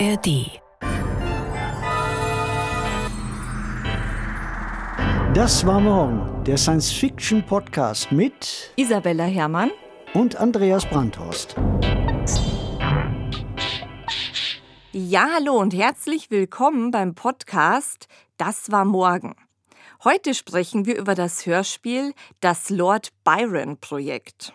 ARD. 0.00 0.60
Das 5.34 5.64
war 5.66 5.80
morgen, 5.80 6.42
der 6.44 6.56
Science-Fiction-Podcast 6.56 8.10
mit 8.10 8.72
Isabella 8.74 9.24
Herrmann 9.24 9.70
und 10.12 10.34
Andreas 10.36 10.84
Brandhorst. 10.86 11.54
Ja, 14.90 15.28
hallo 15.34 15.60
und 15.60 15.74
herzlich 15.74 16.30
willkommen 16.30 16.90
beim 16.90 17.14
Podcast 17.14 18.08
Das 18.36 18.72
war 18.72 18.84
morgen. 18.84 19.36
Heute 20.02 20.34
sprechen 20.34 20.86
wir 20.86 20.98
über 20.98 21.14
das 21.14 21.46
Hörspiel 21.46 22.14
Das 22.40 22.68
Lord 22.68 23.10
Byron 23.22 23.78
Projekt. 23.78 24.54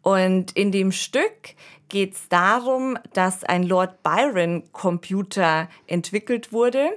Und 0.00 0.52
in 0.52 0.72
dem 0.72 0.92
Stück 0.92 1.54
geht 1.90 2.14
es 2.14 2.30
darum, 2.30 2.96
dass 3.12 3.44
ein 3.44 3.64
Lord 3.64 4.02
Byron 4.02 4.62
Computer 4.72 5.68
entwickelt 5.86 6.52
wurde, 6.52 6.96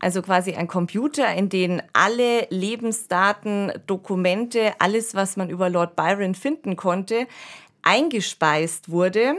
also 0.00 0.22
quasi 0.22 0.54
ein 0.54 0.68
Computer, 0.68 1.34
in 1.34 1.48
den 1.48 1.82
alle 1.92 2.46
Lebensdaten, 2.50 3.72
Dokumente, 3.86 4.72
alles, 4.78 5.14
was 5.14 5.36
man 5.36 5.50
über 5.50 5.68
Lord 5.68 5.96
Byron 5.96 6.34
finden 6.34 6.76
konnte, 6.76 7.26
eingespeist 7.82 8.90
wurde. 8.90 9.34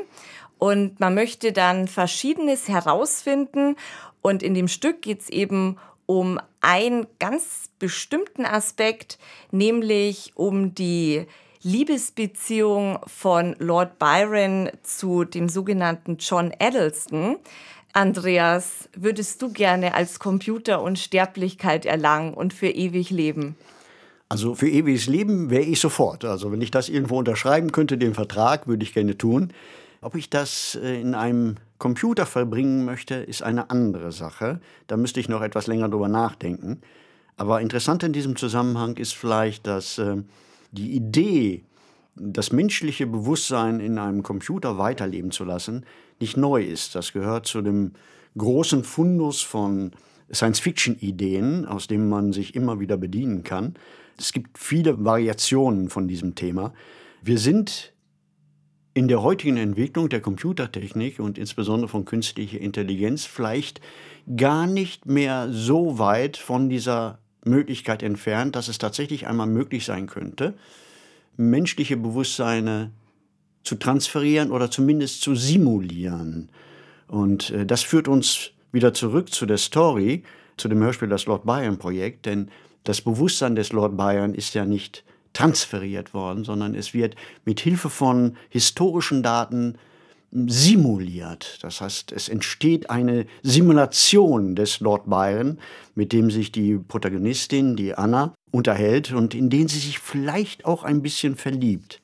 Und 0.58 1.00
man 1.00 1.16
möchte 1.16 1.54
dann 1.54 1.88
Verschiedenes 1.88 2.68
herausfinden. 2.68 3.78
Und 4.22 4.44
in 4.44 4.54
dem 4.54 4.68
Stück 4.68 5.02
geht 5.02 5.22
es 5.22 5.30
eben 5.30 5.78
um 6.06 6.40
einen 6.60 7.08
ganz 7.20 7.70
bestimmten 7.80 8.46
Aspekt, 8.46 9.18
nämlich 9.52 10.34
um 10.36 10.76
die 10.76 11.26
Liebesbeziehung 11.62 13.00
von 13.06 13.56
Lord 13.60 14.00
Byron 14.00 14.70
zu 14.82 15.24
dem 15.24 15.50
sogenannten 15.50 16.18
John 16.18 16.54
Addleston. 16.60 17.38
Andreas, 18.00 18.88
würdest 18.96 19.42
du 19.42 19.52
gerne 19.52 19.94
als 19.94 20.20
Computer 20.20 20.82
Unsterblichkeit 20.82 21.86
erlangen 21.86 22.34
und 22.34 22.54
für 22.54 22.70
ewig 22.70 23.10
leben? 23.10 23.58
Also 24.30 24.56
für 24.56 24.70
ewiges 24.70 25.08
Leben 25.08 25.50
wäre 25.50 25.64
ich 25.64 25.82
sofort. 25.82 26.24
Also 26.24 26.50
wenn 26.54 26.62
ich 26.62 26.72
das 26.72 26.88
irgendwo 26.88 27.20
unterschreiben 27.20 27.74
könnte, 27.74 27.98
den 27.98 28.14
Vertrag, 28.14 28.68
würde 28.68 28.84
ich 28.84 28.94
gerne 28.94 29.18
tun. 29.18 29.52
Ob 30.00 30.16
ich 30.16 30.30
das 30.30 30.80
äh, 30.82 31.02
in 31.02 31.14
einem 31.14 31.58
Computer 31.78 32.26
verbringen 32.26 32.86
möchte, 32.86 33.16
ist 33.16 33.44
eine 33.44 33.70
andere 33.70 34.14
Sache. 34.14 34.62
Da 34.88 34.96
müsste 34.96 35.20
ich 35.20 35.28
noch 35.28 35.42
etwas 35.42 35.68
länger 35.68 35.90
drüber 35.90 36.08
nachdenken. 36.08 36.80
Aber 37.36 37.60
interessant 37.60 38.04
in 38.04 38.14
diesem 38.14 38.38
Zusammenhang 38.38 38.96
ist 38.96 39.14
vielleicht, 39.14 39.68
dass 39.68 39.98
äh, 39.98 40.16
die 40.72 40.92
Idee, 40.92 41.66
das 42.16 42.52
menschliche 42.52 43.08
Bewusstsein 43.08 43.80
in 43.80 43.98
einem 43.98 44.24
Computer 44.24 44.78
weiterleben 44.78 45.32
zu 45.32 45.44
lassen, 45.44 45.86
nicht 46.20 46.38
neu 46.38 46.64
ist. 46.64 46.96
Das 46.96 47.14
gehört 47.14 47.46
zu 47.46 47.62
dem 47.62 47.94
großen 48.38 48.84
Fundus 48.84 49.42
von 49.42 49.92
Science-Fiction-Ideen, 50.32 51.66
aus 51.66 51.88
dem 51.88 52.10
man 52.10 52.34
sich 52.34 52.56
immer 52.56 52.80
wieder 52.80 52.98
bedienen 52.98 53.44
kann. 53.44 53.76
Es 54.18 54.34
gibt 54.34 54.58
viele 54.58 55.04
Variationen 55.04 55.90
von 55.90 56.08
diesem 56.08 56.36
Thema. 56.36 56.74
Wir 57.22 57.38
sind 57.38 57.94
in 58.94 59.08
der 59.08 59.22
heutigen 59.22 59.58
Entwicklung 59.58 60.10
der 60.10 60.20
Computertechnik 60.20 61.20
und 61.20 61.38
insbesondere 61.38 61.88
von 61.88 62.06
künstlicher 62.06 62.60
Intelligenz 62.60 63.26
vielleicht 63.26 63.82
gar 64.36 64.68
nicht 64.68 65.06
mehr 65.06 65.48
so 65.52 66.00
weit 66.00 66.38
von 66.38 66.70
dieser 66.70 67.20
Möglichkeit 67.46 68.04
entfernt, 68.04 68.56
dass 68.56 68.68
es 68.68 68.78
tatsächlich 68.78 69.28
einmal 69.28 69.48
möglich 69.48 69.86
sein 69.86 70.08
könnte, 70.08 70.56
menschliche 71.40 71.96
Bewusstseine 71.96 72.92
zu 73.64 73.76
transferieren 73.76 74.52
oder 74.52 74.70
zumindest 74.70 75.22
zu 75.22 75.36
simulieren. 75.36 76.50
Und 77.08 77.52
äh, 77.52 77.66
das 77.66 77.82
führt 77.82 78.08
uns 78.08 78.52
wieder 78.72 78.94
zurück 78.94 79.34
zu 79.34 79.46
der 79.46 79.58
Story, 79.58 80.24
zu 80.58 80.68
dem 80.68 80.84
Hörspiel 80.84 81.08
Das 81.08 81.26
Lord 81.26 81.46
Byron 81.46 81.78
Projekt, 81.78 82.26
denn 82.26 82.50
das 82.84 83.02
Bewusstsein 83.02 83.56
des 83.56 83.72
Lord 83.72 83.96
Byron 83.98 84.34
ist 84.34 84.54
ja 84.54 84.66
nicht 84.66 85.04
transferiert 85.34 86.14
worden, 86.14 86.44
sondern 86.44 86.76
es 86.76 86.94
wird 86.94 87.16
mit 87.46 87.60
Hilfe 87.60 87.90
von 87.90 88.36
historischen 88.50 89.24
Daten 89.24 89.78
simuliert. 90.32 91.60
Das 91.62 91.82
heißt, 91.82 92.12
es 92.12 92.30
entsteht 92.30 92.90
eine 92.90 93.26
Simulation 93.44 94.56
des 94.56 94.80
Lord 94.80 95.10
Byron, 95.10 95.60
mit 95.96 96.14
dem 96.14 96.30
sich 96.30 96.52
die 96.52 96.78
Protagonistin, 96.78 97.76
die 97.76 97.94
Anna, 97.96 98.34
unterhält 98.52 99.12
und 99.12 99.36
in 99.36 99.50
den 99.50 99.68
sie 99.68 99.80
sich 99.80 100.00
vielleicht 100.00 100.66
auch 100.66 100.84
ein 100.84 101.02
bisschen 101.02 101.36
verliebt. 101.36 102.02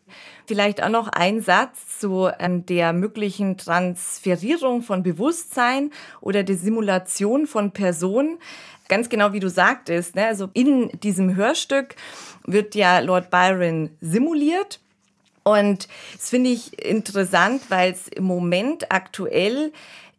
Vielleicht 0.48 0.84
auch 0.84 0.90
noch 0.90 1.08
ein 1.08 1.42
Satz 1.42 2.00
zu 2.00 2.30
ähm, 2.40 2.66
der 2.66 2.94
möglichen 2.94 3.58
Transferierung 3.58 4.84
von 4.84 5.02
Bewusstsein 5.02 5.92
oder 6.22 6.44
der 6.44 6.56
Simulation 6.56 7.48
von 7.48 7.72
Personen. 7.72 8.38
Ganz 8.88 9.10
genau 9.10 9.34
wie 9.34 9.40
du 9.40 9.50
sagtest, 9.50 10.16
ne? 10.16 10.28
also 10.28 10.50
in 10.54 10.90
diesem 11.02 11.36
Hörstück 11.36 11.96
wird 12.46 12.76
ja 12.76 13.00
Lord 13.00 13.32
Byron 13.32 13.90
simuliert 14.00 14.80
und 15.48 15.88
das 16.14 16.32
finde 16.32 16.50
ich 16.50 16.84
interessant, 16.84 17.62
weil 17.70 17.92
es 17.92 18.08
im 18.08 18.24
Moment 18.24 18.92
aktuell 18.92 19.72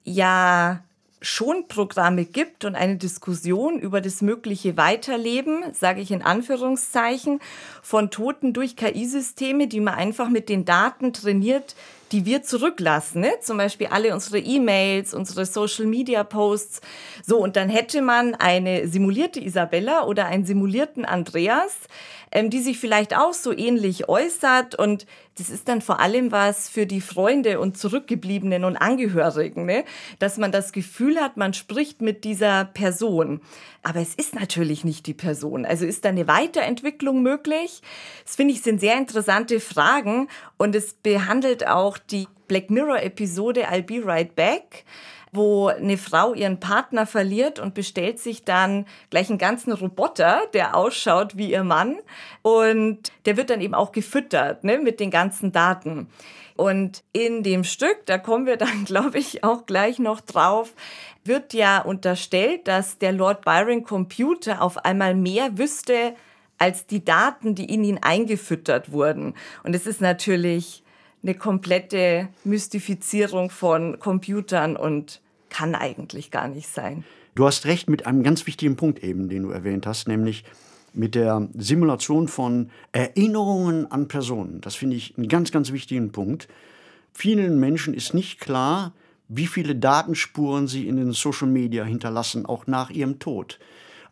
ja 0.04 0.84
schon 1.26 1.66
Programme 1.66 2.24
gibt 2.24 2.64
und 2.64 2.76
eine 2.76 2.96
Diskussion 2.96 3.80
über 3.80 4.00
das 4.00 4.22
mögliche 4.22 4.76
Weiterleben, 4.76 5.64
sage 5.72 6.00
ich 6.00 6.12
in 6.12 6.22
Anführungszeichen, 6.22 7.40
von 7.82 8.10
Toten 8.10 8.52
durch 8.52 8.76
KI-Systeme, 8.76 9.66
die 9.66 9.80
man 9.80 9.94
einfach 9.94 10.28
mit 10.28 10.48
den 10.48 10.64
Daten 10.64 11.12
trainiert, 11.12 11.74
die 12.12 12.24
wir 12.24 12.44
zurücklassen. 12.44 13.22
Ne? 13.22 13.32
Zum 13.40 13.56
Beispiel 13.56 13.88
alle 13.88 14.14
unsere 14.14 14.38
E-Mails, 14.38 15.14
unsere 15.14 15.46
Social-Media-Posts. 15.46 16.80
So, 17.26 17.38
und 17.38 17.56
dann 17.56 17.68
hätte 17.68 18.02
man 18.02 18.36
eine 18.36 18.86
simulierte 18.86 19.40
Isabella 19.40 20.04
oder 20.04 20.26
einen 20.26 20.46
simulierten 20.46 21.04
Andreas, 21.04 21.74
ähm, 22.32 22.50
die 22.50 22.60
sich 22.60 22.78
vielleicht 22.78 23.16
auch 23.16 23.32
so 23.32 23.56
ähnlich 23.56 24.08
äußert. 24.08 24.74
Und 24.74 25.06
das 25.38 25.50
ist 25.50 25.68
dann 25.68 25.80
vor 25.80 26.00
allem 26.00 26.32
was 26.32 26.68
für 26.68 26.86
die 26.86 27.00
Freunde 27.00 27.60
und 27.60 27.78
Zurückgebliebenen 27.78 28.64
und 28.64 28.76
Angehörigen, 28.76 29.66
ne? 29.66 29.84
dass 30.18 30.36
man 30.36 30.52
das 30.52 30.72
Gefühl 30.72 31.20
hat, 31.20 31.36
man 31.36 31.54
spricht 31.54 32.02
mit 32.02 32.24
dieser 32.24 32.64
Person. 32.64 33.40
Aber 33.82 34.00
es 34.00 34.14
ist 34.14 34.34
natürlich 34.34 34.84
nicht 34.84 35.06
die 35.06 35.14
Person. 35.14 35.64
Also 35.64 35.86
ist 35.86 36.04
da 36.04 36.08
eine 36.08 36.26
Weiterentwicklung 36.26 37.22
möglich? 37.22 37.82
Das 38.24 38.36
finde 38.36 38.54
ich 38.54 38.62
sind 38.62 38.80
sehr 38.80 38.98
interessante 38.98 39.60
Fragen 39.60 40.28
und 40.56 40.74
es 40.74 40.94
behandelt 40.94 41.66
auch 41.66 41.98
die 41.98 42.26
Black 42.48 42.70
Mirror-Episode 42.70 43.68
I'll 43.68 43.82
Be 43.82 44.04
Right 44.04 44.34
Back 44.34 44.84
wo 45.36 45.68
eine 45.68 45.98
Frau 45.98 46.34
ihren 46.34 46.58
Partner 46.58 47.06
verliert 47.06 47.58
und 47.58 47.74
bestellt 47.74 48.18
sich 48.18 48.44
dann 48.44 48.86
gleich 49.10 49.28
einen 49.28 49.38
ganzen 49.38 49.72
Roboter, 49.72 50.42
der 50.54 50.74
ausschaut 50.74 51.36
wie 51.36 51.52
ihr 51.52 51.64
Mann. 51.64 51.96
Und 52.42 53.12
der 53.26 53.36
wird 53.36 53.50
dann 53.50 53.60
eben 53.60 53.74
auch 53.74 53.92
gefüttert 53.92 54.64
ne, 54.64 54.78
mit 54.78 54.98
den 54.98 55.10
ganzen 55.10 55.52
Daten. 55.52 56.08
Und 56.56 57.04
in 57.12 57.42
dem 57.42 57.64
Stück, 57.64 58.06
da 58.06 58.18
kommen 58.18 58.46
wir 58.46 58.56
dann, 58.56 58.84
glaube 58.86 59.18
ich, 59.18 59.44
auch 59.44 59.66
gleich 59.66 59.98
noch 59.98 60.20
drauf, 60.20 60.74
wird 61.24 61.54
ja 61.54 61.80
unterstellt, 61.80 62.66
dass 62.66 62.98
der 62.98 63.12
Lord 63.12 63.44
Byron 63.44 63.84
Computer 63.84 64.62
auf 64.62 64.84
einmal 64.84 65.14
mehr 65.14 65.58
wüsste 65.58 66.14
als 66.58 66.86
die 66.86 67.04
Daten, 67.04 67.54
die 67.54 67.72
in 67.72 67.84
ihn 67.84 67.98
eingefüttert 68.00 68.90
wurden. 68.90 69.34
Und 69.62 69.74
es 69.74 69.86
ist 69.86 70.00
natürlich 70.00 70.82
eine 71.22 71.34
komplette 71.34 72.28
Mystifizierung 72.44 73.50
von 73.50 73.98
Computern 73.98 74.76
und 74.76 75.20
kann 75.56 75.74
eigentlich 75.74 76.30
gar 76.30 76.48
nicht 76.48 76.68
sein. 76.68 77.04
Du 77.34 77.46
hast 77.46 77.64
recht 77.64 77.88
mit 77.88 78.06
einem 78.06 78.22
ganz 78.22 78.46
wichtigen 78.46 78.76
Punkt 78.76 79.02
eben, 79.02 79.30
den 79.30 79.44
du 79.44 79.50
erwähnt 79.50 79.86
hast, 79.86 80.06
nämlich 80.06 80.44
mit 80.92 81.14
der 81.14 81.48
Simulation 81.56 82.28
von 82.28 82.70
Erinnerungen 82.92 83.90
an 83.90 84.06
Personen. 84.06 84.60
Das 84.60 84.74
finde 84.74 84.96
ich 84.96 85.16
einen 85.16 85.28
ganz, 85.28 85.52
ganz 85.52 85.72
wichtigen 85.72 86.12
Punkt. 86.12 86.46
Vielen 87.14 87.58
Menschen 87.58 87.94
ist 87.94 88.12
nicht 88.12 88.38
klar, 88.38 88.92
wie 89.28 89.46
viele 89.46 89.74
Datenspuren 89.74 90.68
sie 90.68 90.86
in 90.86 90.96
den 90.96 91.12
Social 91.12 91.48
Media 91.48 91.84
hinterlassen, 91.84 92.44
auch 92.44 92.66
nach 92.66 92.90
ihrem 92.90 93.18
Tod. 93.18 93.58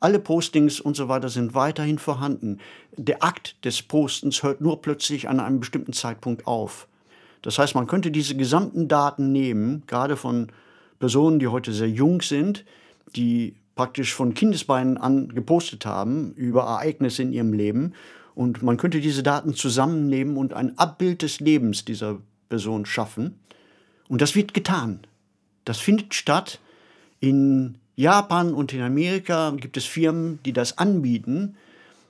Alle 0.01 0.21
Postings 0.21 0.81
und 0.81 0.97
so 0.97 1.09
weiter 1.09 1.29
sind 1.29 1.55
weiterhin 1.55 1.99
vorhanden. 1.99 2.59
Der 2.97 3.23
Akt 3.23 3.63
des 3.67 3.83
Postens 3.83 4.43
hört 4.43 4.63
nur 4.63 4.81
plötzlich 4.81 5.29
an 5.29 5.41
einem 5.41 5.61
bestimmten 5.61 5.93
Zeitpunkt 5.93 6.47
auf. 6.47 6.89
Das 7.43 7.59
heißt, 7.59 7.75
man 7.75 7.87
könnte 7.87 8.11
diese 8.11 8.35
gesamten 8.35 8.89
Daten 8.89 9.31
nehmen, 9.31 9.83
gerade 9.87 10.17
von 10.17 10.49
Personen, 11.05 11.39
die 11.39 11.49
heute 11.49 11.75
sehr 11.75 11.91
jung 11.91 12.23
sind, 12.23 12.65
die 13.15 13.57
praktisch 13.75 14.15
von 14.15 14.33
Kindesbeinen 14.33 14.97
an 14.97 15.29
gepostet 15.29 15.85
haben 15.85 16.33
über 16.33 16.63
Ereignisse 16.63 17.21
in 17.21 17.31
ihrem 17.35 17.53
Leben. 17.53 17.93
Und 18.35 18.63
man 18.63 18.79
könnte 18.79 19.03
diese 19.03 19.23
Daten 19.23 19.53
zusammennehmen 19.53 20.39
und 20.39 20.55
ein 20.55 20.79
Abbild 20.79 21.21
des 21.21 21.41
Lebens 21.41 21.85
dieser 21.85 22.21
Person 22.49 22.87
schaffen. 22.87 23.39
Und 24.09 24.23
das 24.23 24.35
wird 24.35 24.55
getan. 24.55 25.01
Das 25.67 25.79
findet 25.79 26.15
statt. 26.15 26.59
In 27.21 27.75
Japan 27.97 28.55
und 28.55 28.73
in 28.73 28.81
Amerika 28.81 29.51
gibt 29.51 29.77
es 29.77 29.85
Firmen, 29.85 30.39
die 30.47 30.55
das 30.55 30.79
anbieten, 30.79 31.57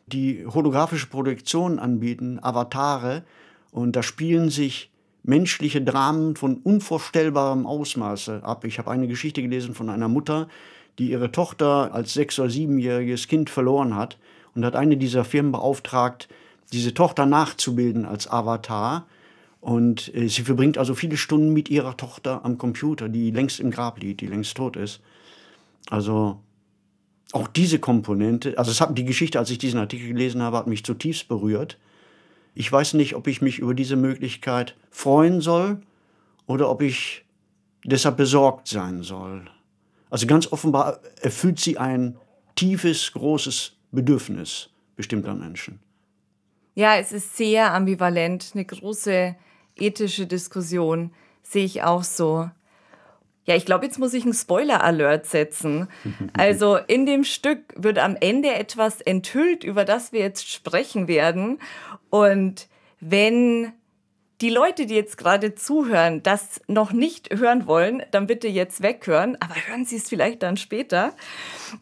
die 0.06 0.46
holographische 0.46 1.08
Projektionen 1.08 1.80
anbieten, 1.80 2.38
Avatare. 2.40 3.24
Und 3.72 3.96
da 3.96 4.04
spielen 4.04 4.50
sich 4.50 4.92
menschliche 5.24 5.82
Dramen 5.82 6.36
von 6.36 6.58
unvorstellbarem 6.58 7.66
Ausmaße 7.66 8.44
ab. 8.44 8.64
Ich 8.64 8.78
habe 8.78 8.90
eine 8.90 9.08
Geschichte 9.08 9.42
gelesen 9.42 9.74
von 9.74 9.88
einer 9.88 10.08
Mutter, 10.08 10.48
die 10.98 11.10
ihre 11.10 11.32
Tochter 11.32 11.92
als 11.92 12.14
sechs- 12.14 12.38
oder 12.38 12.50
siebenjähriges 12.50 13.26
Kind 13.26 13.50
verloren 13.50 13.96
hat 13.96 14.18
und 14.54 14.64
hat 14.64 14.76
eine 14.76 14.96
dieser 14.96 15.24
Firmen 15.24 15.50
beauftragt, 15.50 16.28
diese 16.72 16.94
Tochter 16.94 17.26
nachzubilden 17.26 18.04
als 18.04 18.30
Avatar. 18.30 19.06
Und 19.60 20.14
äh, 20.14 20.28
sie 20.28 20.42
verbringt 20.42 20.76
also 20.76 20.94
viele 20.94 21.16
Stunden 21.16 21.52
mit 21.52 21.70
ihrer 21.70 21.96
Tochter 21.96 22.44
am 22.44 22.58
Computer, 22.58 23.08
die 23.08 23.30
längst 23.30 23.60
im 23.60 23.70
Grab 23.70 24.00
liegt, 24.00 24.20
die 24.20 24.26
längst 24.26 24.56
tot 24.56 24.76
ist. 24.76 25.00
Also 25.88 26.38
auch 27.32 27.48
diese 27.48 27.78
Komponente, 27.78 28.58
also 28.58 28.70
es 28.70 28.80
hat 28.80 28.96
die 28.96 29.04
Geschichte, 29.06 29.38
als 29.38 29.50
ich 29.50 29.58
diesen 29.58 29.80
Artikel 29.80 30.08
gelesen 30.08 30.42
habe, 30.42 30.58
hat 30.58 30.66
mich 30.66 30.84
zutiefst 30.84 31.28
berührt. 31.28 31.78
Ich 32.54 32.70
weiß 32.70 32.94
nicht, 32.94 33.14
ob 33.14 33.26
ich 33.26 33.42
mich 33.42 33.58
über 33.58 33.74
diese 33.74 33.96
Möglichkeit 33.96 34.76
freuen 34.90 35.40
soll 35.40 35.80
oder 36.46 36.70
ob 36.70 36.82
ich 36.82 37.24
deshalb 37.84 38.16
besorgt 38.16 38.68
sein 38.68 39.02
soll. 39.02 39.50
Also 40.10 40.26
ganz 40.26 40.50
offenbar 40.52 41.00
erfüllt 41.20 41.58
sie 41.58 41.78
ein 41.78 42.16
tiefes, 42.54 43.12
großes 43.12 43.72
Bedürfnis 43.90 44.70
bestimmter 44.96 45.34
Menschen. 45.34 45.80
Ja, 46.74 46.96
es 46.96 47.12
ist 47.12 47.36
sehr 47.36 47.72
ambivalent, 47.72 48.52
eine 48.54 48.64
große 48.64 49.36
ethische 49.76 50.26
Diskussion, 50.26 51.12
sehe 51.42 51.64
ich 51.64 51.82
auch 51.82 52.04
so. 52.04 52.50
Ja, 53.46 53.54
ich 53.54 53.66
glaube, 53.66 53.84
jetzt 53.84 53.98
muss 53.98 54.14
ich 54.14 54.24
einen 54.24 54.34
Spoiler-Alert 54.34 55.26
setzen. 55.26 55.88
Also 56.36 56.76
in 56.76 57.06
dem 57.06 57.24
Stück 57.24 57.60
wird 57.76 57.98
am 57.98 58.16
Ende 58.18 58.52
etwas 58.52 59.00
enthüllt, 59.00 59.64
über 59.64 59.84
das 59.84 60.12
wir 60.12 60.20
jetzt 60.20 60.50
sprechen 60.50 61.08
werden. 61.08 61.58
Und 62.10 62.68
wenn 63.00 63.72
die 64.40 64.50
Leute, 64.50 64.86
die 64.86 64.94
jetzt 64.94 65.16
gerade 65.16 65.54
zuhören, 65.54 66.22
das 66.22 66.60
noch 66.66 66.92
nicht 66.92 67.32
hören 67.32 67.66
wollen, 67.66 68.02
dann 68.10 68.26
bitte 68.26 68.48
jetzt 68.48 68.82
weghören, 68.82 69.36
aber 69.40 69.54
hören 69.66 69.84
Sie 69.84 69.96
es 69.96 70.08
vielleicht 70.08 70.42
dann 70.42 70.56
später. 70.56 71.14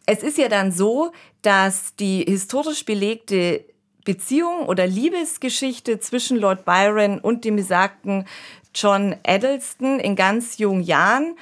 Es 0.06 0.22
ist 0.22 0.38
ja 0.38 0.48
dann 0.48 0.70
so, 0.70 1.12
dass 1.40 1.96
die 1.96 2.24
historisch 2.24 2.84
belegte 2.84 3.64
Beziehung 4.04 4.66
oder 4.66 4.86
Liebesgeschichte 4.86 5.98
zwischen 6.00 6.36
Lord 6.36 6.64
Byron 6.64 7.20
und 7.20 7.44
dem 7.44 7.56
besagten 7.56 8.26
John 8.74 9.16
Addleston 9.26 10.00
in 10.00 10.16
ganz 10.16 10.58
jungen 10.58 10.82
Jahren. 10.82 11.36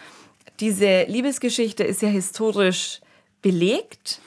Diese 0.61 1.05
Liebesgeschichte 1.05 1.85
ist 1.85 2.03
ja 2.03 2.09
historisch 2.09 3.01
belegt 3.43 4.21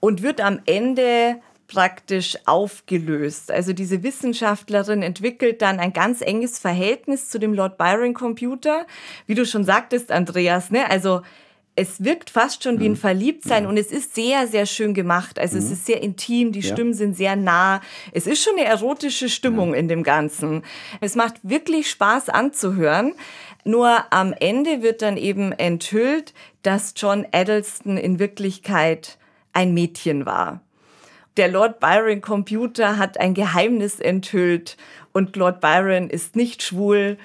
und 0.00 0.22
wird 0.22 0.40
am 0.40 0.60
Ende 0.66 1.40
praktisch 1.66 2.36
aufgelöst. 2.46 3.50
Also 3.50 3.72
diese 3.72 4.02
Wissenschaftlerin 4.02 5.02
entwickelt 5.02 5.62
dann 5.62 5.80
ein 5.80 5.92
ganz 5.92 6.20
enges 6.20 6.58
Verhältnis 6.58 7.30
zu 7.30 7.38
dem 7.38 7.54
Lord 7.54 7.78
Byron 7.78 8.14
Computer, 8.14 8.86
wie 9.26 9.34
du 9.34 9.46
schon 9.46 9.64
sagtest, 9.64 10.12
Andreas. 10.12 10.70
Ne? 10.70 10.88
Also 10.88 11.22
es 11.76 12.04
wirkt 12.04 12.30
fast 12.30 12.62
schon 12.62 12.78
wie 12.78 12.86
ein 12.86 12.92
mhm. 12.92 12.96
Verliebtsein 12.96 13.66
und 13.66 13.76
es 13.76 13.90
ist 13.90 14.14
sehr, 14.14 14.46
sehr 14.46 14.66
schön 14.66 14.94
gemacht. 14.94 15.38
Also 15.38 15.58
es 15.58 15.66
mhm. 15.66 15.72
ist 15.72 15.86
sehr 15.86 16.02
intim, 16.02 16.52
die 16.52 16.62
Stimmen 16.62 16.92
ja. 16.92 16.98
sind 16.98 17.16
sehr 17.16 17.36
nah. 17.36 17.80
Es 18.12 18.26
ist 18.26 18.42
schon 18.42 18.56
eine 18.56 18.66
erotische 18.66 19.28
Stimmung 19.28 19.70
ja. 19.70 19.80
in 19.80 19.88
dem 19.88 20.04
Ganzen. 20.04 20.62
Es 21.00 21.16
macht 21.16 21.34
wirklich 21.42 21.90
Spaß 21.90 22.28
anzuhören. 22.28 23.14
Nur 23.64 24.12
am 24.12 24.32
Ende 24.38 24.82
wird 24.82 25.02
dann 25.02 25.16
eben 25.16 25.52
enthüllt, 25.52 26.32
dass 26.62 26.94
John 26.96 27.26
Addleston 27.32 27.96
in 27.96 28.18
Wirklichkeit 28.18 29.18
ein 29.52 29.74
Mädchen 29.74 30.26
war. 30.26 30.60
Der 31.36 31.48
Lord 31.48 31.80
Byron 31.80 32.20
Computer 32.20 32.98
hat 32.98 33.18
ein 33.18 33.34
Geheimnis 33.34 33.98
enthüllt 33.98 34.76
und 35.12 35.34
Lord 35.34 35.60
Byron 35.60 36.08
ist 36.08 36.36
nicht 36.36 36.62
schwul 36.62 37.18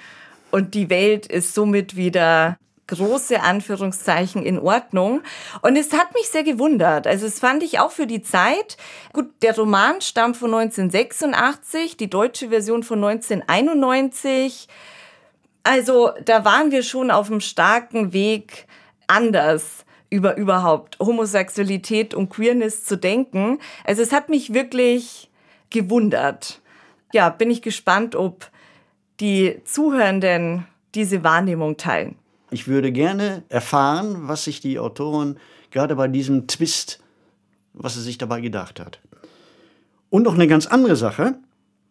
und 0.50 0.74
die 0.74 0.90
Welt 0.90 1.26
ist 1.26 1.54
somit 1.54 1.94
wieder 1.94 2.58
große 2.90 3.40
Anführungszeichen 3.40 4.44
in 4.44 4.58
Ordnung. 4.58 5.22
Und 5.62 5.76
es 5.76 5.92
hat 5.92 6.12
mich 6.14 6.28
sehr 6.28 6.42
gewundert. 6.42 7.06
Also 7.06 7.26
es 7.26 7.38
fand 7.38 7.62
ich 7.62 7.78
auch 7.78 7.90
für 7.92 8.06
die 8.06 8.22
Zeit. 8.22 8.76
Gut, 9.12 9.30
der 9.42 9.56
Roman 9.56 10.00
stammt 10.00 10.36
von 10.36 10.52
1986, 10.52 11.96
die 11.96 12.10
deutsche 12.10 12.48
Version 12.50 12.82
von 12.82 13.02
1991. 13.02 14.68
Also 15.62 16.10
da 16.24 16.44
waren 16.44 16.70
wir 16.70 16.82
schon 16.82 17.10
auf 17.10 17.30
einem 17.30 17.40
starken 17.40 18.12
Weg 18.12 18.66
anders 19.06 19.84
über 20.10 20.36
überhaupt 20.36 20.98
Homosexualität 20.98 22.14
und 22.14 22.30
Queerness 22.30 22.84
zu 22.84 22.96
denken. 22.96 23.58
Also 23.84 24.02
es 24.02 24.12
hat 24.12 24.28
mich 24.28 24.52
wirklich 24.52 25.30
gewundert. 25.70 26.60
Ja, 27.12 27.28
bin 27.28 27.50
ich 27.50 27.62
gespannt, 27.62 28.16
ob 28.16 28.50
die 29.20 29.60
Zuhörenden 29.64 30.66
diese 30.94 31.22
Wahrnehmung 31.22 31.76
teilen. 31.76 32.16
Ich 32.50 32.66
würde 32.66 32.90
gerne 32.90 33.44
erfahren, 33.48 34.28
was 34.28 34.44
sich 34.44 34.60
die 34.60 34.78
Autorin 34.78 35.36
gerade 35.70 35.94
bei 35.94 36.08
diesem 36.08 36.48
Twist, 36.48 37.00
was 37.72 37.94
sie 37.94 38.02
sich 38.02 38.18
dabei 38.18 38.40
gedacht 38.40 38.80
hat. 38.80 39.00
Und 40.10 40.24
noch 40.24 40.34
eine 40.34 40.48
ganz 40.48 40.66
andere 40.66 40.96
Sache 40.96 41.36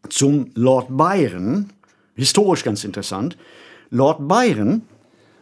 zum 0.10 0.52
Lord 0.56 0.88
Byron, 0.90 1.72
historisch 2.16 2.64
ganz 2.64 2.84
interessant. 2.84 3.38
Lord 3.90 4.28
Byron 4.28 4.82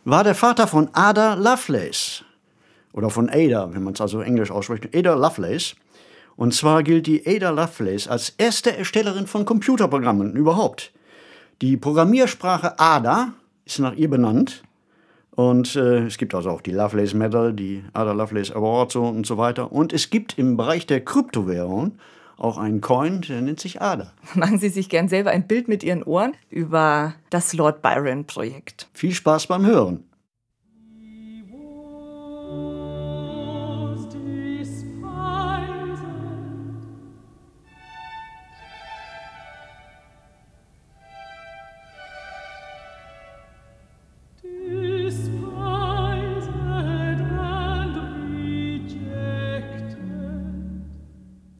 war 0.05 0.23
der 0.23 0.35
Vater 0.35 0.67
von 0.67 0.89
Ada 0.93 1.33
Lovelace 1.33 2.23
oder 2.93 3.09
von 3.09 3.29
Ada, 3.29 3.73
wenn 3.73 3.83
man 3.83 3.93
es 3.93 4.01
also 4.01 4.21
englisch 4.21 4.51
ausspricht, 4.51 4.95
Ada 4.95 5.15
Lovelace. 5.15 5.75
Und 6.35 6.53
zwar 6.53 6.83
gilt 6.83 7.07
die 7.07 7.25
Ada 7.25 7.49
Lovelace 7.49 8.07
als 8.07 8.29
erste 8.37 8.77
Erstellerin 8.77 9.25
von 9.25 9.45
Computerprogrammen 9.45 10.35
überhaupt. 10.35 10.91
Die 11.61 11.75
Programmiersprache 11.75 12.79
Ada 12.79 13.33
ist 13.65 13.79
nach 13.79 13.95
ihr 13.95 14.09
benannt 14.09 14.61
und 15.37 15.75
äh, 15.75 16.07
es 16.07 16.17
gibt 16.17 16.33
also 16.33 16.49
auch 16.49 16.61
die 16.61 16.71
Lovelace 16.71 17.13
Medal, 17.13 17.53
die 17.53 17.83
Ada 17.93 18.13
Lovelace 18.13 18.51
Award 18.51 18.91
so 18.91 19.03
und 19.03 19.27
so 19.27 19.37
weiter. 19.37 19.71
Und 19.71 19.93
es 19.93 20.09
gibt 20.09 20.39
im 20.39 20.57
Bereich 20.57 20.87
der 20.87 21.05
Kryptowährung 21.05 21.99
auch 22.37 22.57
einen 22.57 22.81
Coin, 22.81 23.21
der 23.21 23.41
nennt 23.43 23.59
sich 23.59 23.79
Ada. 23.79 24.11
Machen 24.33 24.57
Sie 24.57 24.69
sich 24.69 24.89
gern 24.89 25.09
selber 25.09 25.29
ein 25.29 25.45
Bild 25.45 25.67
mit 25.67 25.83
Ihren 25.83 26.01
Ohren 26.01 26.33
über 26.49 27.13
das 27.29 27.53
Lord 27.53 27.83
Byron 27.83 28.25
Projekt. 28.25 28.89
Viel 28.93 29.13
Spaß 29.13 29.45
beim 29.45 29.63
Hören. 29.63 30.05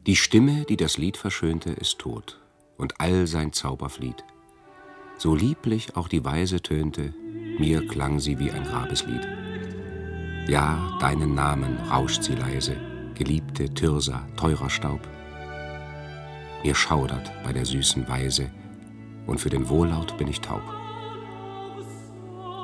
Die 0.08 0.16
Stimme, 0.16 0.64
die 0.64 0.78
das 0.78 0.96
Lied 0.96 1.18
verschönte, 1.18 1.68
ist 1.68 1.98
tot, 1.98 2.40
und 2.78 2.98
all 2.98 3.26
sein 3.26 3.52
Zauber 3.52 3.90
flieht. 3.90 4.24
So 5.18 5.34
lieblich 5.34 5.96
auch 5.96 6.08
die 6.08 6.24
Weise 6.24 6.62
tönte, 6.62 7.12
mir 7.58 7.86
klang 7.86 8.18
sie 8.18 8.38
wie 8.38 8.50
ein 8.50 8.64
Grabeslied. 8.64 9.28
Ja, 10.48 10.96
deinen 10.98 11.34
Namen 11.34 11.76
rauscht 11.90 12.22
sie 12.22 12.36
leise, 12.36 12.74
geliebte 13.16 13.68
Thyrsa, 13.68 14.26
teurer 14.38 14.70
Staub. 14.70 15.06
Mir 16.64 16.74
schaudert 16.74 17.30
bei 17.44 17.52
der 17.52 17.66
süßen 17.66 18.08
Weise, 18.08 18.50
und 19.26 19.38
für 19.38 19.50
den 19.50 19.68
Wohllaut 19.68 20.16
bin 20.16 20.28
ich 20.28 20.40
taub. 20.40 20.62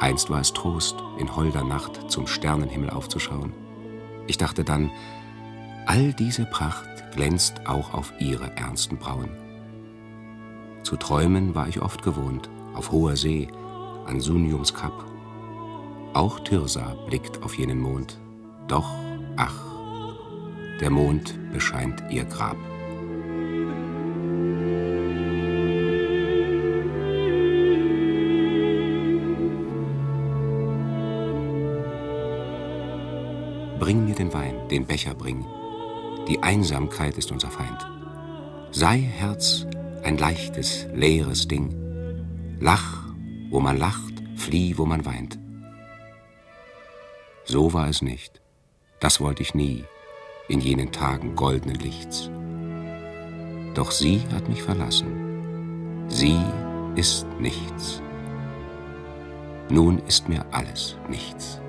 Einst 0.01 0.31
war 0.31 0.41
es 0.41 0.55
Trost, 0.55 0.97
in 1.19 1.37
holder 1.37 1.63
Nacht 1.63 2.11
zum 2.11 2.27
Sternenhimmel 2.27 2.89
aufzuschauen. 2.89 3.53
Ich 4.29 4.39
dachte 4.39 4.65
dann, 4.65 4.91
all 5.85 6.15
diese 6.15 6.47
Pracht 6.47 6.94
glänzt 7.15 7.67
auch 7.67 7.95
auf 7.95 8.13
ihre 8.19 8.57
ernsten 8.57 8.97
Brauen. 8.97 9.31
Zu 10.83 10.97
träumen 10.97 11.55
war 11.55 11.69
ich 11.69 11.81
oft 11.81 12.03
gewohnt, 12.03 12.51
auf 12.75 12.93
hoher 12.93 13.17
See, 13.17 13.49
an 14.07 14.21
Suniums 14.21 14.75
Kap. 14.75 14.93
Auch 16.13 16.41
Tirsa 16.41 16.95
blickt 17.07 17.43
auf 17.43 17.57
jenen 17.57 17.81
Mond, 17.81 18.19
doch, 18.69 18.91
ach, 19.37 19.55
der 20.81 20.91
Mond 20.91 21.39
bescheint 21.53 22.03
ihr 22.11 22.25
Grab. 22.25 22.57
Bring 33.79 34.05
mir 34.05 34.15
den 34.15 34.33
Wein, 34.33 34.57
den 34.71 34.87
Becher 34.87 35.15
bring, 35.15 35.45
die 36.29 36.43
Einsamkeit 36.43 37.19
ist 37.19 37.31
unser 37.33 37.51
Feind. 37.51 37.87
Sei, 38.71 38.99
Herz, 38.99 39.67
ein 40.03 40.17
leichtes, 40.17 40.87
leeres 40.95 41.49
Ding. 41.49 41.75
Lach, 42.61 43.05
wo 43.51 43.61
man 43.61 43.77
lacht, 43.77 44.23
flieh, 44.37 44.79
wo 44.79 44.87
man 44.87 45.05
weint. 45.05 45.39
So 47.45 47.73
war 47.73 47.89
es 47.89 48.01
nicht. 48.03 48.41
Das 49.01 49.21
wollte 49.21 49.43
ich 49.43 49.55
nie, 49.55 49.85
in 50.49 50.61
jenen 50.61 50.93
Tagen 50.93 51.37
goldenen 51.37 51.79
Lichts. 51.79 52.31
Doch 53.75 53.91
sie 53.91 54.23
hat 54.33 54.49
mich 54.49 54.63
verlassen. 54.63 56.07
Sie 56.09 56.41
ist 56.97 57.27
nichts. 57.39 58.01
Nun 59.69 59.99
ist 60.07 60.29
mir 60.29 60.45
alles 60.53 60.97
nichts. 61.09 61.61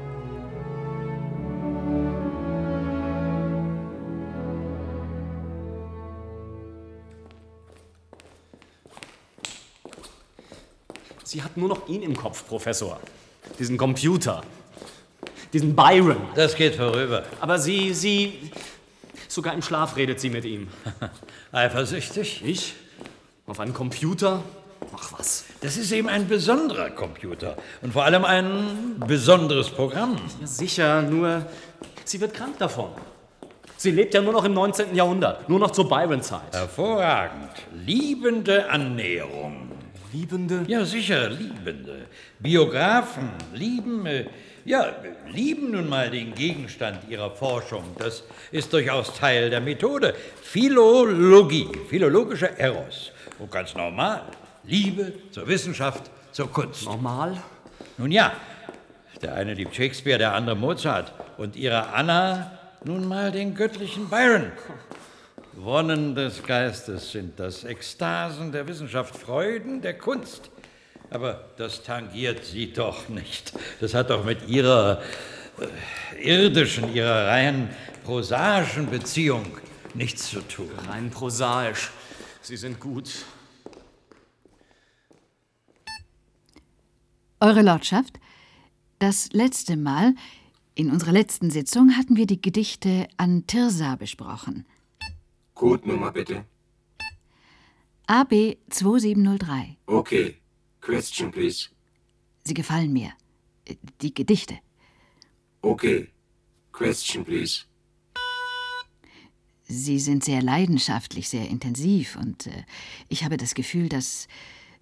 Sie 11.35 11.43
hat 11.43 11.57
nur 11.57 11.67
noch 11.67 11.89
ihn 11.89 12.01
im 12.01 12.15
Kopf, 12.15 12.47
Professor. 12.47 12.97
Diesen 13.59 13.77
Computer. 13.77 14.41
Diesen 15.51 15.75
Byron. 15.75 16.15
Das 16.33 16.55
geht 16.55 16.75
vorüber. 16.75 17.25
Aber 17.41 17.59
sie, 17.59 17.93
sie. 17.93 18.51
Sogar 19.27 19.53
im 19.53 19.61
Schlaf 19.61 19.97
redet 19.97 20.21
sie 20.21 20.29
mit 20.29 20.45
ihm. 20.45 20.69
Eifersüchtig? 21.51 22.41
Ich? 22.45 22.75
Auf 23.47 23.59
einen 23.59 23.73
Computer? 23.73 24.43
Ach 24.95 25.11
was. 25.11 25.43
Das 25.59 25.75
ist 25.75 25.91
eben 25.91 26.07
ein 26.07 26.29
besonderer 26.29 26.91
Computer. 26.91 27.57
Und 27.81 27.91
vor 27.91 28.05
allem 28.05 28.23
ein 28.23 29.03
besonderes 29.05 29.69
Programm. 29.69 30.17
Ja, 30.39 30.47
sicher, 30.47 31.01
nur 31.01 31.45
sie 32.05 32.21
wird 32.21 32.33
krank 32.33 32.59
davon. 32.59 32.91
Sie 33.75 33.91
lebt 33.91 34.13
ja 34.13 34.21
nur 34.21 34.31
noch 34.31 34.45
im 34.45 34.53
19. 34.53 34.95
Jahrhundert, 34.95 35.49
nur 35.49 35.59
noch 35.59 35.71
zur 35.71 35.89
Byron-Zeit. 35.89 36.53
Hervorragend. 36.53 37.51
Liebende 37.73 38.69
Annäherung. 38.69 39.64
Liebende? 40.15 40.63
Ja, 40.67 40.85
sicher, 40.85 41.29
Liebende. 41.29 42.07
Biografen 42.39 43.31
lieben, 43.53 44.05
äh, 44.05 44.25
ja, 44.63 44.95
lieben 45.27 45.71
nun 45.71 45.89
mal 45.89 46.09
den 46.09 46.33
Gegenstand 46.33 46.99
ihrer 47.09 47.31
Forschung. 47.31 47.83
Das 47.99 48.23
ist 48.51 48.71
durchaus 48.71 49.13
Teil 49.13 49.49
der 49.49 49.59
Methode. 49.59 50.15
Philologie, 50.41 51.67
philologischer 51.89 52.57
Eros. 52.57 53.11
Und 53.39 53.51
ganz 53.51 53.75
normal. 53.75 54.21
Liebe 54.63 55.11
zur 55.31 55.47
Wissenschaft, 55.47 56.09
zur 56.31 56.49
Kunst. 56.49 56.85
Normal? 56.85 57.37
Nun 57.97 58.11
ja, 58.11 58.31
der 59.21 59.35
eine 59.35 59.53
liebt 59.53 59.75
Shakespeare, 59.75 60.17
der 60.17 60.33
andere 60.33 60.55
Mozart. 60.55 61.11
Und 61.37 61.57
ihre 61.57 61.89
Anna 61.93 62.51
nun 62.85 63.05
mal 63.05 63.33
den 63.33 63.53
göttlichen 63.53 64.09
Byron. 64.09 64.51
Wonnen 65.57 66.15
des 66.15 66.43
Geistes 66.43 67.11
sind 67.11 67.39
das, 67.39 67.63
Ekstasen 67.63 68.51
der 68.51 68.67
Wissenschaft, 68.67 69.15
Freuden 69.15 69.81
der 69.81 69.97
Kunst. 69.97 70.51
Aber 71.09 71.49
das 71.57 71.83
tangiert 71.83 72.43
sie 72.43 72.73
doch 72.73 73.07
nicht. 73.07 73.53
Das 73.79 73.93
hat 73.93 74.09
doch 74.09 74.25
mit 74.25 74.49
ihrer 74.49 75.01
äh, 75.59 76.21
irdischen, 76.21 76.93
ihrer 76.93 77.27
rein 77.27 77.69
prosaischen 78.03 78.89
Beziehung 78.89 79.45
nichts 79.93 80.29
zu 80.29 80.41
tun. 80.41 80.69
Rein 80.89 81.09
prosaisch. 81.09 81.91
Sie 82.41 82.57
sind 82.57 82.79
gut. 82.79 83.25
Eure 87.39 87.61
Lordschaft, 87.61 88.19
das 88.99 89.29
letzte 89.31 89.77
Mal, 89.77 90.15
in 90.73 90.91
unserer 90.91 91.11
letzten 91.11 91.49
Sitzung, 91.49 91.95
hatten 91.95 92.17
wir 92.17 92.25
die 92.25 92.41
Gedichte 92.41 93.07
an 93.17 93.47
Tirsa 93.47 93.95
besprochen. 93.95 94.65
Codenummer 95.55 96.11
bitte. 96.11 96.45
AB 98.07 98.57
2703. 98.69 99.77
Okay. 99.87 100.35
Question, 100.81 101.31
please. 101.31 101.69
Sie 102.43 102.53
gefallen 102.53 102.93
mir. 102.93 103.11
Die 104.01 104.13
Gedichte. 104.13 104.59
Okay. 105.61 106.09
Question, 106.71 107.25
please. 107.25 107.63
Sie 109.67 109.97
sind 109.97 110.23
sehr 110.23 110.43
leidenschaftlich, 110.43 111.27
sehr 111.29 111.49
intensiv 111.49 112.17
und 112.17 112.45
äh, 112.45 112.65
ich 113.09 113.23
habe 113.23 113.35
das 113.35 113.55
Gefühl, 113.55 113.89
dass 113.89 114.27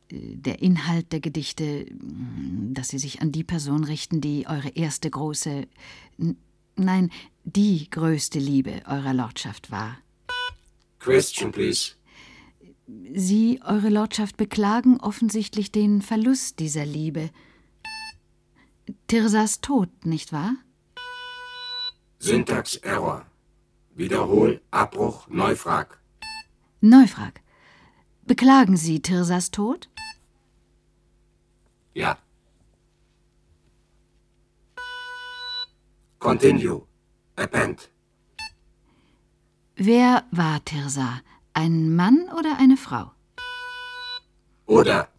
äh, 0.10 0.18
der 0.36 0.62
Inhalt 0.62 1.14
der 1.14 1.22
Gedichte, 1.22 1.86
mh, 1.90 2.74
dass 2.74 2.90
sie 2.90 3.00
sich 3.00 3.22
an 3.22 3.32
die 3.32 3.46
Person 3.46 3.86
richten, 3.86 4.20
die 4.20 4.46
eure 4.46 4.70
erste 4.70 5.10
große, 5.10 5.68
nein, 6.76 7.12
die 7.46 7.90
größte 7.90 8.40
Liebe 8.40 8.82
eurer 8.86 9.14
Lordschaft 9.14 9.72
war. 9.72 10.03
Question, 11.04 11.52
please. 11.52 11.96
Sie, 13.14 13.60
Eure 13.66 13.90
Lordschaft, 13.90 14.38
beklagen 14.38 15.00
offensichtlich 15.02 15.72
den 15.72 16.02
Verlust 16.02 16.60
dieser 16.60 16.86
Liebe. 16.86 17.30
Tirsas 19.08 19.60
Tod, 19.60 19.90
nicht 20.06 20.32
wahr? 20.32 20.56
Syntax 22.20 22.78
Error. 22.78 23.26
Wiederhol, 23.96 24.62
Abbruch, 24.72 25.28
Neufrag. 25.28 26.00
Neufrag. 26.80 27.42
Beklagen 28.26 28.78
Sie 28.78 29.02
Tirsas 29.02 29.52
Tod? 29.52 29.90
Ja. 31.94 32.18
Continue. 36.20 36.88
Append. 37.36 37.93
Wer 39.86 40.24
war 40.32 40.64
Tirsa? 40.64 41.20
Ein 41.54 41.94
Mann 41.94 42.30
oder 42.40 42.58
eine 42.58 42.78
Frau? 42.78 43.12
Oder. 44.66 45.10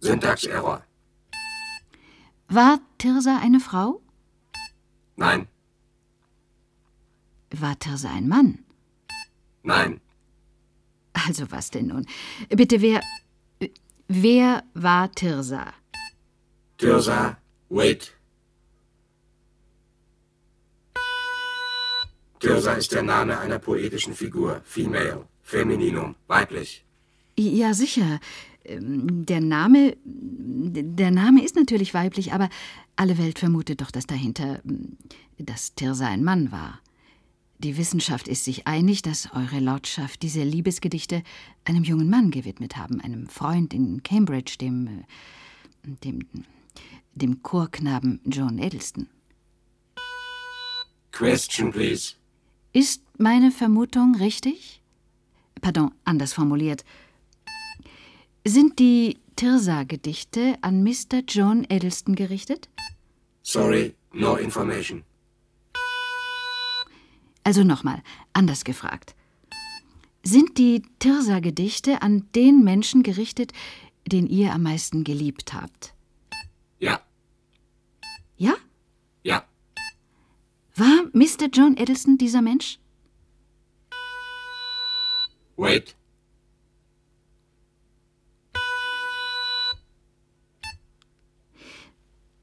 Syntax 0.00 0.44
Error. 0.44 0.82
War 2.48 2.78
Tirsa 2.98 3.38
eine 3.38 3.60
Frau? 3.60 4.02
Nein, 5.16 5.48
War 7.52 7.78
Tirsa 7.78 8.10
ein 8.10 8.28
Mann? 8.28 8.58
nein. 9.62 10.00
Also 11.26 11.50
was 11.50 11.70
denn 11.70 11.86
nun? 11.86 12.06
Bitte, 12.50 12.82
wer. 12.82 13.00
Wer 14.08 14.62
war 14.74 15.10
Tirsa? 15.12 15.72
Tirsa, 16.76 17.38
wait. 17.70 18.14
Tirsa 22.40 22.72
ist 22.74 22.92
der 22.92 23.02
Name 23.02 23.38
einer 23.38 23.58
poetischen 23.58 24.14
Figur. 24.14 24.60
Female, 24.64 25.26
Femininum, 25.42 26.14
weiblich. 26.26 26.84
Ja, 27.38 27.74
sicher. 27.74 28.20
Ähm, 28.64 29.24
Der 29.26 29.40
Name. 29.40 29.96
Der 30.04 31.10
Name 31.10 31.44
ist 31.44 31.56
natürlich 31.56 31.94
weiblich, 31.94 32.32
aber 32.32 32.48
alle 32.96 33.16
Welt 33.18 33.38
vermutet 33.38 33.80
doch, 33.80 33.90
dass 33.90 34.06
dahinter. 34.06 34.60
ähm, 34.64 34.96
dass 35.38 35.74
Tirsa 35.74 36.06
ein 36.08 36.24
Mann 36.24 36.50
war. 36.50 36.80
Die 37.58 37.76
Wissenschaft 37.76 38.28
ist 38.28 38.44
sich 38.44 38.66
einig, 38.66 39.02
dass 39.02 39.32
Eure 39.32 39.60
Lordschaft 39.60 40.22
diese 40.22 40.42
Liebesgedichte 40.42 41.22
einem 41.64 41.82
jungen 41.84 42.08
Mann 42.10 42.30
gewidmet 42.30 42.76
haben, 42.76 43.00
einem 43.00 43.28
Freund 43.28 43.72
in 43.74 44.02
Cambridge, 44.02 44.56
dem. 44.60 44.86
äh, 44.86 45.90
dem. 46.04 46.26
dem 47.14 47.42
Chorknaben 47.42 48.20
John 48.24 48.58
Eddleston. 48.58 49.08
Question, 51.10 51.72
please. 51.72 52.14
Ist 52.72 53.02
meine 53.18 53.50
Vermutung 53.50 54.14
richtig? 54.16 54.82
Pardon, 55.60 55.92
anders 56.04 56.32
formuliert. 56.32 56.84
Sind 58.44 58.78
die 58.78 59.18
Tirsa-Gedichte 59.36 60.56
an 60.62 60.82
Mr. 60.82 61.20
John 61.26 61.64
Eddleston 61.64 62.14
gerichtet? 62.14 62.68
Sorry, 63.42 63.94
no 64.12 64.36
information. 64.36 65.04
Also 67.44 67.64
nochmal, 67.64 68.02
anders 68.32 68.64
gefragt. 68.64 69.14
Sind 70.22 70.58
die 70.58 70.82
Tirsa-Gedichte 70.98 72.02
an 72.02 72.28
den 72.34 72.62
Menschen 72.62 73.02
gerichtet, 73.02 73.52
den 74.06 74.26
ihr 74.26 74.52
am 74.52 74.62
meisten 74.62 75.04
geliebt 75.04 75.54
habt? 75.54 75.94
Ja, 76.78 77.00
Ja? 78.36 78.54
ja. 79.22 79.44
War 80.78 81.10
Mr. 81.12 81.48
John 81.52 81.76
Eddleston 81.76 82.18
dieser 82.18 82.40
Mensch? 82.40 82.78
Wait. 85.56 85.96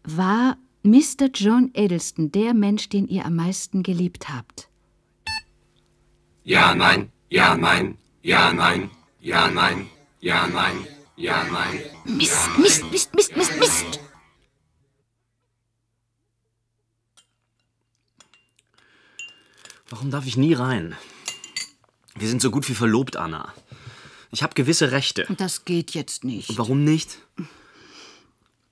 War 0.04 0.58
Mr. 0.84 1.30
John 1.34 1.72
Eddleston 1.74 2.30
der 2.30 2.54
Mensch, 2.54 2.90
den 2.90 3.08
ihr 3.08 3.26
am 3.26 3.38
meisten 3.38 3.84
geliebt 3.84 4.28
habt? 4.28 4.68
Ja, 6.44 6.76
nein, 6.76 7.12
ja, 7.30 7.56
nein, 7.56 7.98
ja, 8.22 8.52
nein, 8.52 8.90
ja, 9.22 9.50
nein, 9.50 9.88
ja, 10.20 10.46
nein, 10.48 10.86
ja, 11.16 11.46
nein. 11.46 11.80
Mist, 12.04 12.50
Mist, 12.60 12.92
Mist, 12.92 13.16
Mist, 13.16 13.38
Mist, 13.38 13.60
Mist! 13.60 14.05
Warum 19.90 20.10
darf 20.10 20.26
ich 20.26 20.36
nie 20.36 20.54
rein? 20.54 20.96
Wir 22.16 22.28
sind 22.28 22.42
so 22.42 22.50
gut 22.50 22.68
wie 22.70 22.74
verlobt, 22.74 23.18
Anna. 23.18 23.54
Ich 24.32 24.42
habe 24.42 24.56
gewisse 24.56 24.92
Rechte. 24.92 25.28
Das 25.38 25.66
geht 25.66 25.92
jetzt 25.92 26.24
nicht. 26.24 26.50
Und 26.50 26.58
warum 26.58 26.84
nicht? 26.84 27.20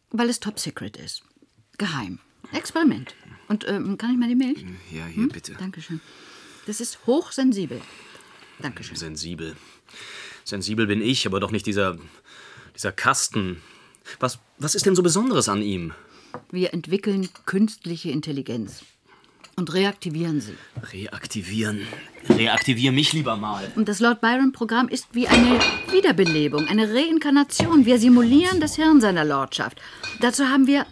Weil 0.10 0.30
es 0.30 0.40
top 0.40 0.60
secret 0.60 0.98
ist. 0.98 1.24
Geheim. 1.78 2.20
Experiment. 2.52 3.16
Und 3.48 3.68
ähm, 3.68 3.98
kann 3.98 4.12
ich 4.12 4.18
mal 4.18 4.28
die 4.28 4.36
Milch? 4.36 4.66
Ja, 4.92 5.06
hier, 5.06 5.28
bitte. 5.28 5.54
Dankeschön. 5.54 6.02
Das 6.66 6.82
ist 6.82 7.06
hochsensibel. 7.06 7.82
Dankeschön. 8.60 8.96
Sensibel. 8.96 9.56
Sensibel 10.44 10.88
bin 10.88 11.02
ich, 11.02 11.28
aber 11.28 11.40
doch 11.40 11.52
nicht 11.52 11.66
dieser. 11.66 11.98
dieser 12.76 12.92
Kasten. 12.92 13.62
Was, 14.20 14.40
was 14.58 14.76
ist 14.76 14.86
denn 14.86 14.96
so 14.96 15.04
Besonderes 15.04 15.48
an 15.48 15.62
ihm? 15.62 15.94
Wir 16.52 16.74
entwickeln 16.74 17.30
künstliche 17.46 18.10
Intelligenz 18.10 18.84
und 19.56 19.74
reaktivieren 19.74 20.42
sie. 20.42 20.56
Reaktivieren. 20.92 21.82
Reaktivier 22.30 22.92
mich 22.92 23.14
lieber 23.14 23.36
mal. 23.38 23.72
Und 23.76 23.88
das 23.90 24.00
Lord 24.00 24.22
Byron-Programm 24.22 24.88
ist 24.88 25.08
wie 25.14 25.28
eine 25.28 25.60
Wiederbelebung, 25.92 26.68
eine 26.68 26.94
Reinkarnation. 26.94 27.86
Wir 27.86 28.00
simulieren 28.00 28.60
das 28.60 28.76
Hirn 28.76 29.02
seiner 29.02 29.26
Lordschaft. 29.26 29.82
Dazu 30.22 30.46
haben 30.46 30.68
wir 30.68 30.86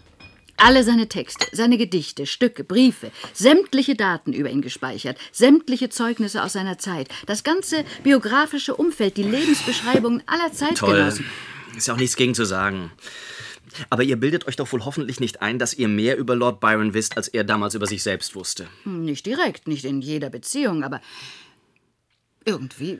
alle 0.57 0.83
seine 0.83 1.07
Texte, 1.07 1.47
seine 1.51 1.77
Gedichte, 1.77 2.27
Stücke, 2.27 2.63
Briefe, 2.63 3.11
sämtliche 3.33 3.95
Daten 3.95 4.31
über 4.31 4.49
ihn 4.49 4.61
gespeichert, 4.61 5.17
sämtliche 5.31 5.89
Zeugnisse 5.89 6.43
aus 6.43 6.53
seiner 6.53 6.77
Zeit, 6.77 7.09
das 7.25 7.43
ganze 7.43 7.83
biografische 8.03 8.75
Umfeld, 8.75 9.17
die 9.17 9.23
Lebensbeschreibungen 9.23 10.21
aller 10.27 10.49
Toll. 10.49 10.55
Zeitgenossen. 10.55 11.25
Ist 11.75 11.87
ja 11.87 11.93
auch 11.93 11.97
nichts 11.97 12.15
gegen 12.15 12.35
zu 12.35 12.45
sagen. 12.45 12.91
Aber 13.89 14.03
ihr 14.03 14.17
bildet 14.17 14.47
euch 14.47 14.55
doch 14.55 14.71
wohl 14.71 14.85
hoffentlich 14.85 15.19
nicht 15.19 15.41
ein, 15.41 15.59
dass 15.59 15.73
ihr 15.73 15.87
mehr 15.87 16.17
über 16.17 16.35
Lord 16.35 16.59
Byron 16.59 16.93
wisst, 16.93 17.17
als 17.17 17.27
er 17.27 17.43
damals 17.43 17.73
über 17.75 17.87
sich 17.87 18.03
selbst 18.03 18.35
wusste. 18.35 18.67
Hm, 18.83 19.03
Nicht 19.05 19.25
direkt, 19.25 19.67
nicht 19.67 19.85
in 19.85 20.01
jeder 20.01 20.29
Beziehung, 20.29 20.83
aber 20.83 21.01
irgendwie, 22.45 22.99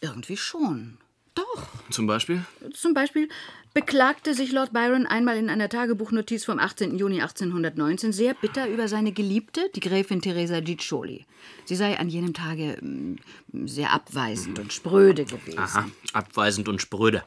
irgendwie 0.00 0.36
schon. 0.36 0.98
Doch. 1.34 1.66
Zum 1.90 2.06
Beispiel? 2.06 2.44
Zum 2.74 2.92
Beispiel 2.92 3.28
beklagte 3.72 4.34
sich 4.34 4.50
Lord 4.50 4.72
Byron 4.72 5.06
einmal 5.06 5.36
in 5.36 5.48
einer 5.48 5.68
Tagebuchnotiz 5.68 6.44
vom 6.44 6.58
18. 6.58 6.98
Juni 6.98 7.20
1819 7.22 8.12
sehr 8.12 8.34
bitter 8.34 8.68
über 8.68 8.88
seine 8.88 9.12
Geliebte, 9.12 9.70
die 9.74 9.80
Gräfin 9.80 10.20
Theresa 10.20 10.60
Giccioli. 10.60 11.24
Sie 11.64 11.76
sei 11.76 11.98
an 11.98 12.08
jenem 12.08 12.34
Tage 12.34 12.78
mm, 12.80 13.16
sehr 13.66 13.92
abweisend 13.92 14.58
und 14.58 14.72
spröde 14.72 15.24
gewesen. 15.24 15.58
Aha, 15.58 15.88
abweisend 16.12 16.68
und 16.68 16.82
spröde. 16.82 17.22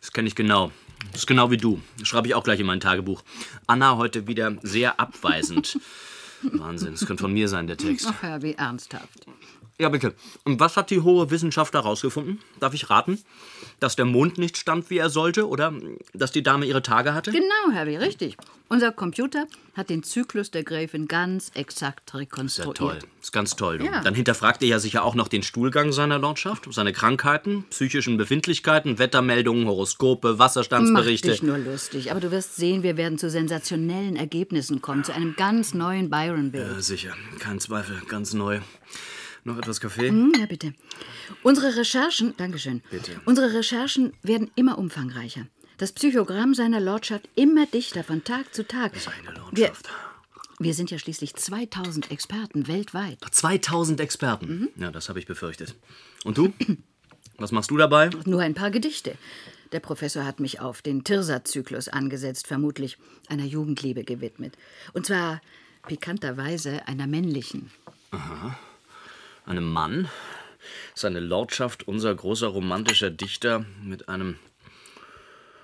Das 0.00 0.12
kenne 0.12 0.28
ich 0.28 0.36
genau. 0.36 0.70
Das 1.12 1.22
ist 1.22 1.26
genau 1.26 1.50
wie 1.50 1.56
du. 1.56 1.80
Das 1.98 2.08
schreibe 2.08 2.28
ich 2.28 2.34
auch 2.34 2.44
gleich 2.44 2.60
in 2.60 2.66
mein 2.66 2.80
Tagebuch. 2.80 3.22
Anna 3.66 3.96
heute 3.96 4.26
wieder 4.26 4.56
sehr 4.62 4.98
abweisend. 5.00 5.78
Wahnsinn, 6.42 6.92
das 6.92 7.06
könnte 7.06 7.22
von 7.22 7.32
mir 7.32 7.48
sein, 7.48 7.66
der 7.66 7.76
Text. 7.76 8.08
Ach 8.08 8.42
wie 8.42 8.54
ernsthaft. 8.54 9.26
Ja, 9.76 9.88
bitte. 9.88 10.14
Und 10.44 10.60
was 10.60 10.76
hat 10.76 10.90
die 10.90 11.00
hohe 11.00 11.30
Wissenschaft 11.30 11.74
herausgefunden? 11.74 12.38
Darf 12.60 12.74
ich 12.74 12.90
raten? 12.90 13.18
Dass 13.80 13.96
der 13.96 14.04
Mond 14.04 14.38
nicht 14.38 14.56
stand, 14.56 14.88
wie 14.88 14.98
er 14.98 15.10
sollte? 15.10 15.48
Oder 15.48 15.72
dass 16.12 16.30
die 16.30 16.44
Dame 16.44 16.64
ihre 16.66 16.80
Tage 16.80 17.12
hatte? 17.12 17.32
Genau, 17.32 17.72
Herbie, 17.72 17.96
richtig. 17.96 18.36
Unser 18.68 18.92
Computer 18.92 19.46
hat 19.74 19.90
den 19.90 20.04
Zyklus 20.04 20.52
der 20.52 20.62
Gräfin 20.62 21.08
ganz 21.08 21.50
exakt 21.54 22.10
Ist 22.10 22.14
ja 22.14 22.18
rekonstruiert. 22.20 22.76
toll. 22.76 22.98
Ist 23.20 23.32
ganz 23.32 23.56
toll. 23.56 23.84
Ja. 23.84 24.00
Dann 24.00 24.14
hinterfragt 24.14 24.62
ihr 24.62 24.68
ja 24.68 24.78
sicher 24.78 25.02
auch 25.04 25.16
noch 25.16 25.26
den 25.26 25.42
Stuhlgang 25.42 25.90
seiner 25.90 26.20
Lordschaft, 26.20 26.72
seine 26.72 26.92
Krankheiten, 26.92 27.64
psychischen 27.70 28.16
Befindlichkeiten, 28.16 29.00
Wettermeldungen, 29.00 29.66
Horoskope, 29.66 30.32
Mach 30.34 30.38
Wasserstandsberichte. 30.38 31.32
dich 31.32 31.42
nur 31.42 31.58
lustig, 31.58 32.12
aber 32.12 32.20
du 32.20 32.30
wirst 32.30 32.54
sehen, 32.56 32.84
wir 32.84 32.96
werden 32.96 33.18
zu 33.18 33.28
sensationellen 33.28 34.14
Ergebnissen 34.14 34.80
kommen, 34.82 35.02
zu 35.02 35.12
einem 35.12 35.34
ganz 35.36 35.74
neuen 35.74 36.10
Byron-Bild. 36.10 36.68
Ja, 36.76 36.80
sicher, 36.80 37.14
kein 37.40 37.58
Zweifel, 37.58 38.00
ganz 38.08 38.34
neu. 38.34 38.60
Noch 39.44 39.58
etwas 39.58 39.80
Kaffee? 39.80 40.08
Hm, 40.08 40.32
Ja, 40.38 40.46
bitte. 40.46 40.72
Unsere 41.42 41.76
Recherchen, 41.76 42.34
Dankeschön. 42.36 42.82
Bitte. 42.90 43.20
Unsere 43.26 43.52
Recherchen 43.52 44.12
werden 44.22 44.50
immer 44.54 44.78
umfangreicher. 44.78 45.46
Das 45.78 45.92
Psychogramm 45.92 46.54
seiner 46.54 46.80
Lordschaft 46.80 47.28
immer 47.34 47.66
dichter 47.66 48.04
von 48.04 48.24
Tag 48.24 48.54
zu 48.54 48.66
Tag. 48.66 48.96
Seine 48.96 49.36
Wir, 49.52 49.66
Lordschaft. 49.68 49.88
wir 50.60 50.72
sind 50.72 50.90
ja 50.90 50.98
schließlich 50.98 51.34
2000 51.34 52.10
Experten 52.10 52.68
weltweit. 52.68 53.18
2000 53.30 54.00
Experten. 54.00 54.68
Ja, 54.76 54.90
das 54.90 55.08
habe 55.08 55.18
ich 55.18 55.26
befürchtet. 55.26 55.74
Und 56.24 56.38
du? 56.38 56.52
Was 57.38 57.50
machst 57.52 57.70
du 57.70 57.76
dabei? 57.76 58.10
Nur 58.26 58.40
ein 58.40 58.54
paar 58.54 58.70
Gedichte. 58.70 59.16
Der 59.72 59.80
Professor 59.80 60.24
hat 60.24 60.38
mich 60.38 60.60
auf 60.60 60.80
den 60.82 61.02
Tirsa-Zyklus 61.02 61.88
angesetzt, 61.88 62.46
vermutlich 62.46 62.96
einer 63.28 63.44
Jugendliebe 63.44 64.04
gewidmet. 64.04 64.56
Und 64.92 65.04
zwar 65.06 65.40
pikanterweise 65.88 66.86
einer 66.86 67.08
männlichen. 67.08 67.72
Einem 69.44 69.70
Mann? 69.70 70.08
Seine 70.94 71.20
Lordschaft, 71.20 71.86
unser 71.86 72.14
großer 72.14 72.46
romantischer 72.46 73.10
Dichter, 73.10 73.64
mit 73.82 74.08
einem. 74.08 74.36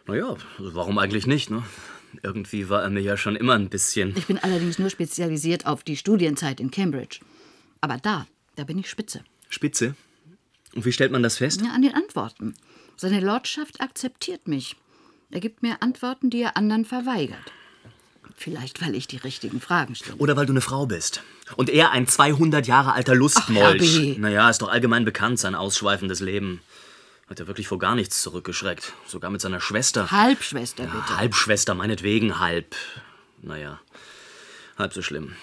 Naja, 0.07 0.37
warum 0.59 0.99
eigentlich 0.99 1.27
nicht, 1.27 1.51
ne? 1.51 1.63
Irgendwie 2.23 2.69
war 2.69 2.83
er 2.83 2.91
mir 2.91 3.01
ja 3.01 3.17
schon 3.17 3.37
immer 3.37 3.55
ein 3.55 3.69
bisschen. 3.69 4.17
Ich 4.17 4.27
bin 4.27 4.39
allerdings 4.39 4.79
nur 4.79 4.91
spezialisiert 4.91 5.67
auf 5.67 5.85
die 5.85 5.97
Studienzeit 5.97 6.61
in 6.61 6.71
Cambridge. 6.71 7.21
Aber 7.81 7.99
da, 7.99 8.27
da 8.57 8.65
bin 8.65 8.79
ich 8.79 8.91
spitze. 8.91 9.23
Spitze. 9.49 9.95
Und 10.75 10.85
wie 10.85 10.93
stellt 10.93 11.13
man 11.13 11.23
das 11.23 11.39
fest? 11.39 11.63
Ja, 11.63 11.73
an 11.73 11.83
den 11.83 11.95
Antworten. 11.95 12.55
Seine 12.97 13.21
Lordschaft 13.21 13.81
akzeptiert 13.81 14.49
mich. 14.49 14.77
Er 15.31 15.41
gibt 15.41 15.63
mir 15.63 15.81
Antworten, 15.81 16.29
die 16.31 16.43
er 16.43 16.57
anderen 16.57 16.85
verweigert. 16.85 17.53
Vielleicht, 18.37 18.81
weil 18.85 18.95
ich 18.95 19.07
die 19.07 19.17
richtigen 19.17 19.61
Fragen 19.61 19.95
stelle. 19.95 20.17
Oder 20.17 20.37
weil 20.37 20.47
du 20.47 20.53
eine 20.53 20.61
Frau 20.61 20.87
bist. 20.87 21.23
Und 21.57 21.69
er 21.69 21.91
ein 21.91 22.07
200 22.07 22.67
Jahre 22.67 22.93
alter 22.93 23.15
Lustmolch. 23.15 23.81
Herbie. 23.81 24.17
naja, 24.19 24.49
ist 24.49 24.63
doch 24.63 24.69
allgemein 24.71 25.05
bekannt, 25.05 25.39
sein 25.39 25.55
ausschweifendes 25.55 26.21
Leben. 26.21 26.61
Hat 27.29 27.41
er 27.41 27.47
wirklich 27.47 27.69
vor 27.69 27.79
gar 27.79 27.95
nichts 27.95 28.23
zurückgeschreckt. 28.23 28.93
Sogar 29.07 29.31
mit 29.31 29.41
seiner 29.41 29.61
Schwester. 29.61 30.11
Halbschwester, 30.11 30.85
bitte. 30.85 31.17
Halbschwester, 31.17 31.75
meinetwegen 31.75 32.41
halb. 32.41 32.75
Naja, 33.43 33.81
halb 34.77 34.93
so 34.93 35.03
schlimm. 35.03 35.37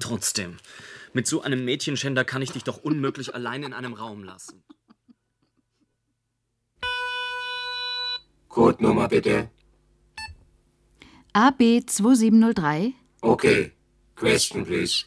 Trotzdem, 0.00 0.56
mit 1.12 1.26
so 1.26 1.42
einem 1.42 1.64
Mädchenschänder 1.64 2.24
kann 2.24 2.42
ich 2.42 2.52
dich 2.52 2.64
doch 2.64 2.78
unmöglich 2.78 3.34
allein 3.34 3.62
in 3.62 3.72
einem 3.72 3.94
Raum 3.94 4.24
lassen. 4.24 4.62
Codenummer 8.48 9.08
bitte. 9.08 9.50
AB 11.36 11.84
2703? 11.84 12.94
Okay. 13.20 13.72
Question, 14.14 14.64
please. 14.64 15.04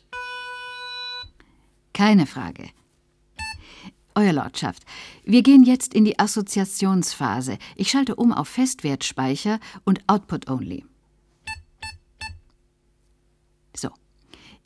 Keine 1.91 2.27
Frage. 2.27 2.69
Euer 4.13 4.33
Lordschaft, 4.33 4.83
wir 5.23 5.41
gehen 5.41 5.63
jetzt 5.63 5.95
in 5.95 6.05
die 6.05 6.19
Assoziationsphase. 6.19 7.57
Ich 7.75 7.89
schalte 7.89 8.15
um 8.15 8.31
auf 8.31 8.47
Festwertspeicher 8.47 9.59
und 9.85 10.01
Output 10.05 10.47
Only. 10.47 10.85
So. 13.75 13.89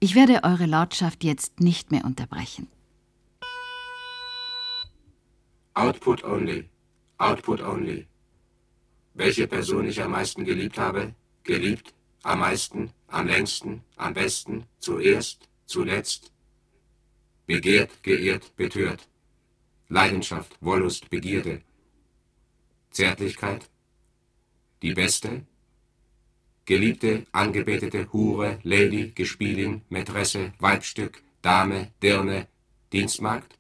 Ich 0.02 0.16
werde 0.16 0.44
Eure 0.44 0.66
Lordschaft 0.66 1.24
jetzt 1.24 1.62
nicht 1.62 1.92
mehr 1.92 2.04
unterbrechen. 2.04 2.68
Output 5.76 6.26
only. 6.26 6.70
Output 7.20 7.62
only. 7.62 8.06
Welche 9.14 9.48
Person 9.48 9.88
ich 9.88 10.02
am 10.04 10.12
meisten 10.12 10.44
geliebt 10.44 10.78
habe? 10.78 11.16
Geliebt? 11.44 11.94
Am 12.24 12.40
meisten? 12.40 12.92
Am 13.08 13.28
längsten? 13.28 13.84
Am 13.98 14.14
besten? 14.14 14.66
Zuerst? 14.80 15.50
Zuletzt? 15.66 16.32
Begehrt, 17.46 18.02
geehrt, 18.02 18.56
betört. 18.56 19.10
Leidenschaft, 19.90 20.58
Wollust, 20.62 21.10
Begierde. 21.10 21.62
Zärtlichkeit? 22.92 23.70
Die 24.82 24.94
beste? 24.94 25.46
Geliebte, 26.66 27.26
angebetete, 27.34 28.08
Hure, 28.14 28.60
Lady, 28.64 29.12
Gespielin, 29.14 29.82
Mätresse, 29.90 30.54
Weibstück, 30.60 31.22
Dame, 31.42 31.92
Dirne, 32.02 32.48
Dienstmagd? 32.94 33.60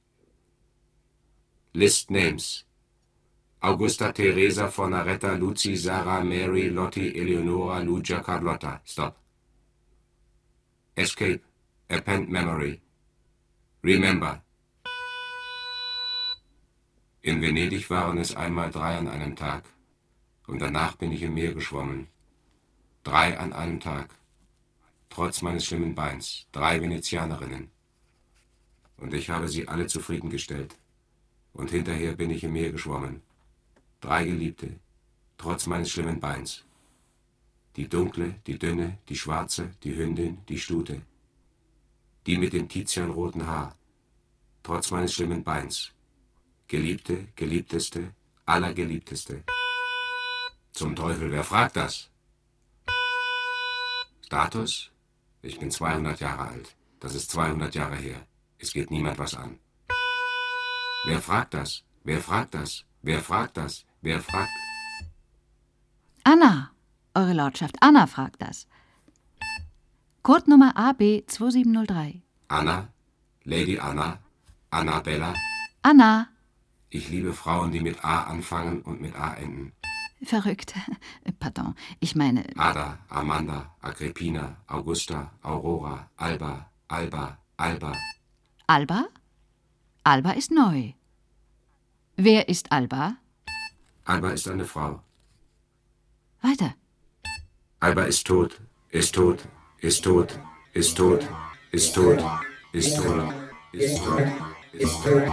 List 1.73 2.09
Names. 2.11 2.65
Augusta 3.65 4.11
Teresa 4.11 4.67
Fornaretta 4.67 5.37
Luzi 5.37 5.77
Sarah 5.77 6.21
Mary 6.21 6.67
Lotti 6.67 7.13
Eleonora 7.15 7.79
Lucia 7.79 8.19
Carlotta. 8.19 8.81
Stop. 8.83 9.15
Escape. 10.97 11.41
Append 11.89 12.29
memory. 12.29 12.81
Remember. 13.81 14.41
In 17.21 17.41
Venedig 17.41 17.89
waren 17.89 18.17
es 18.17 18.35
einmal 18.35 18.69
drei 18.69 18.97
an 18.97 19.07
einem 19.07 19.33
Tag. 19.37 19.63
Und 20.45 20.61
danach 20.61 20.97
bin 20.97 21.13
ich 21.13 21.21
im 21.21 21.33
Meer 21.33 21.53
geschwommen. 21.53 22.09
Drei 23.05 23.39
an 23.39 23.53
einem 23.53 23.79
Tag. 23.79 24.09
Trotz 25.09 25.41
meines 25.41 25.63
schlimmen 25.63 25.95
Beins. 25.95 26.47
Drei 26.51 26.81
Venezianerinnen. 26.81 27.71
Und 28.97 29.13
ich 29.13 29.29
habe 29.29 29.47
sie 29.47 29.69
alle 29.69 29.87
zufriedengestellt. 29.87 30.75
Und 31.53 31.71
hinterher 31.71 32.13
bin 32.13 32.29
ich 32.29 32.43
im 32.43 32.51
Meer 32.51 32.73
geschwommen. 32.73 33.21
Drei 34.03 34.25
Geliebte, 34.25 34.81
trotz 35.37 35.65
meines 35.65 35.89
schlimmen 35.89 36.19
Beins. 36.19 36.65
Die 37.77 37.87
dunkle, 37.87 38.35
die 38.45 38.59
dünne, 38.59 38.97
die 39.07 39.15
schwarze, 39.15 39.71
die 39.81 39.95
Hündin, 39.95 40.45
die 40.49 40.59
Stute. 40.59 41.03
Die 42.25 42.37
mit 42.37 42.51
dem 42.51 42.67
tizianroten 42.67 43.47
Haar, 43.47 43.77
trotz 44.61 44.91
meines 44.91 45.13
schlimmen 45.13 45.45
Beins. 45.45 45.93
Geliebte, 46.67 47.29
geliebteste, 47.37 48.13
allergeliebteste. 48.45 49.45
Zum 50.73 50.97
Teufel, 50.97 51.31
wer 51.31 51.45
fragt 51.45 51.77
das? 51.77 52.09
Status? 54.25 54.91
Ich 55.41 55.59
bin 55.59 55.71
200 55.71 56.19
Jahre 56.19 56.49
alt. 56.49 56.75
Das 56.99 57.15
ist 57.15 57.31
200 57.31 57.73
Jahre 57.73 57.95
her. 57.95 58.27
Es 58.57 58.73
geht 58.73 58.91
niemand 58.91 59.17
was 59.17 59.33
an. 59.33 59.59
Wer 61.05 61.21
fragt 61.21 61.53
das? 61.53 61.85
Wer 62.03 62.19
fragt 62.19 62.53
das? 62.53 62.83
Wer 63.01 63.21
fragt 63.21 63.55
das? 63.55 63.85
Wer 64.03 64.19
fragt... 64.21 64.51
Anna, 66.23 66.73
Eure 67.15 67.33
Lordschaft, 67.33 67.75
Anna 67.79 68.07
fragt 68.07 68.41
das. 68.41 68.67
Codenummer 70.23 70.75
AB 70.75 71.23
2703. 71.27 72.21
Anna? 72.47 72.87
Lady 73.43 73.77
Anna? 73.79 74.19
Annabella? 74.71 75.33
Anna. 75.83 76.27
Ich 76.89 77.09
liebe 77.09 77.33
Frauen, 77.33 77.71
die 77.71 77.81
mit 77.81 78.03
A 78.03 78.23
anfangen 78.23 78.81
und 78.81 78.99
mit 78.99 79.15
A 79.15 79.35
enden. 79.35 79.73
Verrückt. 80.23 80.73
Pardon, 81.39 81.75
ich 81.99 82.15
meine. 82.15 82.43
Ada, 82.57 82.99
Amanda, 83.09 83.75
Agrippina, 83.81 84.57
Augusta, 84.67 85.31
Aurora, 85.43 86.09
Alba, 86.17 86.71
Alba, 86.87 87.37
Alba. 87.57 87.93
Alba? 88.67 89.05
Alba 90.03 90.31
ist 90.31 90.51
neu. 90.51 90.93
Wer 92.15 92.49
ist 92.49 92.71
Alba? 92.71 93.17
Alba 94.05 94.31
ist 94.31 94.47
eine 94.47 94.65
Frau. 94.65 95.01
Weiter. 96.41 96.75
Alba 97.79 98.03
ist 98.03 98.27
tot, 98.27 98.59
ist 98.89 99.15
tot, 99.15 99.39
ist 99.79 100.03
tot, 100.03 100.39
ist 100.73 100.95
tot, 100.95 101.27
ist 101.71 101.95
tot, 101.95 102.19
ist 102.73 102.95
tot, 102.97 103.33
ist 103.71 103.97
tot, 103.97 104.23
ist 104.73 105.03
tot. 105.03 105.23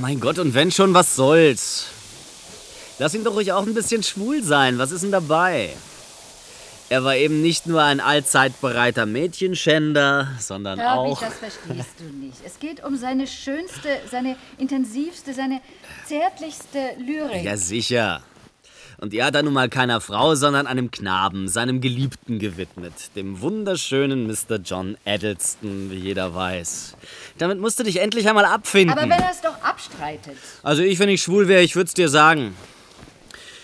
Mein 0.00 0.20
Gott, 0.20 0.38
und 0.38 0.54
wenn 0.54 0.70
schon, 0.70 0.94
was 0.94 1.16
soll's? 1.16 1.86
Lass 3.00 3.14
ihn 3.14 3.24
doch 3.24 3.34
ruhig 3.34 3.52
auch 3.52 3.66
ein 3.66 3.74
bisschen 3.74 4.04
schwul 4.04 4.42
sein. 4.44 4.78
Was 4.78 4.92
ist 4.92 5.02
denn 5.02 5.12
dabei? 5.12 5.76
Er 6.90 7.04
war 7.04 7.16
eben 7.16 7.42
nicht 7.42 7.66
nur 7.66 7.82
ein 7.82 8.00
allzeitbereiter 8.00 9.04
Mädchenschänder, 9.04 10.28
sondern 10.38 10.78
Herbie, 10.78 11.10
auch. 11.10 11.20
das 11.20 11.34
verstehst 11.34 11.90
du 11.98 12.04
nicht. 12.04 12.38
Es 12.46 12.58
geht 12.58 12.82
um 12.82 12.96
seine 12.96 13.26
schönste, 13.26 14.00
seine 14.10 14.36
intensivste, 14.56 15.34
seine 15.34 15.60
zärtlichste 16.06 16.78
Lyrik. 16.98 17.44
Ja, 17.44 17.58
sicher. 17.58 18.22
Und 19.00 19.12
die 19.12 19.22
hat 19.22 19.34
er 19.34 19.42
nun 19.42 19.52
mal 19.52 19.68
keiner 19.68 20.00
Frau, 20.00 20.34
sondern 20.34 20.66
einem 20.66 20.90
Knaben, 20.90 21.46
seinem 21.46 21.80
Geliebten 21.80 22.38
gewidmet. 22.38 22.94
Dem 23.14 23.40
wunderschönen 23.40 24.26
Mr. 24.26 24.56
John 24.64 24.96
Addleston, 25.04 25.90
wie 25.90 25.98
jeder 25.98 26.34
weiß. 26.34 26.96
Damit 27.36 27.60
musst 27.60 27.78
du 27.78 27.84
dich 27.84 28.00
endlich 28.00 28.28
einmal 28.28 28.46
abfinden. 28.46 28.98
Aber 28.98 29.02
wenn 29.02 29.10
er 29.12 29.30
es 29.30 29.40
doch 29.40 29.62
abstreitet. 29.62 30.36
Also 30.64 30.82
ich, 30.82 30.98
wenn 30.98 31.10
ich 31.10 31.22
schwul 31.22 31.46
wäre, 31.46 31.62
ich 31.62 31.76
würde 31.76 31.86
es 31.86 31.94
dir 31.94 32.08
sagen. 32.08 32.56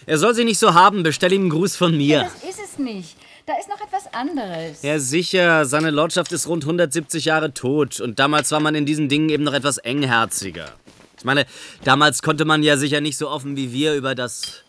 Er 0.06 0.18
soll 0.18 0.34
sie 0.34 0.44
nicht 0.44 0.58
so 0.58 0.74
haben, 0.74 1.02
bestell 1.02 1.32
ihm 1.32 1.42
einen 1.42 1.50
Gruß 1.50 1.76
von 1.76 1.96
mir. 1.96 2.20
Das 2.20 2.50
ist 2.50 2.60
es 2.62 2.78
nicht. 2.78 3.16
Da 3.46 3.58
ist 3.58 3.68
noch 3.68 3.80
etwas 3.80 4.12
anderes. 4.14 4.82
Ja, 4.82 4.98
sicher. 4.98 5.66
Seine 5.66 5.90
Lordschaft 5.90 6.32
ist 6.32 6.46
rund 6.48 6.64
170 6.64 7.26
Jahre 7.26 7.52
tot. 7.52 8.00
Und 8.00 8.18
damals 8.18 8.50
war 8.52 8.60
man 8.60 8.74
in 8.74 8.86
diesen 8.86 9.08
Dingen 9.08 9.28
eben 9.28 9.44
noch 9.44 9.52
etwas 9.52 9.78
engherziger. 9.78 10.72
Ich 11.18 11.24
meine, 11.24 11.46
damals 11.84 12.22
konnte 12.22 12.44
man 12.44 12.62
ja 12.62 12.76
sicher 12.76 13.00
nicht 13.00 13.18
so 13.18 13.28
offen 13.28 13.56
wie 13.56 13.72
wir 13.72 13.94
über 13.94 14.14
das, 14.14 14.62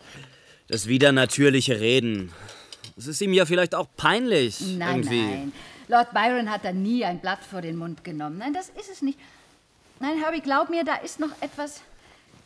das 0.68 0.86
Widernatürliche 0.86 1.80
reden. 1.80 2.32
Es 2.98 3.06
ist 3.06 3.20
ihm 3.20 3.32
ja 3.32 3.46
vielleicht 3.46 3.74
auch 3.74 3.88
peinlich. 3.96 4.60
Nein, 4.60 5.00
irgendwie. 5.00 5.22
nein. 5.22 5.52
Lord 5.88 6.12
Byron 6.12 6.50
hat 6.50 6.64
da 6.64 6.72
nie 6.72 7.04
ein 7.04 7.20
Blatt 7.20 7.44
vor 7.48 7.62
den 7.62 7.76
Mund 7.76 8.04
genommen. 8.04 8.38
Nein, 8.38 8.52
das 8.52 8.70
ist 8.70 8.90
es 8.90 9.02
nicht. 9.02 9.18
Nein, 10.00 10.18
Herbie, 10.22 10.40
glaub 10.40 10.68
mir, 10.68 10.84
da 10.84 10.96
ist 10.96 11.20
noch 11.20 11.30
etwas, 11.40 11.80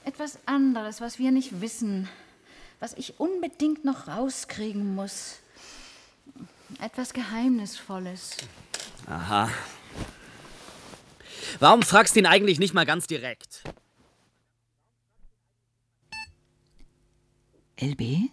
etwas 0.05 0.39
anderes, 0.47 1.01
was 1.01 1.19
wir 1.19 1.31
nicht 1.31 1.61
wissen. 1.61 2.09
Was 2.81 2.95
ich 2.95 3.21
unbedingt 3.21 3.85
noch 3.85 4.09
rauskriegen 4.09 4.95
muss. 4.95 5.39
Etwas 6.81 7.13
Geheimnisvolles. 7.13 8.39
Aha. 9.07 9.51
Warum 11.59 11.83
fragst 11.83 12.17
du 12.17 12.21
ihn 12.21 12.27
eigentlich 12.27 12.59
nicht 12.59 12.75
mal 12.75 12.87
ganz 12.87 13.07
direkt? 13.07 13.63
LB? 17.79 18.31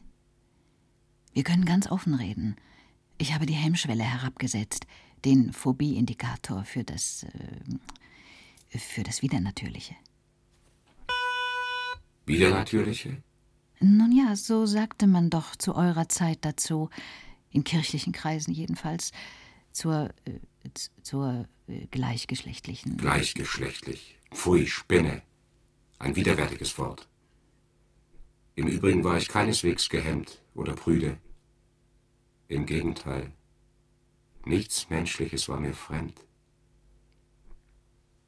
Wir 1.34 1.44
können 1.44 1.66
ganz 1.66 1.90
offen 1.92 2.16
reden. 2.16 2.56
Ich 3.18 3.34
habe 3.34 3.46
die 3.46 3.54
Hemmschwelle 3.54 4.04
herabgesetzt, 4.04 4.88
den 5.26 5.52
Phobie-Indikator 5.52 6.64
für 6.64 6.84
das. 6.84 7.24
Äh, 7.24 8.78
für 8.78 9.04
das 9.04 9.22
Widernatürliche. 9.22 9.96
Widernatürliche? 12.26 13.24
Nun 13.80 14.12
ja, 14.12 14.36
so 14.36 14.66
sagte 14.66 15.08
man 15.08 15.30
doch 15.30 15.56
zu 15.56 15.76
eurer 15.76 16.10
Zeit 16.10 16.40
dazu, 16.42 16.90
in 17.52 17.64
kirchlichen 17.64 18.14
Kreisen 18.14 18.54
jedenfalls, 18.54 19.12
zur, 19.72 20.10
äh, 20.26 20.70
zur 21.04 21.48
äh, 21.68 21.86
gleichgeschlechtlichen. 21.88 22.98
Gleichgeschlechtlich. 22.98 24.18
Pfui, 24.34 24.66
Spinne. 24.66 25.22
Ein 26.00 26.16
widerwärtiges 26.16 26.78
Wort. 26.78 27.08
Im 28.56 28.68
Übrigen 28.68 29.04
war 29.04 29.18
ich 29.18 29.28
keineswegs 29.28 29.90
gehemmt 29.90 30.42
oder 30.56 30.74
prüde. 30.74 31.18
Im 32.48 32.66
Gegenteil. 32.66 33.32
Nichts 34.46 34.90
Menschliches 34.90 35.50
war 35.50 35.60
mir 35.60 35.74
fremd. 35.74 36.26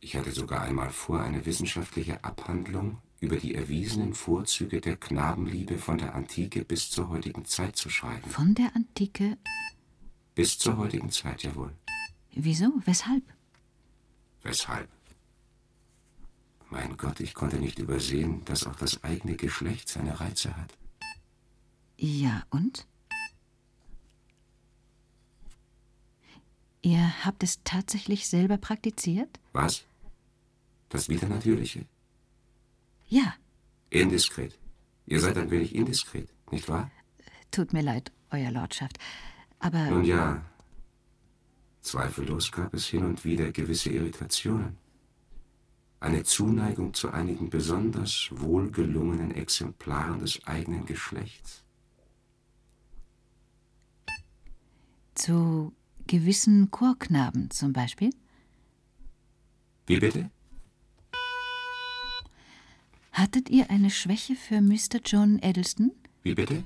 Ich 0.02 0.16
hatte 0.16 0.32
sogar 0.32 0.62
einmal 0.62 0.92
vor, 0.92 1.22
eine 1.22 1.46
wissenschaftliche 1.46 2.24
Abhandlung 2.24 3.02
über 3.20 3.38
die 3.38 3.56
erwiesenen 3.56 4.14
Vorzüge 4.14 4.82
der 4.82 4.96
Knabenliebe 4.96 5.78
von 5.78 5.98
der 5.98 6.16
Antike 6.16 6.64
bis 6.64 6.90
zur 6.90 7.10
heutigen 7.10 7.46
Zeit 7.46 7.76
zu 7.76 7.90
schreiben. 7.90 8.30
Von 8.30 8.56
der 8.56 8.76
Antike. 8.76 9.38
Bis 10.36 10.58
zur 10.58 10.78
heutigen 10.78 11.12
Zeit, 11.12 11.44
jawohl. 11.44 11.74
Wieso? 12.32 12.72
Weshalb? 12.86 13.24
Weshalb? 14.44 14.90
Mein 16.70 16.96
Gott, 16.98 17.20
ich 17.20 17.34
konnte 17.34 17.58
nicht 17.58 17.80
übersehen, 17.80 18.46
dass 18.46 18.66
auch 18.66 18.76
das 18.76 19.04
eigene 19.04 19.36
Geschlecht 19.36 19.90
seine 19.90 20.20
Reize 20.20 20.56
hat. 20.56 20.78
Ja, 21.98 22.44
und? 22.52 22.86
Ihr 26.82 27.26
habt 27.26 27.44
es 27.44 27.60
tatsächlich 27.64 28.28
selber 28.28 28.58
praktiziert? 28.58 29.40
Was? 29.52 29.84
Das 30.88 31.10
Widernatürliche? 31.10 31.86
Ja, 33.10 33.34
Indiskret. 33.90 34.58
Ihr 35.06 35.20
seid 35.20 35.38
ein 35.38 35.50
wenig 35.50 35.74
indiskret, 35.76 36.30
nicht 36.52 36.70
wahr? 36.70 36.92
tut 37.52 37.74
mir 37.74 37.82
leid, 37.82 38.12
Euer 38.30 38.52
Lordschaft. 38.52 39.00
Aber 39.58 39.90
Nun 39.90 40.06
ja, 40.06 40.46
zweifellos 41.82 42.52
gab 42.52 42.74
es 42.76 42.86
hin 42.86 43.04
und 43.04 43.26
wieder 43.26 43.52
gewisse 43.52 43.90
Irritationen. 43.90 44.78
Eine 46.00 46.24
Zuneigung 46.24 46.94
zu 46.94 47.10
einigen 47.12 47.50
besonders 47.50 48.30
wohlgelungenen 48.32 49.32
Exemplaren 49.32 50.20
des 50.20 50.46
eigenen 50.46 50.86
Geschlechts. 50.86 51.64
zu 55.20 55.74
gewissen 56.08 56.72
Chorknaben 56.72 57.52
zum 57.52 57.74
Beispiel? 57.74 58.12
Wie 59.86 60.00
bitte? 60.00 60.32
Hattet 63.12 63.50
ihr 63.50 63.70
eine 63.70 63.90
Schwäche 63.90 64.36
für 64.36 64.62
Mr. 64.62 65.00
John 65.06 65.40
Eddleston? 65.40 65.92
Wie 66.24 66.36
bitte? 66.36 66.64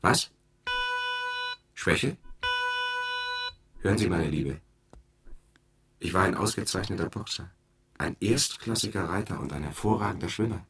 Was? 0.00 0.30
Schwäche? 1.74 2.16
Hören 3.80 3.98
Sie, 3.98 4.08
meine 4.08 4.28
Liebe. 4.28 4.60
Ich 5.98 6.14
war 6.14 6.24
ein 6.24 6.34
ausgezeichneter 6.34 7.08
Boxer, 7.08 7.50
ein 7.98 8.16
erstklassiger 8.20 9.08
Reiter 9.08 9.40
und 9.40 9.52
ein 9.52 9.62
hervorragender 9.62 10.28
Schwimmer. 10.28 10.66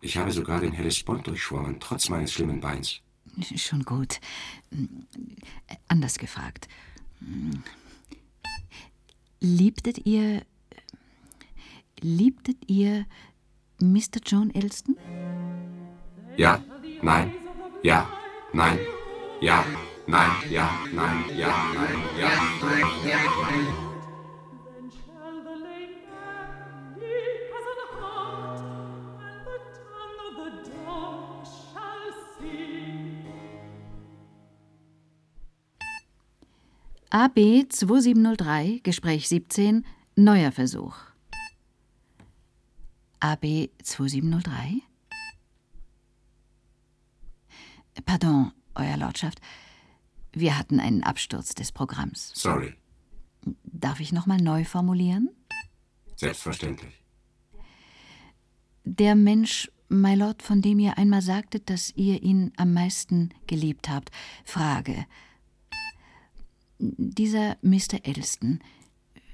Ich 0.00 0.16
habe 0.16 0.32
sogar 0.32 0.60
den 0.60 0.72
Hellespont 0.72 1.26
durchschwommen, 1.26 1.78
trotz 1.78 2.08
meines 2.08 2.32
schlimmen 2.32 2.60
Beins. 2.60 3.00
Schon 3.56 3.84
gut. 3.84 4.20
Anders 5.88 6.18
gefragt. 6.18 6.68
Liebtet 9.40 10.06
ihr. 10.06 10.44
Liebtet 12.02 12.56
ihr 12.66 13.06
Mr. 13.80 14.18
John 14.26 14.50
Eddleston? 14.50 14.96
Ja, 16.36 16.60
nein, 17.00 17.32
ja, 17.84 18.08
nein, 18.52 18.78
ja, 19.40 19.64
nein, 20.08 20.30
ja, 20.50 20.68
nein, 20.92 21.24
ja, 21.36 21.48
nein, 21.72 22.04
ja, 22.18 22.28
nein, 22.60 22.86
ja, 23.06 23.18
nein. 23.42 23.92
AB 37.10 37.68
2703, 37.68 38.80
Gespräch 38.82 39.28
17, 39.28 39.84
neuer 40.16 40.50
Versuch. 40.50 41.11
AB 43.22 43.70
2703? 43.84 44.82
Pardon, 48.04 48.50
Euer 48.74 48.96
Lordschaft. 48.96 49.40
Wir 50.32 50.58
hatten 50.58 50.80
einen 50.80 51.04
Absturz 51.04 51.54
des 51.54 51.70
Programms. 51.70 52.32
Sorry. 52.34 52.74
Darf 53.62 54.00
ich 54.00 54.12
nochmal 54.12 54.38
neu 54.38 54.64
formulieren? 54.64 55.30
Selbstverständlich. 56.16 57.04
Der 58.82 59.14
Mensch, 59.14 59.70
my 59.88 60.16
Lord, 60.16 60.42
von 60.42 60.60
dem 60.60 60.80
ihr 60.80 60.98
einmal 60.98 61.22
sagtet, 61.22 61.70
dass 61.70 61.90
ihr 61.94 62.24
ihn 62.24 62.52
am 62.56 62.72
meisten 62.72 63.32
geliebt 63.46 63.88
habt. 63.88 64.10
Frage. 64.44 65.06
Dieser 66.80 67.56
Mr. 67.62 68.00
Edelston, 68.02 68.64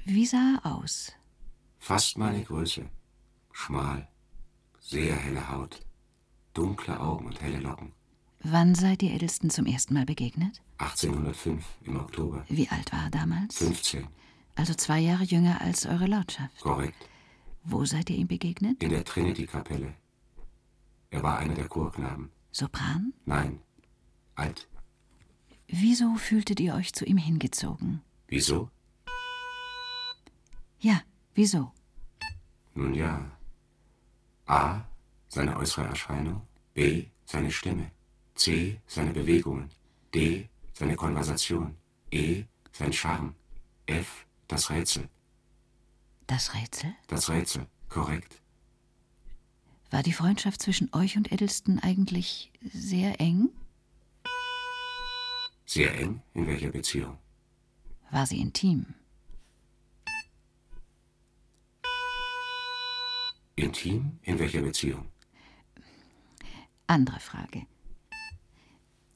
wie 0.04 0.26
sah 0.26 0.60
er 0.62 0.76
aus? 0.76 1.12
Fast 1.78 2.18
meine 2.18 2.42
Größe. 2.44 2.90
Schmal, 3.60 4.08
sehr 4.78 5.16
helle 5.16 5.50
Haut, 5.50 5.80
dunkle 6.54 7.00
Augen 7.00 7.26
und 7.26 7.42
helle 7.42 7.58
Locken. 7.58 7.92
Wann 8.44 8.76
seid 8.76 9.02
ihr 9.02 9.12
Edelston 9.12 9.50
zum 9.50 9.66
ersten 9.66 9.94
Mal 9.94 10.06
begegnet? 10.06 10.62
1805 10.78 11.64
im 11.82 11.96
Oktober. 11.96 12.46
Wie 12.48 12.68
alt 12.68 12.92
war 12.92 13.06
er 13.06 13.10
damals? 13.10 13.58
15. 13.58 14.06
Also 14.54 14.74
zwei 14.74 15.00
Jahre 15.00 15.24
jünger 15.24 15.60
als 15.60 15.86
eure 15.86 16.06
Lordschaft. 16.06 16.60
Korrekt. 16.60 17.10
Wo 17.64 17.84
seid 17.84 18.08
ihr 18.10 18.16
ihm 18.16 18.28
begegnet? 18.28 18.80
In 18.80 18.90
der 18.90 19.04
Trinity-Kapelle. 19.04 19.92
Er 21.10 21.22
war 21.24 21.38
einer 21.38 21.54
der 21.54 21.68
Chorknaben. 21.68 22.30
Sopran? 22.52 23.12
Nein, 23.26 23.60
alt. 24.36 24.68
Wieso 25.66 26.14
fühltet 26.14 26.60
ihr 26.60 26.74
euch 26.76 26.92
zu 26.92 27.04
ihm 27.04 27.18
hingezogen? 27.18 28.02
Wieso? 28.28 28.70
Ja, 30.78 31.02
wieso? 31.34 31.72
Nun 32.74 32.94
ja. 32.94 33.32
A. 34.48 34.82
Seine 35.28 35.56
äußere 35.56 35.86
Erscheinung. 35.86 36.42
B. 36.74 37.06
Seine 37.26 37.50
Stimme. 37.50 37.90
C. 38.34 38.80
Seine 38.86 39.12
Bewegungen. 39.12 39.70
D. 40.14 40.48
Seine 40.72 40.96
Konversation. 40.96 41.76
E. 42.10 42.44
Sein 42.72 42.92
Charme. 42.92 43.34
F. 43.86 44.26
Das 44.48 44.70
Rätsel. 44.70 45.08
Das 46.26 46.54
Rätsel? 46.54 46.94
Das 47.06 47.28
Rätsel, 47.28 47.66
korrekt. 47.88 48.40
War 49.90 50.02
die 50.02 50.12
Freundschaft 50.12 50.60
zwischen 50.62 50.92
euch 50.92 51.16
und 51.16 51.32
Edelston 51.32 51.78
eigentlich 51.78 52.52
sehr 52.60 53.20
eng? 53.20 53.48
Sehr 55.66 55.98
eng? 55.98 56.22
In 56.34 56.46
welcher 56.46 56.70
Beziehung? 56.70 57.18
War 58.10 58.26
sie 58.26 58.40
intim? 58.40 58.94
Intim? 63.58 64.18
In 64.22 64.38
welcher 64.38 64.62
Beziehung? 64.62 65.06
Andere 66.86 67.20
Frage. 67.20 67.66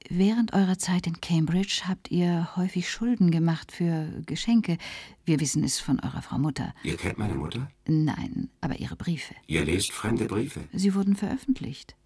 Während 0.08 0.52
eurer 0.52 0.78
Zeit 0.78 1.06
in 1.06 1.20
Cambridge 1.20 1.82
habt 1.86 2.10
ihr 2.10 2.54
häufig 2.56 2.90
Schulden 2.90 3.30
gemacht 3.30 3.72
für 3.72 4.22
Geschenke. 4.26 4.76
Wir 5.24 5.40
wissen 5.40 5.64
es 5.64 5.78
von 5.78 6.00
eurer 6.00 6.20
Frau 6.20 6.38
Mutter. 6.38 6.74
Ihr 6.82 6.96
kennt 6.96 7.18
meine 7.18 7.34
Mutter? 7.34 7.70
Nein, 7.86 8.50
aber 8.60 8.78
ihre 8.78 8.96
Briefe. 8.96 9.34
Ihr 9.46 9.64
lest 9.64 9.92
fremde 9.92 10.26
Briefe? 10.26 10.68
Sie 10.72 10.94
wurden 10.94 11.16
veröffentlicht. 11.16 11.96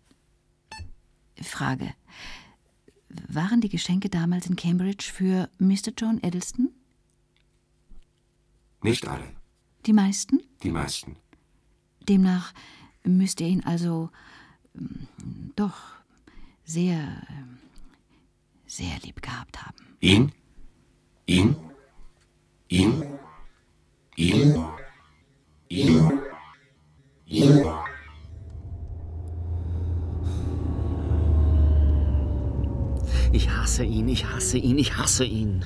Frage. 1.43 1.95
Waren 3.09 3.61
die 3.61 3.69
Geschenke 3.69 4.09
damals 4.09 4.47
in 4.47 4.57
Cambridge 4.57 5.11
für 5.13 5.49
Mr. 5.59 5.93
John 5.97 6.23
Edelston? 6.23 6.71
Nicht 8.83 9.09
alle. 9.09 9.35
Die 9.87 9.93
meisten? 9.93 10.41
Die 10.63 10.71
meisten. 10.71 11.17
Demnach 12.09 12.53
müsst 13.05 13.41
ihr 13.41 13.49
ihn 13.49 13.65
also 13.65 14.11
ähm, 14.75 15.09
doch 15.57 15.77
sehr, 16.65 16.99
ähm, 17.31 17.59
sehr 18.67 18.99
lieb 19.03 19.23
gehabt 19.23 19.65
haben. 19.65 19.77
Ihn? 20.01 20.33
Ihn? 21.27 21.57
Ihn? 22.69 23.05
Ihn? 24.17 24.65
Ihn? 25.69 26.21
Ihn? 27.27 27.65
Ich 33.33 33.51
hasse 33.51 33.85
ihn, 33.85 34.09
ich 34.09 34.25
hasse 34.25 34.59
ihn, 34.59 34.79
ich 34.79 34.97
hasse 34.97 35.25
ihn. 35.25 35.65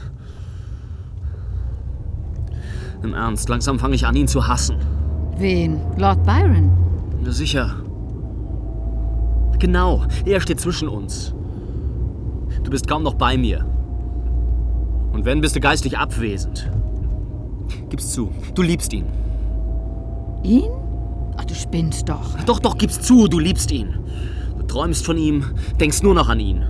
Im 3.02 3.14
Ernst, 3.14 3.48
langsam 3.48 3.78
fange 3.78 3.94
ich 3.94 4.06
an, 4.06 4.16
ihn 4.16 4.28
zu 4.28 4.46
hassen. 4.46 4.99
Wen? 5.40 5.80
Lord 5.96 6.22
Byron? 6.24 6.70
Na 7.24 7.32
sicher. 7.32 7.76
Genau, 9.58 10.04
er 10.26 10.40
steht 10.40 10.60
zwischen 10.60 10.86
uns. 10.86 11.34
Du 12.62 12.70
bist 12.70 12.86
kaum 12.86 13.02
noch 13.02 13.14
bei 13.14 13.38
mir. 13.38 13.64
Und 15.12 15.24
wenn, 15.24 15.40
bist 15.40 15.56
du 15.56 15.60
geistig 15.60 15.96
abwesend. 15.96 16.70
Gib's 17.88 18.12
zu, 18.12 18.30
du 18.54 18.62
liebst 18.62 18.92
ihn. 18.92 19.06
Ihn? 20.42 20.70
Ach, 21.36 21.44
du 21.44 21.54
spinnst 21.54 22.08
doch. 22.08 22.38
Doch, 22.44 22.58
doch, 22.58 22.76
gib's 22.76 23.00
zu, 23.00 23.26
du 23.26 23.38
liebst 23.38 23.70
ihn. 23.70 23.98
Du 24.58 24.66
träumst 24.66 25.06
von 25.06 25.16
ihm, 25.16 25.44
denkst 25.80 26.02
nur 26.02 26.14
noch 26.14 26.28
an 26.28 26.40
ihn. 26.40 26.64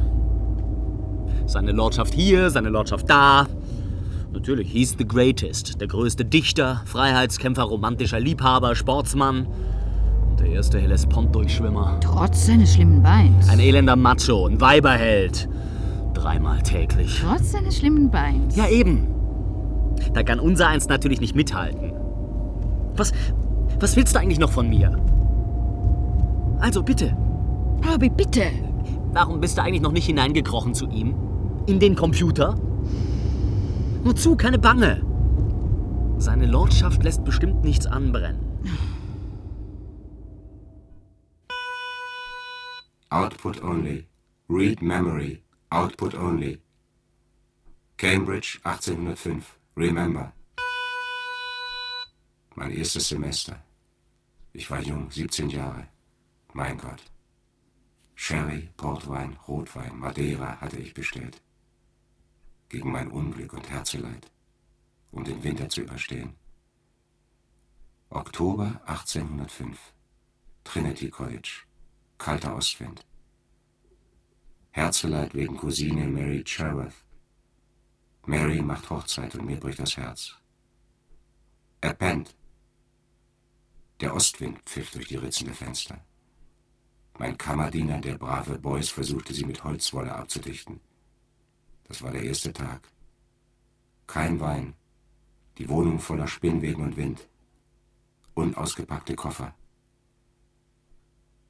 Seine 1.46 1.72
Lordschaft 1.72 2.14
hier, 2.14 2.50
seine 2.50 2.68
Lordschaft 2.68 3.10
da. 3.10 3.46
Natürlich, 4.40 4.72
he's 4.72 4.94
the 4.96 5.06
greatest. 5.06 5.78
Der 5.82 5.86
größte 5.86 6.24
Dichter, 6.24 6.80
Freiheitskämpfer, 6.86 7.62
romantischer 7.64 8.18
Liebhaber, 8.18 8.74
Sportsmann. 8.74 9.46
Und 10.30 10.40
der 10.40 10.46
erste 10.46 10.78
Hellespont-Durchschwimmer. 10.80 12.00
Trotz 12.00 12.46
seines 12.46 12.72
schlimmen 12.72 13.02
Beins. 13.02 13.50
Ein 13.50 13.60
elender 13.60 13.96
Macho, 13.96 14.46
ein 14.46 14.58
Weiberheld. 14.58 15.46
Dreimal 16.14 16.62
täglich. 16.62 17.20
Trotz 17.22 17.52
seines 17.52 17.76
schlimmen 17.76 18.10
Beins. 18.10 18.56
Ja, 18.56 18.66
eben. 18.66 19.08
Da 20.14 20.22
kann 20.22 20.40
unser 20.40 20.68
eins 20.68 20.88
natürlich 20.88 21.20
nicht 21.20 21.36
mithalten. 21.36 21.92
Was, 22.96 23.12
was 23.78 23.94
willst 23.94 24.14
du 24.14 24.20
eigentlich 24.20 24.38
noch 24.38 24.52
von 24.52 24.70
mir? 24.70 24.98
Also 26.60 26.82
bitte, 26.82 27.14
Aber 27.86 28.08
bitte. 28.08 28.44
warum 29.12 29.38
bist 29.42 29.58
du 29.58 29.62
eigentlich 29.62 29.82
noch 29.82 29.92
nicht 29.92 30.06
hineingekrochen 30.06 30.72
zu 30.72 30.88
ihm? 30.88 31.14
In 31.66 31.78
den 31.78 31.94
Computer? 31.94 32.54
Nur 34.02 34.16
zu, 34.16 34.36
keine 34.36 34.58
Bange. 34.58 35.04
Seine 36.18 36.46
Lordschaft 36.46 37.02
lässt 37.02 37.24
bestimmt 37.24 37.62
nichts 37.64 37.86
anbrennen. 37.86 38.40
Output 43.10 43.62
only. 43.62 44.06
Read 44.48 44.80
memory. 44.82 45.42
Output 45.70 46.14
only. 46.14 46.60
Cambridge 47.96 48.58
1805. 48.64 49.58
Remember. 49.76 50.32
Mein 52.54 52.70
erstes 52.70 53.08
Semester. 53.08 53.56
Ich 54.52 54.70
war 54.70 54.80
jung, 54.80 55.10
17 55.10 55.50
Jahre. 55.50 55.88
Mein 56.52 56.78
Gott. 56.78 57.02
Sherry, 58.14 58.68
Portwein, 58.76 59.36
Rotwein, 59.48 59.98
Madeira 59.98 60.60
hatte 60.60 60.76
ich 60.76 60.92
bestellt. 60.94 61.40
Gegen 62.70 62.92
mein 62.92 63.10
Unglück 63.10 63.52
und 63.52 63.68
Herzeleid. 63.68 64.30
Um 65.10 65.24
den 65.24 65.42
Winter 65.42 65.68
zu 65.68 65.82
überstehen. 65.82 66.36
Oktober 68.10 68.80
1805. 68.86 69.92
Trinity 70.62 71.10
College. 71.10 71.64
Kalter 72.16 72.54
Ostwind. 72.54 73.04
Herzeleid 74.70 75.34
wegen 75.34 75.56
Cousine 75.56 76.06
Mary 76.06 76.44
Cherworth. 76.44 77.04
Mary 78.24 78.62
macht 78.62 78.88
Hochzeit 78.88 79.34
und 79.34 79.46
mir 79.46 79.58
bricht 79.58 79.80
das 79.80 79.96
Herz. 79.96 80.36
Er 81.80 81.94
pennt. 81.94 82.36
Der 84.00 84.14
Ostwind 84.14 84.60
pfiff 84.60 84.92
durch 84.92 85.08
die 85.08 85.16
Ritzen 85.16 85.46
der 85.46 85.56
Fenster. 85.56 86.04
Mein 87.18 87.36
Kammerdiener, 87.36 88.00
der 88.00 88.16
brave 88.16 88.60
Beuys, 88.60 88.90
versuchte 88.90 89.34
sie 89.34 89.44
mit 89.44 89.64
Holzwolle 89.64 90.14
abzudichten. 90.14 90.80
Das 91.90 92.02
war 92.02 92.12
der 92.12 92.22
erste 92.22 92.52
Tag. 92.52 92.88
Kein 94.06 94.38
Wein. 94.38 94.74
Die 95.58 95.68
Wohnung 95.68 95.98
voller 95.98 96.28
Spinnweben 96.28 96.84
und 96.84 96.96
Wind. 96.96 97.28
Unausgepackte 98.34 99.16
Koffer. 99.16 99.52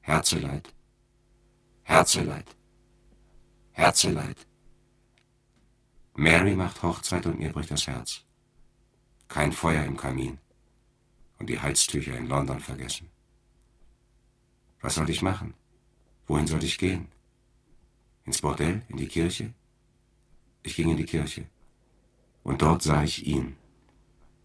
Herzeleid. 0.01 0.73
Herzeleid. 1.83 2.57
Herzeleid. 3.73 4.47
Mary 6.15 6.57
macht 6.57 6.83
Hochzeit 6.83 7.27
und 7.27 7.39
mir 7.39 7.53
bricht 7.53 7.71
das 7.71 7.87
Herz. 7.87 8.25
Kein 9.29 9.53
Feuer 9.53 9.85
im 9.85 9.99
Kamin. 9.99 10.39
Und 11.39 11.51
die 11.51 11.61
Halstücher 11.61 12.17
in 12.17 12.29
London 12.29 12.61
vergessen. 12.61 13.11
Was 14.81 14.95
sollte 14.95 15.13
ich 15.13 15.21
machen? 15.21 15.53
Wohin 16.27 16.47
sollte 16.47 16.65
ich 16.65 16.79
gehen? 16.79 17.09
Ins 18.25 18.41
Bordell? 18.41 18.81
In 18.89 18.97
die 18.97 19.09
Kirche? 19.09 19.53
Ich 20.63 20.77
ging 20.77 20.91
in 20.91 20.97
die 20.97 21.05
Kirche. 21.05 21.47
Und 22.43 22.63
dort 22.63 22.83
sah 22.83 23.03
ich 23.03 23.27
ihn. 23.27 23.57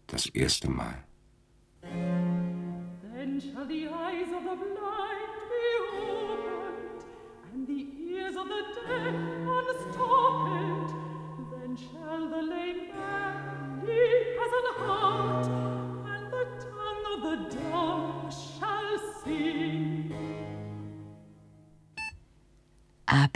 Das 0.06 0.26
erste 0.26 0.70
Mal. 0.70 1.04
Then 1.82 3.40
shall 3.40 3.66
the 3.66 3.88
eyes 3.88 4.30
of 4.32 4.42
the 4.44 4.56
blind 4.56 5.32
be 5.50 5.66
opened, 5.98 7.04
and 7.52 7.66
the 7.66 7.86
ears 8.12 8.36
of 8.36 8.46
the 8.46 8.62
deaf 8.74 9.36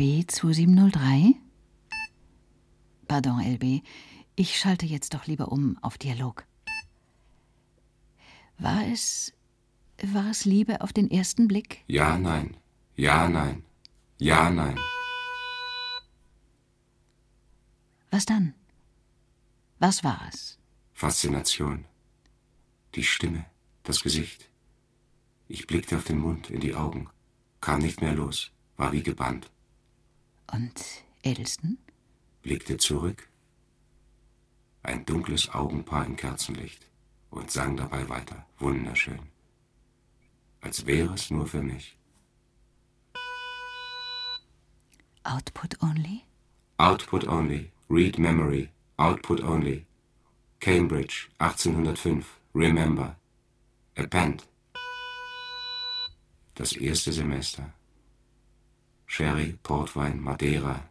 AB 0.00 0.24
2703? 0.24 1.49
Pardon, 3.10 3.40
LB. 3.40 3.82
Ich 4.36 4.56
schalte 4.56 4.86
jetzt 4.86 5.14
doch 5.14 5.26
lieber 5.26 5.50
um 5.50 5.76
auf 5.82 5.98
Dialog. 5.98 6.46
War 8.56 8.86
es. 8.86 9.32
War 10.00 10.30
es 10.30 10.44
Liebe 10.44 10.80
auf 10.80 10.92
den 10.92 11.10
ersten 11.10 11.48
Blick? 11.48 11.82
Ja, 11.88 12.16
nein. 12.16 12.56
Ja, 12.94 13.28
nein. 13.28 13.64
Ja, 14.18 14.48
nein. 14.48 14.78
Was 18.12 18.26
dann? 18.26 18.54
Was 19.80 20.04
war 20.04 20.20
es? 20.28 20.60
Faszination. 20.92 21.86
Die 22.94 23.02
Stimme, 23.02 23.44
das 23.82 24.04
Gesicht. 24.04 24.48
Ich 25.48 25.66
blickte 25.66 25.96
auf 25.96 26.04
den 26.04 26.20
Mund, 26.20 26.48
in 26.48 26.60
die 26.60 26.76
Augen, 26.76 27.10
kam 27.60 27.80
nicht 27.80 28.02
mehr 28.02 28.14
los, 28.14 28.52
war 28.76 28.92
wie 28.92 29.02
gebannt. 29.02 29.50
Und 30.52 30.80
Elston? 31.24 31.76
Blickte 32.42 32.78
zurück. 32.78 33.28
Ein 34.82 35.04
dunkles 35.04 35.50
Augenpaar 35.50 36.06
im 36.06 36.16
Kerzenlicht 36.16 36.90
und 37.28 37.50
sang 37.50 37.76
dabei 37.76 38.08
weiter, 38.08 38.46
wunderschön. 38.58 39.20
Als 40.62 40.86
wäre 40.86 41.14
es 41.14 41.30
nur 41.30 41.46
für 41.46 41.62
mich. 41.62 41.96
Output 45.24 45.82
only? 45.82 46.24
Output 46.78 47.28
only. 47.28 47.72
Read 47.90 48.18
memory. 48.18 48.70
Output 48.96 49.42
only. 49.42 49.86
Cambridge, 50.60 51.28
1805. 51.38 52.24
Remember. 52.54 53.16
Append. 53.96 54.46
Das 56.54 56.72
erste 56.72 57.12
Semester. 57.12 57.72
Sherry, 59.06 59.58
Portwein, 59.62 60.20
Madeira 60.20 60.89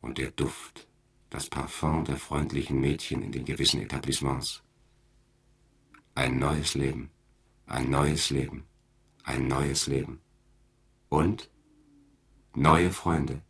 und 0.00 0.18
der 0.18 0.30
Duft, 0.30 0.88
das 1.30 1.48
Parfum 1.48 2.04
der 2.04 2.16
freundlichen 2.16 2.80
Mädchen 2.80 3.22
in 3.22 3.32
den 3.32 3.44
gewissen 3.44 3.80
Etablissements. 3.80 4.62
Ein 6.14 6.38
neues 6.38 6.74
Leben, 6.74 7.10
ein 7.66 7.90
neues 7.90 8.30
Leben, 8.30 8.64
ein 9.24 9.46
neues 9.48 9.86
Leben. 9.86 10.20
Und 11.08 11.50
neue 12.54 12.90
Freunde. 12.90 13.42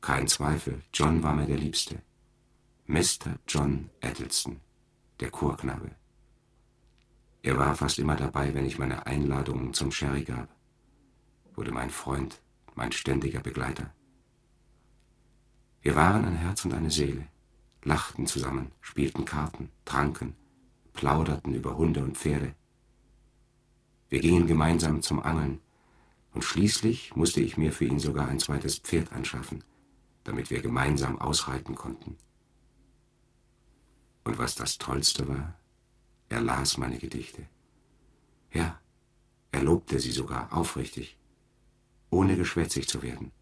Kein 0.00 0.26
Zweifel, 0.28 0.82
John 0.92 1.22
war 1.22 1.34
mir 1.34 1.46
der 1.46 1.58
Liebste. 1.58 2.02
Mr. 2.86 3.38
John 3.46 3.90
Eddleston, 4.00 4.60
der 5.20 5.30
Chorknabe. 5.30 5.90
Er 7.42 7.56
war 7.56 7.74
fast 7.74 7.98
immer 7.98 8.16
dabei, 8.16 8.54
wenn 8.54 8.66
ich 8.66 8.78
meine 8.78 9.06
Einladungen 9.06 9.72
zum 9.74 9.90
Sherry 9.90 10.24
gab 10.24 10.48
wurde 11.56 11.72
mein 11.72 11.90
Freund, 11.90 12.40
mein 12.74 12.92
ständiger 12.92 13.40
Begleiter. 13.40 13.92
Wir 15.82 15.96
waren 15.96 16.24
ein 16.24 16.36
Herz 16.36 16.64
und 16.64 16.74
eine 16.74 16.90
Seele, 16.90 17.26
lachten 17.82 18.26
zusammen, 18.26 18.70
spielten 18.80 19.24
Karten, 19.24 19.68
tranken, 19.84 20.34
plauderten 20.92 21.54
über 21.54 21.76
Hunde 21.76 22.02
und 22.02 22.16
Pferde. 22.16 22.54
Wir 24.08 24.20
gingen 24.20 24.46
gemeinsam 24.46 25.02
zum 25.02 25.20
Angeln, 25.20 25.60
und 26.34 26.44
schließlich 26.44 27.14
musste 27.14 27.40
ich 27.40 27.58
mir 27.58 27.72
für 27.72 27.84
ihn 27.84 27.98
sogar 27.98 28.28
ein 28.28 28.38
zweites 28.38 28.78
Pferd 28.78 29.12
anschaffen, 29.12 29.62
damit 30.24 30.50
wir 30.50 30.62
gemeinsam 30.62 31.20
ausreiten 31.20 31.74
konnten. 31.74 32.16
Und 34.24 34.38
was 34.38 34.54
das 34.54 34.78
Tollste 34.78 35.28
war, 35.28 35.58
er 36.28 36.40
las 36.40 36.78
meine 36.78 36.98
Gedichte. 36.98 37.46
Ja, 38.52 38.80
er 39.50 39.62
lobte 39.62 39.98
sie 39.98 40.12
sogar 40.12 40.52
aufrichtig 40.52 41.18
ohne 42.12 42.36
geschwätzig 42.36 42.88
zu 42.88 43.02
werden. 43.02 43.32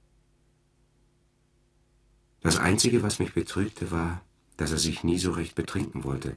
Das 2.40 2.56
Einzige, 2.56 3.02
was 3.02 3.18
mich 3.18 3.34
betrübte, 3.34 3.90
war, 3.90 4.22
dass 4.56 4.72
er 4.72 4.78
sich 4.78 5.04
nie 5.04 5.18
so 5.18 5.32
recht 5.32 5.54
betrinken 5.54 6.04
wollte 6.04 6.36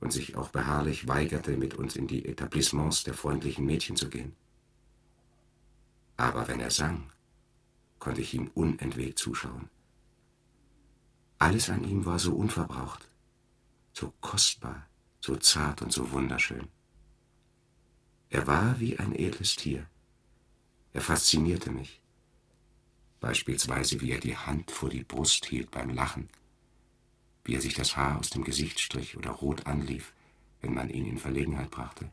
und 0.00 0.12
sich 0.12 0.36
auch 0.36 0.48
beharrlich 0.48 1.06
weigerte, 1.08 1.56
mit 1.56 1.74
uns 1.74 1.96
in 1.96 2.06
die 2.06 2.24
Etablissements 2.24 3.04
der 3.04 3.14
freundlichen 3.14 3.64
Mädchen 3.64 3.96
zu 3.96 4.08
gehen. 4.08 4.34
Aber 6.16 6.48
wenn 6.48 6.60
er 6.60 6.70
sang, 6.70 7.10
konnte 7.98 8.20
ich 8.20 8.34
ihm 8.34 8.50
unentwegt 8.54 9.18
zuschauen. 9.18 9.70
Alles 11.38 11.70
an 11.70 11.84
ihm 11.84 12.04
war 12.04 12.18
so 12.18 12.34
unverbraucht, 12.34 13.08
so 13.92 14.12
kostbar, 14.20 14.86
so 15.20 15.36
zart 15.36 15.82
und 15.82 15.92
so 15.92 16.10
wunderschön. 16.12 16.68
Er 18.28 18.46
war 18.46 18.78
wie 18.80 18.98
ein 18.98 19.14
edles 19.14 19.56
Tier, 19.56 19.86
er 20.92 21.00
faszinierte 21.00 21.70
mich. 21.70 22.03
Beispielsweise, 23.24 24.02
wie 24.02 24.10
er 24.10 24.20
die 24.20 24.36
Hand 24.36 24.70
vor 24.70 24.90
die 24.90 25.02
Brust 25.02 25.46
hielt 25.46 25.70
beim 25.70 25.88
Lachen, 25.88 26.28
wie 27.42 27.54
er 27.54 27.62
sich 27.62 27.72
das 27.72 27.96
Haar 27.96 28.18
aus 28.18 28.28
dem 28.28 28.44
Gesicht 28.44 28.78
strich 28.78 29.16
oder 29.16 29.30
rot 29.30 29.66
anlief, 29.66 30.12
wenn 30.60 30.74
man 30.74 30.90
ihn 30.90 31.06
in 31.06 31.16
Verlegenheit 31.16 31.70
brachte. 31.70 32.10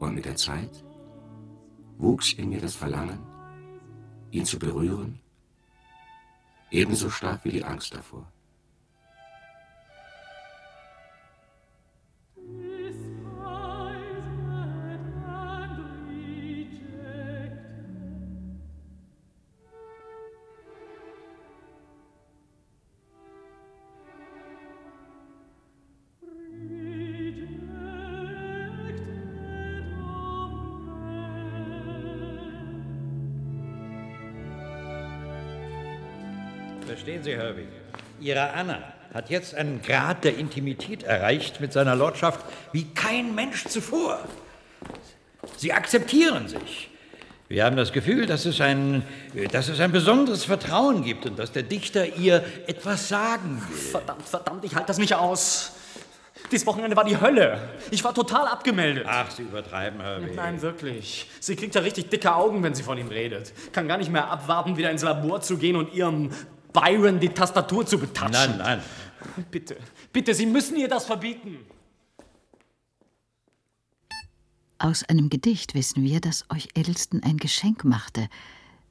Und 0.00 0.16
mit 0.16 0.24
der 0.24 0.34
Zeit 0.34 0.82
wuchs 1.98 2.32
in 2.32 2.48
mir 2.48 2.60
das 2.60 2.74
Verlangen, 2.74 3.20
ihn 4.32 4.44
zu 4.44 4.58
berühren, 4.58 5.20
ebenso 6.72 7.10
stark 7.10 7.44
wie 7.44 7.52
die 7.52 7.64
Angst 7.64 7.94
davor. 7.94 8.26
Verstehen 37.20 37.22
Sie, 37.22 37.36
Herbie? 37.36 37.68
Ihre 38.20 38.50
Anna 38.50 38.78
hat 39.12 39.30
jetzt 39.30 39.54
einen 39.54 39.82
Grad 39.82 40.24
der 40.24 40.38
Intimität 40.38 41.02
erreicht 41.02 41.60
mit 41.60 41.72
seiner 41.72 41.94
Lordschaft 41.94 42.40
wie 42.72 42.84
kein 42.94 43.34
Mensch 43.34 43.64
zuvor. 43.66 44.20
Sie 45.56 45.72
akzeptieren 45.72 46.48
sich. 46.48 46.88
Wir 47.48 47.64
haben 47.64 47.76
das 47.76 47.92
Gefühl, 47.92 48.26
dass 48.26 48.46
es, 48.46 48.60
ein, 48.60 49.02
dass 49.50 49.68
es 49.68 49.80
ein 49.80 49.90
besonderes 49.90 50.44
Vertrauen 50.44 51.02
gibt 51.02 51.26
und 51.26 51.38
dass 51.38 51.50
der 51.50 51.64
Dichter 51.64 52.06
ihr 52.16 52.44
etwas 52.66 53.08
sagen 53.08 53.60
will. 53.68 53.76
Verdammt, 53.76 54.22
verdammt, 54.22 54.64
ich 54.64 54.74
halte 54.74 54.86
das 54.86 54.98
nicht 54.98 55.14
aus. 55.14 55.72
Dieses 56.52 56.66
Wochenende 56.66 56.96
war 56.96 57.04
die 57.04 57.20
Hölle. 57.20 57.60
Ich 57.90 58.02
war 58.02 58.14
total 58.14 58.46
abgemeldet. 58.46 59.04
Ach, 59.08 59.30
Sie 59.30 59.42
übertreiben, 59.42 60.00
Herbie. 60.00 60.30
Nein, 60.34 60.62
wirklich. 60.62 61.28
Sie 61.40 61.56
kriegt 61.56 61.74
ja 61.74 61.80
richtig 61.80 62.08
dicke 62.08 62.34
Augen, 62.34 62.62
wenn 62.62 62.74
sie 62.74 62.82
von 62.82 62.96
ihm 62.96 63.08
redet. 63.08 63.52
Kann 63.72 63.88
gar 63.88 63.98
nicht 63.98 64.10
mehr 64.10 64.30
abwarten, 64.30 64.76
wieder 64.76 64.90
ins 64.90 65.02
Labor 65.02 65.42
zu 65.42 65.58
gehen 65.58 65.76
und 65.76 65.92
ihrem 65.92 66.30
Byron 66.72 67.20
die 67.20 67.28
Tastatur 67.28 67.86
zu 67.86 67.98
betatschen. 67.98 68.58
Nein, 68.58 68.80
nein. 68.80 68.82
Bitte, 69.50 69.76
bitte, 70.12 70.34
Sie 70.34 70.46
müssen 70.46 70.76
ihr 70.76 70.88
das 70.88 71.04
verbieten. 71.04 71.58
Aus 74.78 75.04
einem 75.04 75.28
Gedicht 75.28 75.74
wissen 75.74 76.02
wir, 76.02 76.20
dass 76.20 76.46
euch 76.48 76.68
Edelston 76.74 77.22
ein 77.22 77.36
Geschenk 77.36 77.84
machte. 77.84 78.28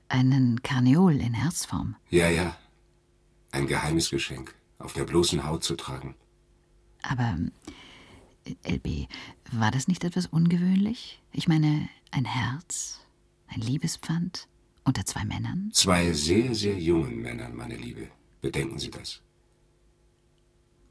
Einen 0.07 0.61
Karneol 0.61 1.15
in 1.15 1.33
Herzform. 1.33 1.95
Ja, 2.09 2.29
ja. 2.29 2.55
Ein 3.51 3.65
geheimes 3.65 4.09
Geschenk. 4.09 4.53
Auf 4.77 4.93
der 4.93 5.03
bloßen 5.03 5.45
Haut 5.45 5.63
zu 5.63 5.75
tragen. 5.75 6.15
Aber, 7.01 7.37
LB, 8.67 9.07
war 9.51 9.71
das 9.71 9.87
nicht 9.87 10.03
etwas 10.03 10.27
ungewöhnlich? 10.27 11.21
Ich 11.31 11.47
meine, 11.47 11.89
ein 12.11 12.25
Herz, 12.25 12.99
ein 13.47 13.61
Liebespfand? 13.61 14.48
Unter 14.83 15.05
zwei 15.05 15.23
Männern? 15.25 15.69
Zwei 15.73 16.13
sehr, 16.13 16.55
sehr 16.55 16.77
jungen 16.79 17.21
Männern, 17.21 17.55
meine 17.55 17.75
Liebe. 17.75 18.09
Bedenken 18.41 18.79
Sie 18.79 18.89
das. 18.89 19.21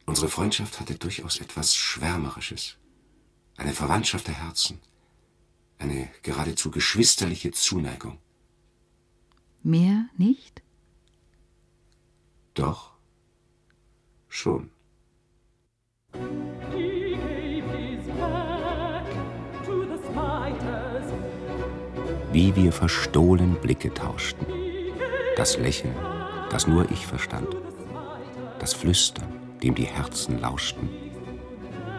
Unsere 0.06 0.28
Freundschaft 0.28 0.80
hatte 0.80 0.94
durchaus 0.94 1.38
etwas 1.38 1.74
Schwärmerisches. 1.76 2.76
Eine 3.56 3.72
Verwandtschaft 3.72 4.26
der 4.26 4.42
Herzen. 4.42 4.80
Eine 5.78 6.08
geradezu 6.22 6.70
geschwisterliche 6.70 7.50
Zuneigung. 7.52 8.18
Mehr 9.62 10.08
nicht? 10.16 10.62
Doch. 12.54 12.92
Schon. 14.28 14.70
Wie 22.38 22.54
wir 22.54 22.70
verstohlen 22.70 23.56
Blicke 23.60 23.92
tauschten. 23.92 24.46
Das 25.36 25.58
Lächeln, 25.58 25.96
das 26.50 26.68
nur 26.68 26.88
ich 26.88 27.04
verstand. 27.04 27.48
Das 28.60 28.74
Flüstern, 28.74 29.26
dem 29.60 29.74
die 29.74 29.86
Herzen 29.86 30.40
lauschten. 30.40 30.88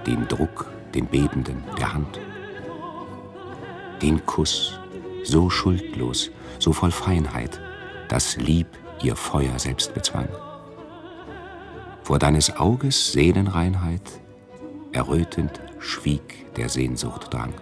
Den 0.08 0.30
Druck, 0.30 0.72
den 0.96 1.08
Bebenden 1.08 1.62
der 1.78 1.94
Hand. 1.94 2.22
Den 4.02 4.26
Kuss, 4.26 4.80
so 5.26 5.50
schuldlos, 5.50 6.32
so 6.58 6.72
voll 6.72 6.92
Feinheit, 6.92 7.60
dass 8.08 8.38
Lieb 8.38 8.68
ihr 9.04 9.18
Feuer 9.18 9.60
selbst 9.60 9.94
bezwang. 9.94 10.30
Vor 12.04 12.18
deines 12.18 12.56
Auges 12.56 13.12
Seelenreinheit, 13.12 14.10
errötend 14.94 15.60
schwieg 15.80 16.46
der 16.56 16.70
Sehnsucht 16.70 17.34
Drang. 17.34 17.54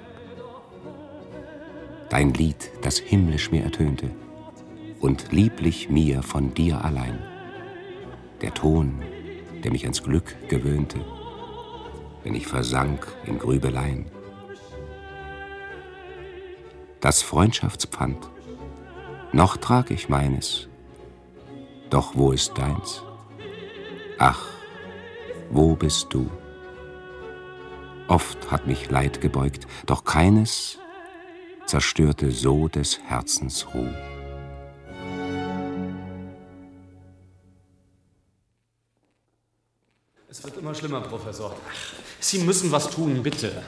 Dein 2.09 2.33
Lied, 2.33 2.71
das 2.81 2.97
himmlisch 2.99 3.51
mir 3.51 3.63
ertönte 3.63 4.11
und 5.01 5.31
lieblich 5.31 5.89
mir 5.89 6.23
von 6.23 6.53
dir 6.53 6.83
allein. 6.83 7.19
Der 8.41 8.53
Ton, 8.53 9.01
der 9.63 9.71
mich 9.71 9.83
ans 9.83 10.03
Glück 10.03 10.35
gewöhnte, 10.47 10.99
wenn 12.23 12.33
ich 12.33 12.47
versank 12.47 13.07
in 13.25 13.39
Grübeleien. 13.39 14.05
Das 17.01 17.21
Freundschaftspfand, 17.21 18.29
noch 19.33 19.57
trag 19.57 19.91
ich 19.91 20.07
meines, 20.07 20.69
doch 21.89 22.15
wo 22.15 22.31
ist 22.31 22.57
deins? 22.57 23.03
Ach, 24.17 24.45
wo 25.49 25.75
bist 25.75 26.07
du? 26.11 26.29
Oft 28.07 28.49
hat 28.49 28.65
mich 28.65 28.89
Leid 28.89 29.19
gebeugt, 29.19 29.67
doch 29.85 30.05
keines 30.05 30.79
zerstörte 31.67 32.31
so 32.31 32.69
des 32.69 32.99
Herzens 33.07 33.67
Ruh. 33.73 33.93
Es 40.29 40.43
wird 40.43 40.57
immer 40.57 40.73
schlimmer, 40.73 41.01
Professor. 41.01 41.55
Sie 42.19 42.39
müssen 42.39 42.71
was 42.71 42.89
tun, 42.89 43.21
bitte. 43.21 43.63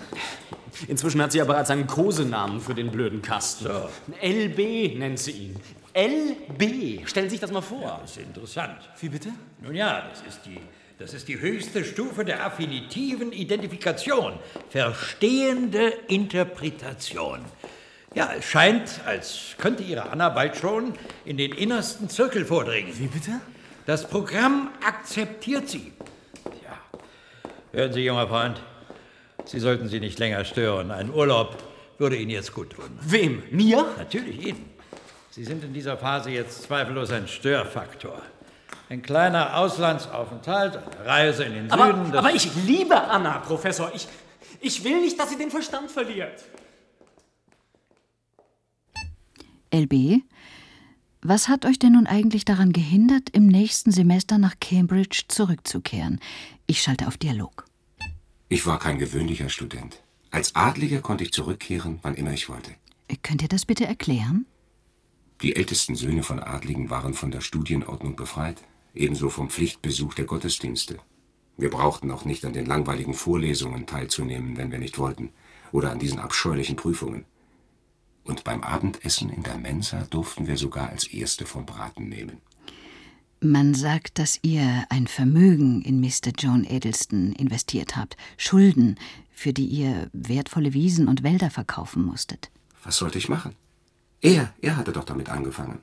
Inzwischen 0.87 1.21
hat 1.21 1.33
sie 1.33 1.39
ja 1.39 1.45
bereits 1.45 1.71
einen 1.71 1.87
Kosenamen 1.87 2.61
für 2.61 2.73
den 2.73 2.89
blöden 2.89 3.21
Kasten. 3.21 3.65
So. 3.65 3.89
LB 4.21 4.97
nennt 4.97 5.19
sie 5.19 5.31
ihn. 5.31 5.55
LB. 5.93 7.07
Stellen 7.07 7.27
Sie 7.27 7.31
sich 7.31 7.39
das 7.41 7.51
mal 7.51 7.61
vor. 7.61 7.99
Das 8.01 8.11
ist 8.11 8.23
interessant. 8.23 8.77
Wie 9.01 9.09
bitte? 9.09 9.29
Nun 9.61 9.75
ja, 9.75 10.07
das 10.09 10.21
ist 10.21 10.45
die, 10.45 10.59
das 10.99 11.13
ist 11.13 11.27
die 11.27 11.41
höchste 11.41 11.83
Stufe 11.83 12.23
der 12.23 12.45
affinitiven 12.45 13.33
Identifikation. 13.33 14.39
Verstehende 14.69 15.89
Interpretation. 16.07 17.39
Ja, 18.15 18.31
es 18.37 18.45
scheint, 18.45 19.01
als 19.05 19.55
könnte 19.57 19.83
Ihre 19.83 20.09
Anna 20.09 20.29
bald 20.29 20.57
schon 20.57 20.93
in 21.25 21.37
den 21.37 21.51
innersten 21.51 22.09
Zirkel 22.09 22.43
vordringen. 22.45 22.91
Wie 22.97 23.07
bitte? 23.07 23.31
Das 23.85 24.07
Programm 24.07 24.69
akzeptiert 24.85 25.69
sie. 25.69 25.93
Ja. 26.63 26.77
Hören 27.71 27.93
Sie, 27.93 28.01
junger 28.05 28.27
Freund, 28.27 28.61
Sie 29.45 29.59
sollten 29.59 29.87
sie 29.87 29.99
nicht 29.99 30.19
länger 30.19 30.43
stören. 30.45 30.91
Ein 30.91 31.11
Urlaub 31.13 31.57
würde 31.97 32.15
Ihnen 32.15 32.29
jetzt 32.31 32.53
gut 32.53 32.71
tun. 32.71 32.97
Wem? 33.01 33.43
Mir? 33.51 33.85
Natürlich 33.97 34.45
Ihnen. 34.45 34.69
Sie 35.31 35.43
sind 35.43 35.63
in 35.63 35.73
dieser 35.73 35.97
Phase 35.97 36.31
jetzt 36.31 36.63
zweifellos 36.63 37.11
ein 37.11 37.27
Störfaktor. 37.27 38.21
Ein 38.89 39.01
kleiner 39.03 39.55
Auslandsaufenthalt, 39.57 40.77
eine 40.77 41.05
Reise 41.05 41.43
in 41.43 41.53
den 41.53 41.71
Aber, 41.71 41.87
Süden. 41.87 42.15
aber 42.15 42.31
ich 42.33 42.49
liebe 42.65 42.99
Anna, 42.99 43.37
Professor. 43.39 43.91
Ich, 43.93 44.07
ich 44.61 44.83
will 44.83 44.99
nicht, 45.01 45.19
dass 45.19 45.29
sie 45.29 45.37
den 45.37 45.51
Verstand 45.51 45.91
verliert. 45.91 46.43
LB, 49.73 50.21
was 51.21 51.49
hat 51.49 51.65
euch 51.65 51.77
denn 51.77 51.93
nun 51.93 52.07
eigentlich 52.07 52.45
daran 52.45 52.71
gehindert, 52.71 53.29
im 53.31 53.47
nächsten 53.47 53.91
Semester 53.91 54.37
nach 54.37 54.55
Cambridge 54.61 55.23
zurückzukehren? 55.27 56.19
Ich 56.65 56.81
schalte 56.81 57.07
auf 57.07 57.17
Dialog. 57.17 57.65
Ich 58.47 58.65
war 58.65 58.79
kein 58.79 58.99
gewöhnlicher 58.99 59.49
Student. 59.49 60.01
Als 60.31 60.55
Adliger 60.55 61.01
konnte 61.01 61.23
ich 61.23 61.33
zurückkehren, 61.33 61.99
wann 62.03 62.15
immer 62.15 62.33
ich 62.33 62.49
wollte. 62.49 62.71
Könnt 63.21 63.41
ihr 63.41 63.47
das 63.47 63.65
bitte 63.65 63.85
erklären? 63.85 64.45
Die 65.41 65.55
ältesten 65.55 65.95
Söhne 65.95 66.23
von 66.23 66.39
Adligen 66.39 66.89
waren 66.89 67.13
von 67.13 67.31
der 67.31 67.41
Studienordnung 67.41 68.15
befreit, 68.15 68.61
ebenso 68.93 69.29
vom 69.29 69.49
Pflichtbesuch 69.49 70.13
der 70.13 70.25
Gottesdienste. 70.25 70.99
Wir 71.57 71.69
brauchten 71.69 72.11
auch 72.11 72.25
nicht 72.25 72.45
an 72.45 72.53
den 72.53 72.65
langweiligen 72.65 73.13
Vorlesungen 73.13 73.85
teilzunehmen, 73.85 74.57
wenn 74.57 74.71
wir 74.71 74.79
nicht 74.79 74.97
wollten, 74.97 75.31
oder 75.71 75.91
an 75.91 75.99
diesen 75.99 76.19
abscheulichen 76.19 76.75
Prüfungen. 76.75 77.25
Und 78.29 78.43
beim 78.43 78.61
Abendessen 78.61 79.31
in 79.31 79.41
der 79.41 79.57
Mensa 79.57 80.05
durften 80.11 80.45
wir 80.45 80.55
sogar 80.55 80.89
als 80.89 81.07
Erste 81.07 81.47
vom 81.47 81.65
Braten 81.65 82.09
nehmen. 82.09 82.37
Man 83.41 83.73
sagt, 83.73 84.19
dass 84.19 84.37
ihr 84.43 84.85
ein 84.89 85.07
Vermögen 85.07 85.81
in 85.81 85.99
Mr. 85.99 86.31
John 86.37 86.63
Edelston 86.63 87.33
investiert 87.33 87.95
habt. 87.95 88.17
Schulden, 88.37 88.99
für 89.31 89.51
die 89.51 89.65
ihr 89.65 90.11
wertvolle 90.13 90.73
Wiesen 90.73 91.07
und 91.07 91.23
Wälder 91.23 91.49
verkaufen 91.49 92.05
musstet. 92.05 92.51
Was 92.83 92.97
sollte 92.97 93.17
ich 93.17 93.29
machen? 93.29 93.55
Er, 94.21 94.53
er 94.61 94.77
hatte 94.77 94.91
doch 94.91 95.05
damit 95.05 95.29
angefangen. 95.29 95.79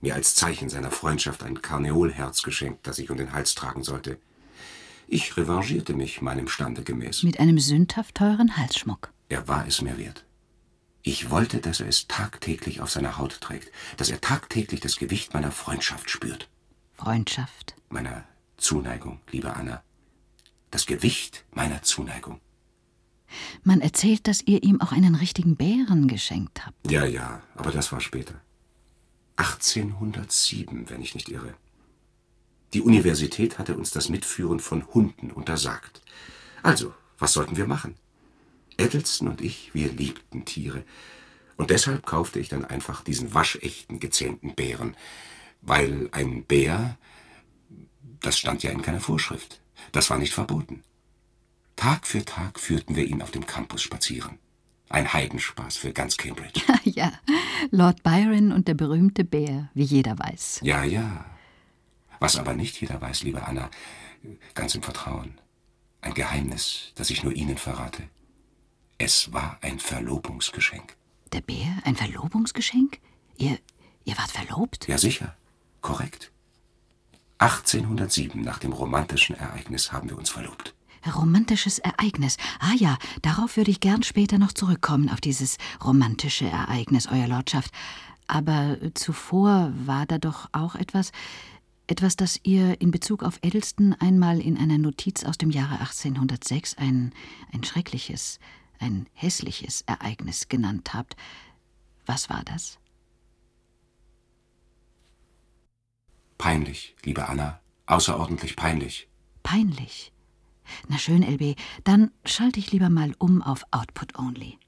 Mir 0.00 0.14
als 0.14 0.34
Zeichen 0.34 0.70
seiner 0.70 0.90
Freundschaft 0.90 1.42
ein 1.42 1.60
Karneolherz 1.60 2.42
geschenkt, 2.42 2.86
das 2.86 2.98
ich 2.98 3.10
um 3.10 3.18
den 3.18 3.34
Hals 3.34 3.54
tragen 3.54 3.82
sollte. 3.82 4.16
Ich 5.06 5.36
revanchierte 5.36 5.92
mich 5.92 6.22
meinem 6.22 6.48
Stande 6.48 6.82
gemäß. 6.82 7.24
Mit 7.24 7.38
einem 7.38 7.58
sündhaft 7.58 8.14
teuren 8.14 8.56
Halsschmuck. 8.56 9.12
Er 9.28 9.48
war 9.48 9.66
es 9.66 9.82
mir 9.82 9.98
wert. 9.98 10.24
Ich 11.02 11.30
wollte, 11.30 11.58
dass 11.60 11.80
er 11.80 11.88
es 11.88 12.08
tagtäglich 12.08 12.80
auf 12.80 12.90
seiner 12.90 13.16
Haut 13.16 13.40
trägt, 13.40 13.72
dass 13.96 14.10
er 14.10 14.20
tagtäglich 14.20 14.80
das 14.80 14.96
Gewicht 14.96 15.32
meiner 15.32 15.50
Freundschaft 15.50 16.10
spürt, 16.10 16.48
Freundschaft. 16.94 17.74
meiner 17.88 18.24
Zuneigung, 18.58 19.20
liebe 19.30 19.54
Anna. 19.54 19.82
Das 20.70 20.86
Gewicht 20.86 21.44
meiner 21.52 21.82
Zuneigung. 21.82 22.40
Man 23.62 23.80
erzählt, 23.80 24.26
dass 24.28 24.42
ihr 24.42 24.62
ihm 24.62 24.80
auch 24.80 24.92
einen 24.92 25.14
richtigen 25.14 25.56
Bären 25.56 26.06
geschenkt 26.08 26.66
habt. 26.66 26.90
Ja, 26.90 27.04
ja, 27.06 27.42
aber 27.54 27.70
das 27.70 27.92
war 27.92 28.00
später. 28.00 28.34
1807, 29.36 30.90
wenn 30.90 31.00
ich 31.00 31.14
nicht 31.14 31.28
irre. 31.28 31.54
Die 32.74 32.82
Universität 32.82 33.58
hatte 33.58 33.76
uns 33.76 33.90
das 33.90 34.08
Mitführen 34.10 34.60
von 34.60 34.86
Hunden 34.88 35.30
untersagt. 35.30 36.02
Also, 36.62 36.92
was 37.18 37.32
sollten 37.32 37.56
wir 37.56 37.66
machen? 37.66 37.96
Edelston 38.80 39.28
und 39.28 39.40
ich, 39.40 39.74
wir 39.74 39.92
liebten 39.92 40.44
Tiere. 40.44 40.84
Und 41.56 41.70
deshalb 41.70 42.06
kaufte 42.06 42.40
ich 42.40 42.48
dann 42.48 42.64
einfach 42.64 43.04
diesen 43.04 43.34
waschechten, 43.34 44.00
gezähmten 44.00 44.54
Bären. 44.54 44.96
Weil 45.60 46.08
ein 46.12 46.44
Bär, 46.44 46.96
das 48.20 48.38
stand 48.38 48.62
ja 48.62 48.70
in 48.70 48.82
keiner 48.82 49.00
Vorschrift. 49.00 49.60
Das 49.92 50.08
war 50.08 50.18
nicht 50.18 50.32
verboten. 50.32 50.82
Tag 51.76 52.06
für 52.06 52.24
Tag 52.24 52.58
führten 52.58 52.96
wir 52.96 53.04
ihn 53.04 53.22
auf 53.22 53.30
dem 53.30 53.46
Campus 53.46 53.82
spazieren. 53.82 54.38
Ein 54.88 55.12
Heidenspaß 55.12 55.76
für 55.76 55.92
ganz 55.92 56.16
Cambridge. 56.16 56.60
ja, 56.84 57.12
Lord 57.70 58.02
Byron 58.02 58.52
und 58.52 58.66
der 58.66 58.74
berühmte 58.74 59.24
Bär, 59.24 59.70
wie 59.74 59.84
jeder 59.84 60.18
weiß. 60.18 60.60
Ja, 60.62 60.82
ja. 60.82 61.24
Was 62.18 62.36
aber 62.36 62.54
nicht 62.54 62.80
jeder 62.80 63.00
weiß, 63.00 63.22
liebe 63.22 63.46
Anna, 63.46 63.70
ganz 64.54 64.74
im 64.74 64.82
Vertrauen. 64.82 65.38
Ein 66.00 66.14
Geheimnis, 66.14 66.92
das 66.94 67.10
ich 67.10 67.22
nur 67.22 67.34
Ihnen 67.34 67.56
verrate. 67.56 68.02
Es 69.02 69.32
war 69.32 69.56
ein 69.62 69.78
Verlobungsgeschenk. 69.78 70.94
Der 71.32 71.40
Bär? 71.40 71.74
Ein 71.84 71.96
Verlobungsgeschenk? 71.96 72.98
Ihr, 73.38 73.58
ihr 74.04 74.18
wart 74.18 74.30
verlobt? 74.30 74.88
Ja, 74.88 74.98
sicher. 74.98 75.34
Korrekt. 75.80 76.30
1807, 77.38 78.42
nach 78.42 78.58
dem 78.58 78.74
romantischen 78.74 79.36
Ereignis, 79.36 79.90
haben 79.90 80.10
wir 80.10 80.18
uns 80.18 80.28
verlobt. 80.28 80.74
Romantisches 81.16 81.78
Ereignis. 81.78 82.36
Ah 82.58 82.74
ja, 82.76 82.98
darauf 83.22 83.56
würde 83.56 83.70
ich 83.70 83.80
gern 83.80 84.02
später 84.02 84.36
noch 84.36 84.52
zurückkommen, 84.52 85.08
auf 85.08 85.22
dieses 85.22 85.56
romantische 85.82 86.44
Ereignis, 86.44 87.08
Euer 87.10 87.26
Lordschaft. 87.26 87.72
Aber 88.26 88.76
zuvor 88.92 89.72
war 89.86 90.04
da 90.04 90.18
doch 90.18 90.50
auch 90.52 90.74
etwas, 90.74 91.12
etwas, 91.86 92.16
das 92.16 92.38
ihr 92.42 92.78
in 92.82 92.90
Bezug 92.90 93.22
auf 93.22 93.38
Edelston 93.40 93.94
einmal 93.94 94.40
in 94.40 94.58
einer 94.58 94.76
Notiz 94.76 95.24
aus 95.24 95.38
dem 95.38 95.48
Jahre 95.48 95.80
1806 95.80 96.76
ein, 96.76 97.14
ein 97.50 97.64
schreckliches, 97.64 98.38
ein 98.80 99.08
hässliches 99.12 99.82
Ereignis 99.82 100.48
genannt 100.48 100.94
habt. 100.94 101.16
Was 102.06 102.28
war 102.28 102.42
das? 102.44 102.78
Peinlich, 106.38 106.96
liebe 107.04 107.28
Anna. 107.28 107.60
Außerordentlich 107.86 108.56
peinlich. 108.56 109.08
Peinlich. 109.42 110.12
Na 110.88 110.98
schön, 110.98 111.22
LB, 111.22 111.58
dann 111.84 112.12
schalte 112.24 112.60
ich 112.60 112.72
lieber 112.72 112.88
mal 112.88 113.14
um 113.18 113.42
auf 113.42 113.64
Output 113.72 114.18
Only. 114.18 114.58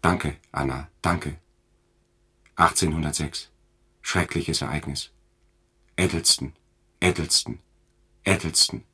Danke, 0.00 0.36
Anna, 0.52 0.88
danke. 1.02 1.38
1806. 2.56 3.50
Schreckliches 4.02 4.62
Ereignis. 4.62 5.10
Edelston, 5.96 6.52
Edelston, 7.00 7.58
Edelston. 8.24 8.84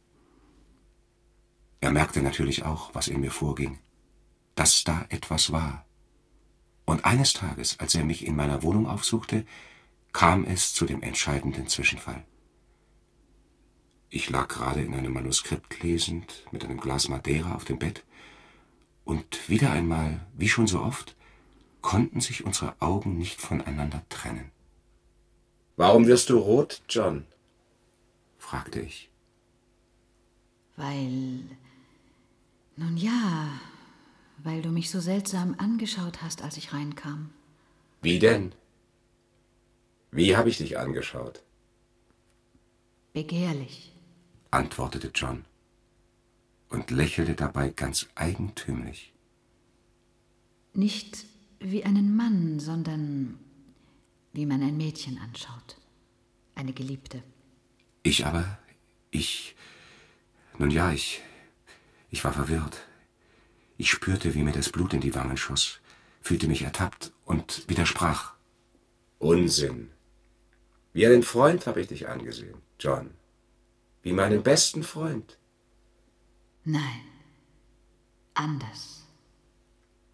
Er 1.83 1.91
merkte 1.91 2.22
natürlich 2.22 2.64
auch, 2.64 2.95
was 2.95 3.09
in 3.09 3.20
mir 3.20 3.33
vorging. 3.33 3.80
Dass 4.55 4.85
da 4.85 5.05
etwas 5.09 5.51
war. 5.51 5.85
Und 6.85 7.05
eines 7.05 7.33
Tages, 7.33 7.80
als 7.80 7.97
er 7.97 8.05
mich 8.05 8.24
in 8.24 8.37
meiner 8.37 8.62
Wohnung 8.62 8.87
aufsuchte, 8.87 9.45
kam 10.12 10.45
es 10.45 10.74
zu 10.74 10.87
dem 10.87 11.03
entscheidenden 11.03 11.66
Zwischenfall. 11.66 12.24
Ich 14.11 14.30
lag 14.30 14.47
gerade 14.47 14.80
in 14.80 14.95
einem 14.95 15.12
Manuskript 15.12 15.83
lesend, 15.83 16.47
mit 16.53 16.64
einem 16.64 16.78
Glas 16.78 17.09
Madeira 17.09 17.57
auf 17.57 17.64
dem 17.64 17.80
Bett, 17.80 18.05
und 19.05 19.49
wieder 19.49 19.72
einmal, 19.72 20.24
wie 20.35 20.49
schon 20.49 20.68
so 20.68 20.80
oft, 20.80 21.16
konnten 21.80 22.20
sich 22.20 22.45
unsere 22.45 22.80
Augen 22.80 23.18
nicht 23.18 23.41
voneinander 23.41 24.05
trennen. 24.09 24.53
Warum 25.76 26.07
wirst 26.07 26.30
du 26.30 26.39
rot, 26.39 26.83
John? 26.89 27.26
fragte 28.39 28.80
ich. 28.80 29.11
Weil. 30.76 31.41
Nun 32.77 32.97
ja, 32.97 33.49
weil 34.39 34.62
du 34.62 34.70
mich 34.70 34.91
so 34.91 35.01
seltsam 35.01 35.55
angeschaut 35.59 36.23
hast, 36.23 36.43
als 36.43 36.57
ich 36.57 36.73
reinkam. 36.73 37.31
Wie 38.01 38.18
denn? 38.18 38.55
Wie 40.11 40.37
habe 40.37 40.49
ich 40.49 40.59
dich 40.59 40.79
angeschaut? 40.79 41.43
Begehrlich, 43.12 43.93
antwortete 44.51 45.11
John 45.14 45.45
und 46.70 46.91
lächelte 46.91 47.35
dabei 47.35 47.68
ganz 47.68 48.09
eigentümlich. 48.14 49.12
Nicht 50.75 51.27
wie 51.61 51.85
einen 51.85 52.16
Mann, 52.16 52.59
sondern 52.59 53.39
wie 54.33 54.47
man 54.47 54.62
ein 54.62 54.77
Mädchen 54.77 55.18
anschaut. 55.18 55.77
Eine 56.55 56.73
Geliebte. 56.73 57.23
Ich 58.03 58.25
aber, 58.25 58.59
ich. 59.11 59.55
Nun 60.59 60.70
ja, 60.70 60.93
ich. 60.93 61.20
Ich 62.13 62.23
war 62.25 62.33
verwirrt. 62.35 62.87
Ich 63.79 63.91
spürte, 63.91 64.35
wie 64.35 64.43
mir 64.43 64.53
das 64.53 64.69
Blut 64.69 64.93
in 64.93 65.01
die 65.01 65.15
Wangen 65.15 65.39
schoss, 65.39 65.81
fühlte 66.21 66.47
mich 66.47 66.63
ertappt 66.63 67.11
und 67.25 67.69
widersprach. 67.69 68.35
Unsinn. 69.19 69.91
Wie 70.93 71.07
einen 71.07 71.23
Freund 71.23 71.67
habe 71.67 71.81
ich 71.81 71.89
dich 71.89 72.09
angesehen, 72.09 72.61
John. 72.79 73.15
Wie 74.03 74.13
meinen 74.13 74.43
besten 74.43 74.83
Freund. 74.83 75.39
Nein. 76.65 77.07
Anders. 78.35 79.05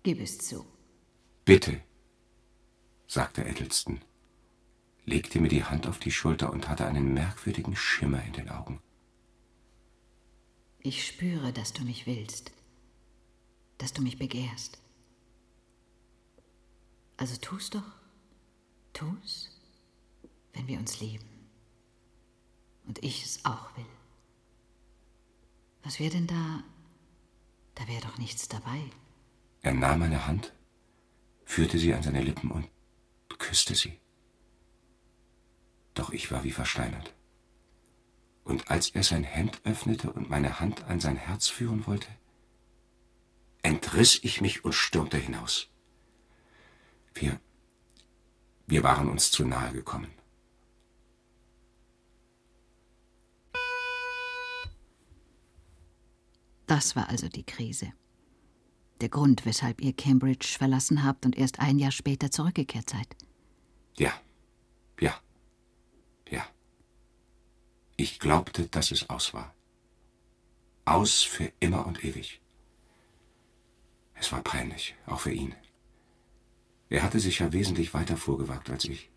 Gib 0.04 0.20
es 0.20 0.38
zu. 0.38 0.64
Bitte, 1.44 1.80
sagte 3.08 3.44
Edelston, 3.44 4.00
legte 5.04 5.40
mir 5.40 5.48
die 5.48 5.64
Hand 5.64 5.88
auf 5.88 5.98
die 5.98 6.12
Schulter 6.12 6.52
und 6.52 6.68
hatte 6.68 6.86
einen 6.86 7.12
merkwürdigen 7.12 7.74
Schimmer 7.74 8.22
in 8.24 8.34
den 8.34 8.50
Augen. 8.50 8.80
Ich 10.80 11.06
spüre, 11.06 11.52
dass 11.52 11.72
du 11.72 11.84
mich 11.84 12.06
willst, 12.06 12.52
dass 13.78 13.92
du 13.92 14.02
mich 14.02 14.18
begehrst. 14.18 14.78
Also 17.16 17.36
tu's 17.36 17.70
doch. 17.70 17.98
Tu's, 18.92 19.50
wenn 20.52 20.66
wir 20.66 20.78
uns 20.78 21.00
lieben. 21.00 21.28
Und 22.86 23.02
ich 23.04 23.24
es 23.24 23.44
auch 23.44 23.76
will. 23.76 23.86
Was 25.82 26.00
wäre 26.00 26.10
denn 26.10 26.26
da? 26.26 26.62
Da 27.74 27.86
wäre 27.86 28.02
doch 28.02 28.18
nichts 28.18 28.48
dabei. 28.48 28.80
Er 29.62 29.74
nahm 29.74 30.00
meine 30.00 30.26
Hand, 30.26 30.52
führte 31.44 31.78
sie 31.78 31.92
an 31.94 32.02
seine 32.02 32.22
Lippen 32.22 32.50
und 32.50 32.68
küsste 33.38 33.74
sie. 33.74 33.98
Doch 35.94 36.10
ich 36.10 36.30
war 36.30 36.44
wie 36.44 36.52
versteinert. 36.52 37.14
Und 38.48 38.70
als 38.70 38.88
er 38.88 39.02
sein 39.02 39.24
Hemd 39.24 39.60
öffnete 39.64 40.10
und 40.10 40.30
meine 40.30 40.58
Hand 40.58 40.84
an 40.84 41.00
sein 41.00 41.16
Herz 41.16 41.48
führen 41.48 41.86
wollte, 41.86 42.08
entriss 43.60 44.18
ich 44.24 44.40
mich 44.40 44.64
und 44.64 44.72
stürmte 44.72 45.18
hinaus. 45.18 45.68
Wir, 47.12 47.38
wir 48.66 48.82
waren 48.82 49.10
uns 49.10 49.30
zu 49.30 49.44
nahe 49.44 49.72
gekommen. 49.72 50.10
Das 56.66 56.96
war 56.96 57.10
also 57.10 57.28
die 57.28 57.44
Krise. 57.44 57.92
Der 59.02 59.10
Grund, 59.10 59.44
weshalb 59.44 59.82
ihr 59.82 59.92
Cambridge 59.92 60.56
verlassen 60.56 61.04
habt 61.04 61.26
und 61.26 61.36
erst 61.36 61.60
ein 61.60 61.78
Jahr 61.78 61.92
später 61.92 62.30
zurückgekehrt 62.30 62.88
seid. 62.88 63.14
Ja, 63.98 64.18
ja, 64.98 65.20
ja. 66.30 66.46
Ich 68.00 68.20
glaubte, 68.20 68.68
dass 68.68 68.92
es 68.92 69.10
aus 69.10 69.34
war. 69.34 69.52
Aus 70.84 71.24
für 71.24 71.52
immer 71.58 71.84
und 71.84 72.04
ewig. 72.04 72.40
Es 74.14 74.30
war 74.30 74.40
peinlich, 74.40 74.94
auch 75.06 75.18
für 75.18 75.32
ihn. 75.32 75.52
Er 76.90 77.02
hatte 77.02 77.18
sich 77.18 77.40
ja 77.40 77.52
wesentlich 77.52 77.94
weiter 77.94 78.16
vorgewagt 78.16 78.70
als 78.70 78.84
ich. 78.84 79.10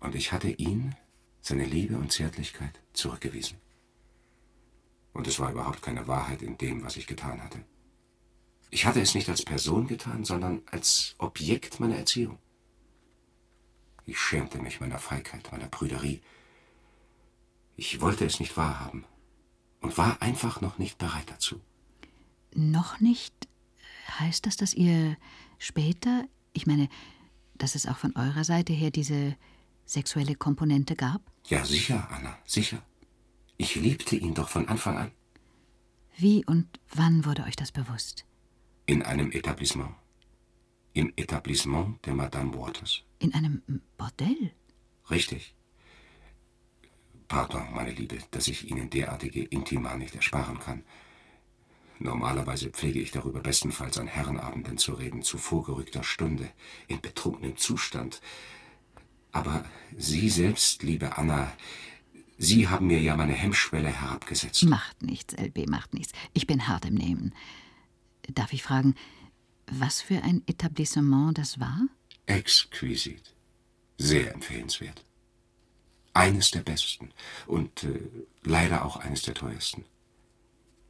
Und 0.00 0.16
ich 0.16 0.32
hatte 0.32 0.50
ihn, 0.50 0.96
seine 1.40 1.64
Liebe 1.64 1.96
und 1.96 2.10
Zärtlichkeit, 2.10 2.80
zurückgewiesen. 2.94 3.58
Und 5.12 5.28
es 5.28 5.38
war 5.38 5.52
überhaupt 5.52 5.80
keine 5.80 6.08
Wahrheit 6.08 6.42
in 6.42 6.58
dem, 6.58 6.82
was 6.82 6.96
ich 6.96 7.06
getan 7.06 7.44
hatte. 7.44 7.64
Ich 8.70 8.86
hatte 8.86 9.00
es 9.00 9.14
nicht 9.14 9.28
als 9.28 9.44
Person 9.44 9.86
getan, 9.86 10.24
sondern 10.24 10.62
als 10.66 11.14
Objekt 11.18 11.78
meiner 11.78 11.96
Erziehung. 11.96 12.38
Ich 14.04 14.18
schämte 14.18 14.58
mich 14.58 14.80
meiner 14.80 14.98
Feigheit, 14.98 15.52
meiner 15.52 15.68
Prüderie. 15.68 16.20
Ich 17.78 18.00
wollte 18.00 18.24
es 18.26 18.40
nicht 18.40 18.56
wahrhaben 18.56 19.04
und 19.80 19.96
war 19.96 20.20
einfach 20.20 20.60
noch 20.60 20.78
nicht 20.78 20.98
bereit 20.98 21.30
dazu. 21.30 21.60
Noch 22.52 22.98
nicht? 22.98 23.32
Heißt 24.18 24.46
das, 24.46 24.56
dass 24.56 24.74
ihr 24.74 25.16
später, 25.58 26.24
ich 26.52 26.66
meine, 26.66 26.88
dass 27.54 27.76
es 27.76 27.86
auch 27.86 27.96
von 27.96 28.16
eurer 28.16 28.42
Seite 28.42 28.72
her 28.72 28.90
diese 28.90 29.36
sexuelle 29.86 30.34
Komponente 30.34 30.96
gab? 30.96 31.22
Ja, 31.46 31.64
sicher, 31.64 32.08
Anna, 32.10 32.36
sicher. 32.44 32.82
Ich 33.58 33.76
liebte 33.76 34.16
ihn 34.16 34.34
doch 34.34 34.48
von 34.48 34.66
Anfang 34.66 34.98
an. 34.98 35.12
Wie 36.16 36.44
und 36.46 36.80
wann 36.92 37.24
wurde 37.24 37.44
euch 37.44 37.54
das 37.54 37.70
bewusst? 37.70 38.26
In 38.86 39.04
einem 39.04 39.30
Etablissement. 39.30 39.94
Im 40.94 41.12
Etablissement 41.14 42.04
der 42.04 42.16
Madame 42.16 42.52
Waters. 42.58 43.04
In 43.20 43.32
einem 43.34 43.62
Bordell? 43.96 44.52
Richtig. 45.10 45.54
Pardon, 47.28 47.68
meine 47.74 47.92
Liebe, 47.92 48.18
dass 48.30 48.48
ich 48.48 48.70
Ihnen 48.70 48.88
derartige 48.88 49.44
Intima 49.44 49.96
nicht 49.96 50.14
ersparen 50.14 50.58
kann. 50.58 50.82
Normalerweise 51.98 52.70
pflege 52.70 53.00
ich 53.00 53.10
darüber 53.10 53.40
bestenfalls 53.40 53.98
an 53.98 54.06
Herrenabenden 54.06 54.78
zu 54.78 54.94
reden, 54.94 55.22
zu 55.22 55.36
vorgerückter 55.36 56.02
Stunde, 56.02 56.50
in 56.86 57.00
betrunkenem 57.00 57.56
Zustand. 57.56 58.22
Aber 59.32 59.64
Sie 59.96 60.30
selbst, 60.30 60.82
liebe 60.82 61.18
Anna, 61.18 61.52
Sie 62.38 62.68
haben 62.68 62.86
mir 62.86 63.00
ja 63.00 63.16
meine 63.16 63.34
Hemmschwelle 63.34 63.88
herabgesetzt. 63.88 64.64
Macht 64.64 65.02
nichts, 65.02 65.34
LB, 65.34 65.68
macht 65.68 65.92
nichts. 65.92 66.12
Ich 66.32 66.46
bin 66.46 66.68
hart 66.68 66.86
im 66.86 66.94
Nehmen. 66.94 67.34
Darf 68.32 68.52
ich 68.52 68.62
fragen, 68.62 68.94
was 69.66 70.00
für 70.00 70.22
ein 70.22 70.42
Etablissement 70.46 71.36
das 71.36 71.58
war? 71.58 71.80
Exquisit. 72.26 73.34
Sehr 73.98 74.32
empfehlenswert. 74.32 75.04
Eines 76.18 76.50
der 76.50 76.62
besten 76.62 77.10
und 77.46 77.84
äh, 77.84 78.00
leider 78.42 78.84
auch 78.84 78.96
eines 78.96 79.22
der 79.22 79.34
teuersten. 79.34 79.84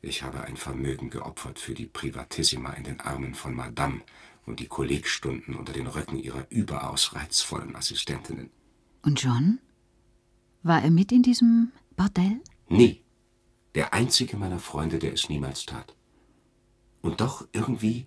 Ich 0.00 0.22
habe 0.22 0.40
ein 0.44 0.56
Vermögen 0.56 1.10
geopfert 1.10 1.58
für 1.58 1.74
die 1.74 1.84
Privatissima 1.84 2.70
in 2.70 2.84
den 2.84 3.00
Armen 3.00 3.34
von 3.34 3.54
Madame 3.54 4.00
und 4.46 4.58
die 4.58 4.68
Kollegstunden 4.68 5.54
unter 5.54 5.74
den 5.74 5.86
Röcken 5.86 6.18
ihrer 6.18 6.46
überaus 6.48 7.14
reizvollen 7.14 7.76
Assistentinnen. 7.76 8.48
Und 9.02 9.22
John? 9.22 9.58
War 10.62 10.82
er 10.82 10.90
mit 10.90 11.12
in 11.12 11.22
diesem 11.22 11.72
Bordell? 11.94 12.40
Nie. 12.68 13.02
Der 13.74 13.92
einzige 13.92 14.38
meiner 14.38 14.58
Freunde, 14.58 14.98
der 14.98 15.12
es 15.12 15.28
niemals 15.28 15.66
tat. 15.66 15.94
Und 17.02 17.20
doch 17.20 17.46
irgendwie 17.52 18.06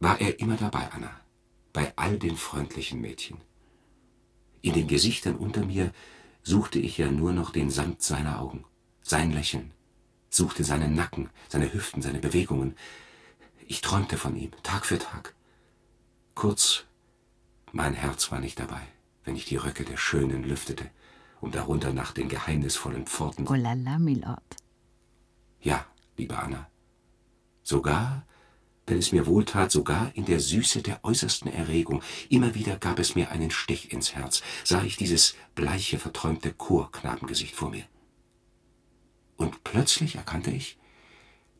war 0.00 0.18
er 0.22 0.40
immer 0.40 0.56
dabei, 0.56 0.90
Anna, 0.90 1.20
bei 1.74 1.92
all 1.96 2.18
den 2.18 2.36
freundlichen 2.36 3.00
Mädchen. 3.02 3.38
In 4.62 4.74
den 4.74 4.88
Gesichtern 4.88 5.36
unter 5.36 5.64
mir 5.64 5.92
suchte 6.42 6.78
ich 6.78 6.98
ja 6.98 7.10
nur 7.10 7.32
noch 7.32 7.50
den 7.50 7.70
Sand 7.70 8.02
seiner 8.02 8.40
Augen, 8.40 8.64
sein 9.02 9.32
Lächeln, 9.32 9.72
suchte 10.30 10.64
seinen 10.64 10.94
Nacken, 10.94 11.30
seine 11.48 11.72
Hüften, 11.72 12.02
seine 12.02 12.18
Bewegungen. 12.18 12.76
Ich 13.66 13.80
träumte 13.80 14.16
von 14.16 14.36
ihm, 14.36 14.50
Tag 14.62 14.86
für 14.86 14.98
Tag. 14.98 15.34
Kurz, 16.34 16.84
mein 17.72 17.94
Herz 17.94 18.30
war 18.30 18.40
nicht 18.40 18.58
dabei, 18.58 18.82
wenn 19.24 19.36
ich 19.36 19.44
die 19.44 19.56
Röcke 19.56 19.84
der 19.84 19.96
Schönen 19.96 20.44
lüftete, 20.44 20.90
um 21.40 21.50
darunter 21.52 21.92
nach 21.92 22.12
den 22.12 22.28
geheimnisvollen 22.28 23.06
Pforten. 23.06 23.46
Oh 23.48 23.54
la 23.54 23.74
la, 23.74 23.98
Milord. 23.98 24.56
Ja, 25.60 25.84
liebe 26.16 26.38
Anna. 26.38 26.68
Sogar, 27.62 28.24
wenn 28.88 28.98
es 28.98 29.12
mir 29.12 29.26
wohltat, 29.26 29.70
sogar 29.70 30.10
in 30.14 30.24
der 30.24 30.40
Süße 30.40 30.82
der 30.82 31.04
äußersten 31.04 31.52
Erregung, 31.52 32.02
immer 32.28 32.54
wieder 32.54 32.76
gab 32.76 32.98
es 32.98 33.14
mir 33.14 33.30
einen 33.30 33.50
Stich 33.50 33.92
ins 33.92 34.14
Herz, 34.14 34.42
sah 34.64 34.82
ich 34.82 34.96
dieses 34.96 35.34
bleiche, 35.54 35.98
verträumte 35.98 36.52
Chorknabengesicht 36.52 37.54
vor 37.54 37.70
mir. 37.70 37.84
Und 39.36 39.62
plötzlich 39.64 40.16
erkannte 40.16 40.50
ich, 40.50 40.78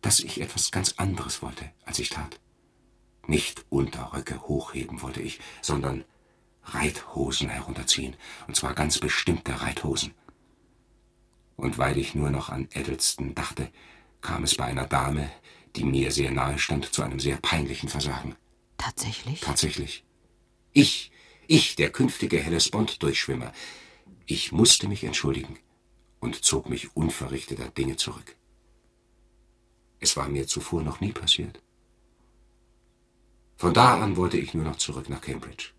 dass 0.02 0.20
ich 0.20 0.40
etwas 0.40 0.70
ganz 0.70 0.94
anderes 0.96 1.42
wollte, 1.42 1.70
als 1.84 1.98
ich 1.98 2.08
tat. 2.08 2.40
Nicht 3.26 3.64
Unterröcke 3.68 4.42
hochheben 4.42 5.02
wollte 5.02 5.20
ich, 5.20 5.40
sondern 5.60 6.04
Reithosen 6.64 7.48
herunterziehen, 7.48 8.16
und 8.46 8.56
zwar 8.56 8.74
ganz 8.74 8.98
bestimmte 8.98 9.60
Reithosen. 9.60 10.14
Und 11.56 11.78
weil 11.78 11.98
ich 11.98 12.14
nur 12.14 12.30
noch 12.30 12.50
an 12.50 12.68
Eddleston 12.72 13.34
dachte, 13.34 13.70
kam 14.20 14.44
es 14.44 14.56
bei 14.56 14.64
einer 14.64 14.86
Dame, 14.86 15.30
die 15.76 15.84
mir 15.84 16.10
sehr 16.12 16.30
nahe 16.30 16.58
stand, 16.58 16.92
zu 16.92 17.02
einem 17.02 17.20
sehr 17.20 17.36
peinlichen 17.36 17.88
Versagen. 17.88 18.36
Tatsächlich? 18.76 19.40
Tatsächlich. 19.40 20.04
Ich, 20.72 21.10
ich, 21.46 21.76
der 21.76 21.90
künftige 21.90 22.38
Hellespont-Durchschwimmer, 22.38 23.52
ich 24.26 24.52
musste 24.52 24.88
mich 24.88 25.04
entschuldigen 25.04 25.58
und 26.20 26.44
zog 26.44 26.68
mich 26.68 26.94
unverrichteter 26.96 27.68
Dinge 27.68 27.96
zurück. 27.96 28.36
Es 30.00 30.16
war 30.16 30.28
mir 30.28 30.46
zuvor 30.46 30.82
noch 30.82 31.00
nie 31.00 31.12
passiert. 31.12 31.60
Von 33.56 33.74
da 33.74 34.00
an 34.00 34.16
wollte 34.16 34.38
ich 34.38 34.54
nur 34.54 34.64
noch 34.64 34.76
zurück 34.76 35.08
nach 35.08 35.20
Cambridge 35.20 35.70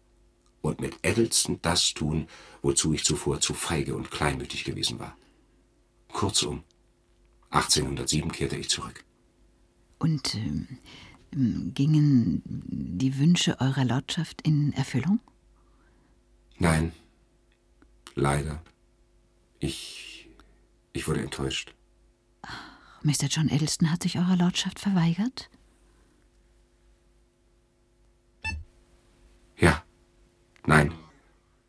und 0.61 0.81
mit 0.81 0.97
Eddleston 1.01 1.59
das 1.61 1.93
tun, 1.93 2.27
wozu 2.61 2.93
ich 2.93 3.05
zuvor 3.05 3.39
zu 3.39 3.53
feige 3.53 3.95
und 3.95 4.11
kleinmütig 4.11 4.65
gewesen 4.65 4.99
war. 4.99 5.15
Kurzum, 6.11 6.63
1807 7.51 8.31
kehrte 8.31 8.57
ich 8.57 8.69
zurück. 8.69 9.05
Und 9.99 10.35
ähm, 10.35 10.79
gingen 11.73 12.41
die 12.45 13.17
Wünsche 13.19 13.59
eurer 13.59 13.85
Lordschaft 13.85 14.41
in 14.41 14.73
Erfüllung? 14.73 15.19
Nein, 16.57 16.91
leider. 18.15 18.61
Ich. 19.59 20.27
ich 20.93 21.07
wurde 21.07 21.21
enttäuscht. 21.21 21.75
Mr. 23.03 23.27
John 23.29 23.49
Eddleston 23.49 23.91
hat 23.91 24.03
sich 24.03 24.17
eurer 24.17 24.35
Lordschaft 24.35 24.79
verweigert? 24.79 25.49
Ja. 29.57 29.83
Nein. 30.65 30.93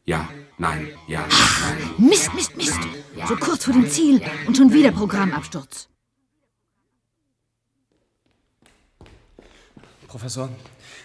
Ja, 0.07 0.28
nein, 0.59 0.89
ja, 1.07 1.20
nein. 1.61 2.09
Mist, 2.09 2.35
Mist, 2.35 2.57
Mist! 2.57 2.81
So 3.28 3.37
kurz 3.37 3.64
vor 3.64 3.74
dem 3.74 3.89
Ziel 3.89 4.20
und 4.47 4.57
schon 4.57 4.72
wieder 4.72 4.91
Programmabsturz. 4.91 5.89
Professor, 10.11 10.49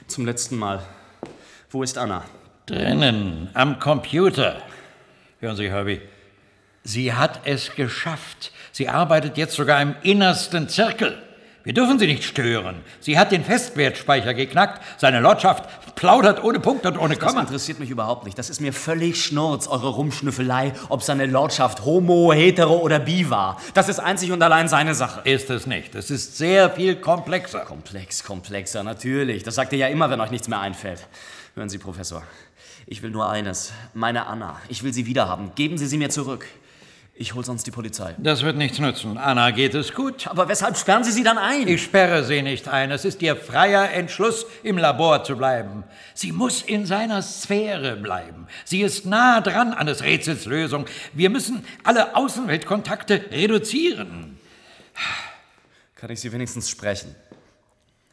zum 0.08 0.26
letzten 0.26 0.58
Mal. 0.58 0.82
Wo 1.70 1.84
ist 1.84 1.96
Anna? 1.96 2.24
Drinnen, 2.66 3.52
am 3.54 3.78
Computer. 3.78 4.64
Hören 5.40 5.56
Sie, 5.56 5.70
Herbie. 5.70 6.02
Sie 6.84 7.14
hat 7.14 7.42
es 7.46 7.76
geschafft. 7.76 8.52
Sie 8.72 8.90
arbeitet 8.90 9.38
jetzt 9.38 9.54
sogar 9.54 9.80
im 9.80 9.96
innersten 10.02 10.70
Zirkel. 10.70 11.22
Wir 11.66 11.74
dürfen 11.74 11.98
sie 11.98 12.06
nicht 12.06 12.24
stören. 12.24 12.76
Sie 13.00 13.18
hat 13.18 13.32
den 13.32 13.44
Festwertspeicher 13.44 14.36
geknackt. 14.36 14.84
Seine 15.00 15.20
Lordschaft 15.20 15.96
plaudert 15.96 16.44
ohne 16.44 16.60
Punkt 16.60 16.86
und 16.86 16.96
ohne 17.00 17.16
Komma. 17.16 17.42
Das 17.42 17.50
interessiert 17.50 17.80
mich 17.80 17.90
überhaupt 17.90 18.24
nicht. 18.24 18.38
Das 18.38 18.52
ist 18.52 18.62
mir 18.62 18.72
völlig 18.72 19.24
schnurz, 19.24 19.66
eure 19.68 19.90
Rumschnüffelei, 19.90 20.74
ob 20.90 21.02
seine 21.02 21.26
Lordschaft 21.26 21.84
homo, 21.84 22.32
hetero 22.32 22.76
oder 22.78 23.00
bi 23.00 23.32
war. 23.32 23.60
Das 23.74 23.90
ist 23.90 23.98
einzig 23.98 24.32
und 24.32 24.44
allein 24.44 24.68
seine 24.68 24.94
Sache. 24.94 25.28
Ist 25.28 25.50
es 25.50 25.66
nicht. 25.66 25.96
Es 25.96 26.12
ist 26.12 26.38
sehr 26.38 26.70
viel 26.70 26.98
komplexer. 26.98 27.62
Komplex, 27.62 28.24
komplexer, 28.24 28.84
natürlich. 28.84 29.42
Das 29.42 29.56
sagt 29.56 29.74
ihr 29.74 29.80
ja 29.80 29.88
immer, 29.88 30.12
wenn 30.12 30.22
euch 30.22 30.30
nichts 30.30 30.48
mehr 30.48 30.60
einfällt. 30.60 31.08
Hören 31.56 31.70
Sie, 31.70 31.80
Professor. 31.80 32.22
Ich 32.86 33.02
will 33.02 33.10
nur 33.10 33.28
eines. 33.28 33.74
Meine 33.96 34.28
Anna. 34.28 34.62
Ich 34.70 34.84
will 34.84 34.94
sie 34.94 35.08
wiederhaben. 35.08 35.56
Geben 35.56 35.80
Sie 35.80 35.88
sie 35.88 35.98
mir 35.98 36.12
zurück. 36.12 36.46
Ich 37.18 37.34
hol 37.34 37.46
sonst 37.46 37.66
die 37.66 37.72
Polizei. 37.72 38.14
Das 38.18 38.44
wird 38.44 38.58
nichts 38.58 38.78
nützen. 38.78 39.18
Anna 39.18 39.52
geht 39.52 39.74
es 39.74 39.94
gut. 39.94 40.28
Aber 40.28 40.50
weshalb 40.50 40.76
sperren 40.76 41.06
Sie 41.06 41.14
sie 41.14 41.24
dann 41.24 41.38
ein? 41.38 41.66
Ich 41.66 41.82
sperre 41.82 42.26
sie 42.26 42.42
nicht 42.42 42.68
ein. 42.68 42.92
Es 42.92 43.06
ist 43.06 43.22
ihr 43.22 43.38
freier 43.38 43.90
Entschluss, 43.94 44.46
im 44.64 44.78
Labor 44.78 45.24
zu 45.24 45.38
bleiben. 45.38 45.86
Sie 46.14 46.34
muss 46.34 46.62
in 46.62 46.86
seiner 46.86 47.22
Sphäre 47.22 47.96
bleiben. 47.96 48.48
Sie 48.66 48.82
ist 48.82 49.06
nah 49.06 49.40
dran 49.40 49.72
an 49.72 49.88
des 49.88 50.04
Rätsels 50.04 50.44
Lösung. 50.44 50.88
Wir 51.14 51.30
müssen 51.30 51.66
alle 51.86 52.18
Außenweltkontakte 52.18 53.28
reduzieren. 53.32 54.38
Kann 55.96 56.10
ich 56.10 56.20
Sie 56.20 56.34
wenigstens 56.34 56.70
sprechen? 56.70 57.16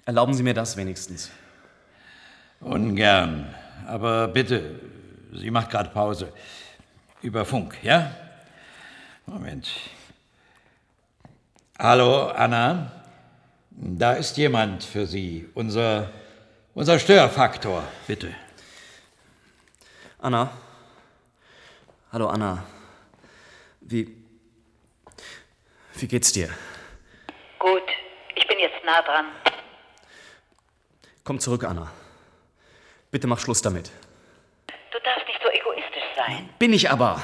Erlauben 0.05 0.35
Sie 0.35 0.45
mir 0.45 0.55
das 0.55 0.77
wenigstens. 0.77 1.29
Ungern. 2.61 3.53
Aber 3.89 4.29
bitte, 4.29 4.79
sie 5.33 5.51
macht 5.51 5.71
gerade 5.71 5.91
Pause. 5.91 6.33
Über 7.21 7.45
Funk, 7.45 7.77
ja? 7.83 8.13
Moment. 9.27 9.69
Hallo, 11.79 12.29
Anna. 12.29 12.91
Da 13.71 14.13
ist 14.13 14.37
jemand 14.37 14.85
für 14.85 15.07
Sie. 15.07 15.49
Unser, 15.55 16.11
unser 16.75 16.99
Störfaktor, 16.99 17.85
bitte. 18.07 18.35
Anna. 20.19 20.51
Hallo, 22.13 22.29
Anna. 22.29 22.65
Wie. 23.81 24.17
Wie 25.95 26.07
geht's 26.09 26.33
dir? 26.33 26.49
Gut, 27.59 27.83
ich 28.35 28.47
bin 28.47 28.59
jetzt 28.59 28.85
nah 28.85 29.03
dran. 29.03 29.27
Komm 31.25 31.39
zurück, 31.39 31.65
Anna. 31.65 31.91
Bitte 33.11 33.27
mach 33.27 33.39
Schluss 33.39 33.63
damit. 33.63 33.91
Du 34.91 34.99
darfst 35.01 35.27
nicht 35.27 35.41
so 35.43 35.49
egoistisch 35.49 36.03
sein. 36.17 36.49
Bin 36.59 36.73
ich 36.73 36.91
aber. 36.91 37.21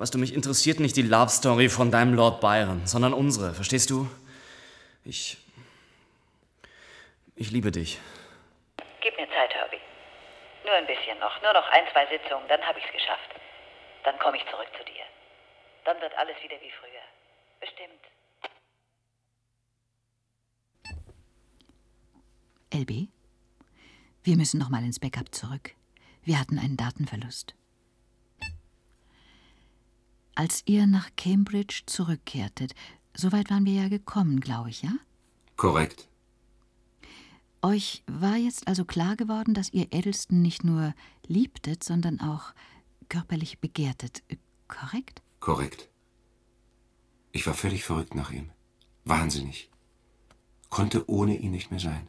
Weißt 0.00 0.14
du, 0.14 0.18
mich 0.18 0.32
interessiert 0.32 0.80
nicht 0.80 0.96
die 0.96 1.02
Love 1.02 1.28
Story 1.28 1.68
von 1.68 1.90
deinem 1.90 2.14
Lord 2.14 2.40
Byron, 2.40 2.86
sondern 2.86 3.12
unsere, 3.12 3.52
verstehst 3.52 3.90
du? 3.90 4.08
Ich. 5.04 5.36
Ich 7.36 7.50
liebe 7.50 7.70
dich. 7.70 7.98
Gib 9.02 9.14
mir 9.18 9.28
Zeit, 9.28 9.52
Herbie. 9.52 9.76
Nur 10.64 10.72
ein 10.72 10.86
bisschen 10.86 11.18
noch. 11.18 11.42
Nur 11.42 11.52
noch 11.52 11.68
ein, 11.68 11.84
zwei 11.92 12.06
Sitzungen, 12.06 12.48
dann 12.48 12.62
habe 12.62 12.78
ich's 12.78 12.90
geschafft. 12.90 13.28
Dann 14.04 14.18
komme 14.18 14.38
ich 14.38 14.44
zurück 14.50 14.68
zu 14.78 14.82
dir. 14.86 15.04
Dann 15.84 16.00
wird 16.00 16.16
alles 16.16 16.36
wieder 16.42 16.56
wie 16.62 16.72
früher. 16.80 17.04
Bestimmt. 17.60 18.00
LB? 22.72 23.08
Wir 24.24 24.36
müssen 24.38 24.58
noch 24.58 24.70
mal 24.70 24.82
ins 24.82 24.98
Backup 24.98 25.34
zurück. 25.34 25.74
Wir 26.24 26.40
hatten 26.40 26.58
einen 26.58 26.78
Datenverlust. 26.78 27.54
Als 30.34 30.62
ihr 30.66 30.86
nach 30.86 31.10
Cambridge 31.16 31.82
zurückkehrtet, 31.86 32.74
soweit 33.14 33.50
waren 33.50 33.66
wir 33.66 33.74
ja 33.74 33.88
gekommen, 33.88 34.40
glaube 34.40 34.70
ich, 34.70 34.82
ja? 34.82 34.92
Korrekt. 35.56 36.08
Euch 37.62 38.02
war 38.06 38.36
jetzt 38.36 38.66
also 38.68 38.84
klar 38.84 39.16
geworden, 39.16 39.52
dass 39.52 39.72
ihr 39.72 39.88
Eddleston 39.90 40.40
nicht 40.40 40.64
nur 40.64 40.94
liebtet, 41.26 41.84
sondern 41.84 42.20
auch 42.20 42.54
körperlich 43.08 43.58
begehrtet. 43.58 44.22
Korrekt? 44.66 45.20
Korrekt. 45.40 45.90
Ich 47.32 47.46
war 47.46 47.54
völlig 47.54 47.84
verrückt 47.84 48.14
nach 48.14 48.30
ihm. 48.30 48.50
Wahnsinnig. 49.04 49.70
Konnte 50.70 51.08
ohne 51.10 51.36
ihn 51.36 51.50
nicht 51.50 51.70
mehr 51.70 51.80
sein. 51.80 52.08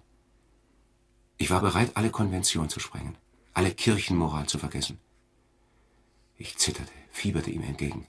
Ich 1.37 1.49
war 1.49 1.61
bereit, 1.61 1.97
alle 1.97 2.11
Konventionen 2.11 2.69
zu 2.69 2.79
sprengen, 2.79 3.17
alle 3.53 3.71
Kirchenmoral 3.71 4.47
zu 4.47 4.57
vergessen. 4.57 4.99
Ich 6.41 6.57
zitterte, 6.57 6.91
fieberte 7.11 7.51
ihm 7.51 7.61
entgegen. 7.61 8.07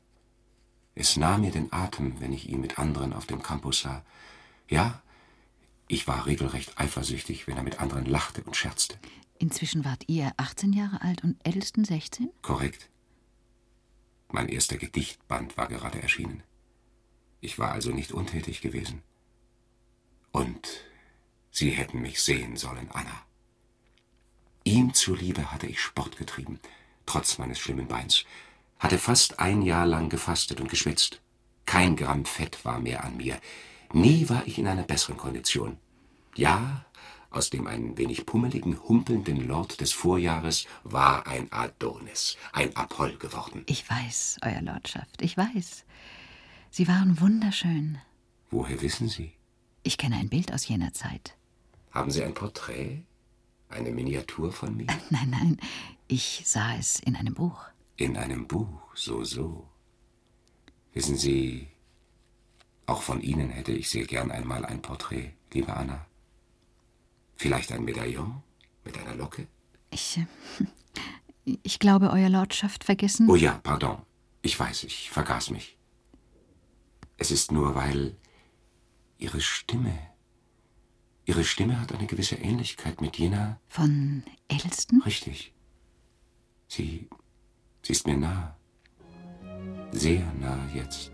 Es 0.94 1.18
nahm 1.18 1.42
mir 1.42 1.50
den 1.50 1.70
Atem, 1.70 2.18
wenn 2.18 2.32
ich 2.32 2.48
ihn 2.48 2.62
mit 2.62 2.78
anderen 2.78 3.12
auf 3.12 3.26
dem 3.26 3.42
Campus 3.42 3.82
sah. 3.82 4.02
Ja, 4.70 5.02
ich 5.86 6.08
war 6.08 6.24
regelrecht 6.24 6.80
eifersüchtig, 6.80 7.46
wenn 7.46 7.58
er 7.58 7.62
mit 7.62 7.78
anderen 7.78 8.06
lachte 8.06 8.42
und 8.44 8.56
scherzte. 8.56 8.96
Inzwischen 9.38 9.84
wart 9.84 10.04
ihr 10.06 10.32
18 10.38 10.72
Jahre 10.72 11.02
alt 11.02 11.22
und 11.22 11.36
Eddleston 11.46 11.84
16? 11.84 12.30
Korrekt. 12.40 12.88
Mein 14.28 14.48
erster 14.48 14.78
Gedichtband 14.78 15.58
war 15.58 15.68
gerade 15.68 16.00
erschienen. 16.00 16.42
Ich 17.42 17.58
war 17.58 17.72
also 17.72 17.90
nicht 17.90 18.12
untätig 18.12 18.62
gewesen. 18.62 19.02
Und 20.30 20.66
Sie 21.50 21.68
hätten 21.68 22.00
mich 22.00 22.22
sehen 22.22 22.56
sollen, 22.56 22.90
Anna. 22.92 23.26
Ihm 24.64 24.94
zuliebe 24.94 25.52
hatte 25.52 25.66
ich 25.66 25.82
Sport 25.82 26.16
getrieben, 26.16 26.60
trotz 27.06 27.38
meines 27.38 27.58
schlimmen 27.58 27.88
Beins, 27.88 28.24
hatte 28.78 28.98
fast 28.98 29.38
ein 29.38 29.62
Jahr 29.62 29.86
lang 29.86 30.08
gefastet 30.08 30.60
und 30.60 30.68
geschwitzt. 30.68 31.20
Kein 31.66 31.96
Gramm 31.96 32.24
Fett 32.24 32.64
war 32.64 32.80
mehr 32.80 33.04
an 33.04 33.16
mir. 33.16 33.38
Nie 33.92 34.28
war 34.28 34.46
ich 34.46 34.58
in 34.58 34.66
einer 34.66 34.82
besseren 34.82 35.16
Kondition. 35.16 35.78
Ja, 36.34 36.84
aus 37.30 37.50
dem 37.50 37.66
ein 37.66 37.96
wenig 37.96 38.26
pummeligen, 38.26 38.78
humpelnden 38.88 39.46
Lord 39.46 39.80
des 39.80 39.92
Vorjahres 39.92 40.66
war 40.84 41.26
ein 41.26 41.50
Adonis, 41.50 42.36
ein 42.52 42.76
Apoll 42.76 43.16
geworden. 43.16 43.62
Ich 43.66 43.88
weiß, 43.88 44.38
Euer 44.42 44.60
Lordschaft, 44.62 45.22
ich 45.22 45.36
weiß. 45.36 45.84
Sie 46.70 46.88
waren 46.88 47.20
wunderschön. 47.20 47.98
Woher 48.50 48.80
wissen 48.82 49.08
Sie? 49.08 49.32
Ich 49.82 49.98
kenne 49.98 50.16
ein 50.16 50.28
Bild 50.28 50.52
aus 50.52 50.68
jener 50.68 50.92
Zeit. 50.92 51.36
Haben 51.90 52.10
Sie 52.10 52.22
ein 52.22 52.34
Porträt? 52.34 53.02
Eine 53.68 53.90
Miniatur 53.90 54.52
von 54.52 54.76
mir? 54.76 54.86
Nein, 55.10 55.30
nein, 55.30 55.58
ich 56.12 56.42
sah 56.44 56.76
es 56.76 57.00
in 57.00 57.16
einem 57.16 57.32
Buch. 57.32 57.64
In 57.96 58.18
einem 58.18 58.46
Buch, 58.46 58.94
so, 58.94 59.24
so. 59.24 59.66
Wissen 60.92 61.16
Sie, 61.16 61.68
auch 62.84 63.00
von 63.00 63.22
Ihnen 63.22 63.48
hätte 63.48 63.72
ich 63.72 63.88
sehr 63.88 64.04
gern 64.04 64.30
einmal 64.30 64.66
ein 64.66 64.82
Porträt, 64.82 65.32
liebe 65.54 65.74
Anna. 65.74 66.06
Vielleicht 67.36 67.72
ein 67.72 67.84
Medaillon 67.84 68.42
mit 68.84 68.98
einer 68.98 69.14
Locke? 69.14 69.46
Ich. 69.90 70.18
Äh, 70.18 70.26
ich 71.62 71.78
glaube, 71.78 72.10
Euer 72.10 72.28
Lordschaft 72.28 72.84
vergessen. 72.84 73.30
Oh 73.30 73.36
ja, 73.36 73.58
pardon. 73.62 74.02
Ich 74.42 74.58
weiß, 74.60 74.84
ich 74.84 75.10
vergaß 75.10 75.50
mich. 75.50 75.78
Es 77.16 77.30
ist 77.30 77.52
nur, 77.52 77.74
weil 77.74 78.16
Ihre 79.16 79.40
Stimme. 79.40 79.98
Ihre 81.24 81.44
Stimme 81.44 81.80
hat 81.80 81.92
eine 81.92 82.06
gewisse 82.06 82.34
Ähnlichkeit 82.34 83.00
mit 83.00 83.16
jener. 83.16 83.58
Von 83.68 84.24
Elston? 84.48 85.00
Richtig. 85.06 85.54
Sie. 86.74 87.06
Sie 87.82 87.92
ist 87.92 88.06
mir 88.06 88.16
nah. 88.16 88.56
Sehr 89.92 90.24
nah 90.40 90.58
jetzt. 90.74 91.10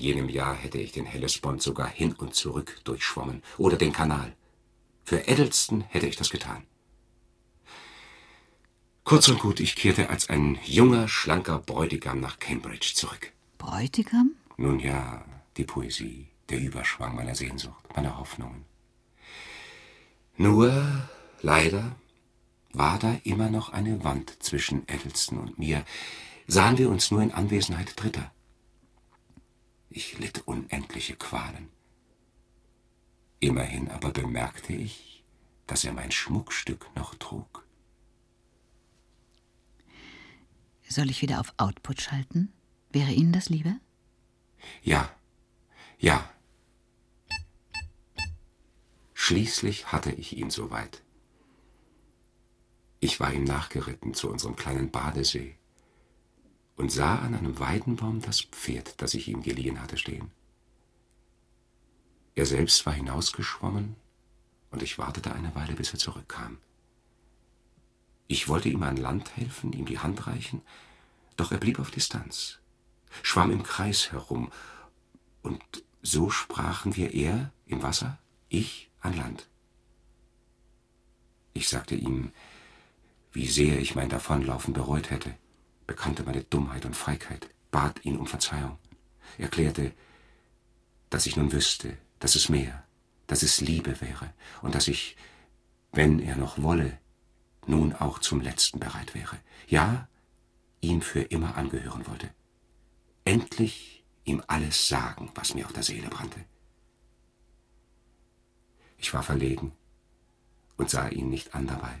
Jenem 0.00 0.28
Jahr 0.28 0.54
hätte 0.54 0.78
ich 0.78 0.92
den 0.92 1.06
Hellespont 1.06 1.62
sogar 1.62 1.88
hin 1.88 2.12
und 2.14 2.34
zurück 2.34 2.78
durchschwommen 2.84 3.42
oder 3.58 3.76
den 3.76 3.92
Kanal. 3.92 4.34
Für 5.04 5.26
Eddleston 5.26 5.82
hätte 5.88 6.06
ich 6.06 6.16
das 6.16 6.30
getan. 6.30 6.64
Kurz 9.04 9.28
und 9.28 9.40
gut, 9.40 9.60
ich 9.60 9.74
kehrte 9.74 10.08
als 10.08 10.28
ein 10.28 10.58
junger, 10.64 11.08
schlanker 11.08 11.58
Bräutigam 11.58 12.20
nach 12.20 12.38
Cambridge 12.38 12.92
zurück. 12.94 13.32
Bräutigam? 13.58 14.32
Nun 14.56 14.78
ja, 14.78 15.24
die 15.56 15.64
Poesie, 15.64 16.28
der 16.48 16.60
Überschwang 16.60 17.16
meiner 17.16 17.34
Sehnsucht, 17.34 17.84
meiner 17.96 18.18
Hoffnungen. 18.18 18.64
Nur, 20.36 21.08
leider, 21.42 21.96
war 22.72 22.98
da 22.98 23.16
immer 23.24 23.50
noch 23.50 23.70
eine 23.70 24.04
Wand 24.04 24.42
zwischen 24.42 24.88
Eddleston 24.88 25.38
und 25.38 25.58
mir, 25.58 25.84
sahen 26.46 26.78
wir 26.78 26.88
uns 26.88 27.10
nur 27.10 27.22
in 27.22 27.32
Anwesenheit 27.32 27.94
Dritter. 27.96 28.30
Ich 29.90 30.18
litt 30.18 30.46
unendliche 30.46 31.16
Qualen. 31.16 31.68
Immerhin 33.40 33.90
aber 33.90 34.10
bemerkte 34.12 34.72
ich, 34.72 35.24
dass 35.66 35.84
er 35.84 35.92
mein 35.92 36.12
Schmuckstück 36.12 36.88
noch 36.94 37.16
trug. 37.16 37.66
Soll 40.88 41.10
ich 41.10 41.22
wieder 41.22 41.40
auf 41.40 41.54
Output 41.56 42.00
schalten? 42.00 42.52
Wäre 42.90 43.12
Ihnen 43.12 43.32
das 43.32 43.48
lieber? 43.48 43.76
Ja, 44.82 45.10
ja. 45.98 46.28
Schließlich 49.14 49.92
hatte 49.92 50.12
ich 50.12 50.36
ihn 50.36 50.50
soweit. 50.50 51.02
Ich 53.00 53.20
war 53.20 53.32
ihm 53.32 53.44
nachgeritten 53.44 54.14
zu 54.14 54.30
unserem 54.30 54.56
kleinen 54.56 54.90
Badesee 54.90 55.56
und 56.80 56.90
sah 56.90 57.16
an 57.16 57.34
einem 57.34 57.58
Weidenbaum 57.58 58.22
das 58.22 58.40
Pferd, 58.40 59.02
das 59.02 59.12
ich 59.12 59.28
ihm 59.28 59.42
geliehen 59.42 59.82
hatte, 59.82 59.98
stehen. 59.98 60.30
Er 62.34 62.46
selbst 62.46 62.86
war 62.86 62.94
hinausgeschwommen, 62.94 63.96
und 64.70 64.82
ich 64.82 64.96
wartete 64.96 65.34
eine 65.34 65.54
Weile, 65.54 65.74
bis 65.74 65.92
er 65.92 65.98
zurückkam. 65.98 66.56
Ich 68.28 68.48
wollte 68.48 68.70
ihm 68.70 68.82
an 68.82 68.96
Land 68.96 69.36
helfen, 69.36 69.74
ihm 69.74 69.84
die 69.84 69.98
Hand 69.98 70.26
reichen, 70.26 70.62
doch 71.36 71.52
er 71.52 71.58
blieb 71.58 71.78
auf 71.80 71.90
Distanz, 71.90 72.60
schwamm 73.22 73.50
im 73.50 73.62
Kreis 73.62 74.10
herum, 74.10 74.50
und 75.42 75.62
so 76.00 76.30
sprachen 76.30 76.96
wir 76.96 77.12
er 77.12 77.52
im 77.66 77.82
Wasser, 77.82 78.18
ich 78.48 78.90
an 79.02 79.14
Land. 79.18 79.50
Ich 81.52 81.68
sagte 81.68 81.94
ihm, 81.94 82.32
wie 83.32 83.48
sehr 83.48 83.80
ich 83.80 83.94
mein 83.94 84.08
Davonlaufen 84.08 84.72
bereut 84.72 85.10
hätte, 85.10 85.36
bekannte 85.90 86.22
meine 86.22 86.44
Dummheit 86.44 86.84
und 86.84 86.94
Feigheit, 86.94 87.50
bat 87.72 88.04
ihn 88.04 88.16
um 88.16 88.28
Verzeihung, 88.28 88.78
erklärte, 89.38 89.92
dass 91.10 91.26
ich 91.26 91.36
nun 91.36 91.50
wüsste, 91.50 91.98
dass 92.20 92.36
es 92.36 92.48
mehr, 92.48 92.84
dass 93.26 93.42
es 93.42 93.60
Liebe 93.60 94.00
wäre 94.00 94.32
und 94.62 94.76
dass 94.76 94.86
ich, 94.86 95.16
wenn 95.90 96.20
er 96.20 96.36
noch 96.36 96.62
wolle, 96.62 96.96
nun 97.66 97.92
auch 97.92 98.20
zum 98.20 98.40
Letzten 98.40 98.78
bereit 98.78 99.16
wäre, 99.16 99.36
ja, 99.66 100.08
ihm 100.80 101.02
für 101.02 101.22
immer 101.22 101.56
angehören 101.56 102.06
wollte. 102.06 102.30
Endlich 103.24 104.04
ihm 104.22 104.44
alles 104.46 104.86
sagen, 104.86 105.32
was 105.34 105.54
mir 105.54 105.66
auf 105.66 105.72
der 105.72 105.82
Seele 105.82 106.08
brannte. 106.08 106.44
Ich 108.96 109.12
war 109.12 109.24
verlegen 109.24 109.72
und 110.76 110.88
sah 110.88 111.08
ihn 111.08 111.30
nicht 111.30 111.52
an 111.56 111.66
dabei. 111.66 112.00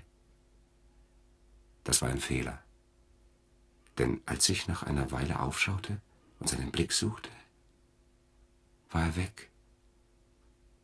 Das 1.82 2.00
war 2.02 2.08
ein 2.08 2.20
Fehler. 2.20 2.62
Denn 4.00 4.22
als 4.24 4.48
ich 4.48 4.66
nach 4.66 4.82
einer 4.82 5.10
Weile 5.10 5.40
aufschaute 5.40 6.00
und 6.38 6.48
seinen 6.48 6.72
Blick 6.72 6.90
suchte, 6.90 7.28
war 8.88 9.02
er 9.02 9.16
weg. 9.16 9.50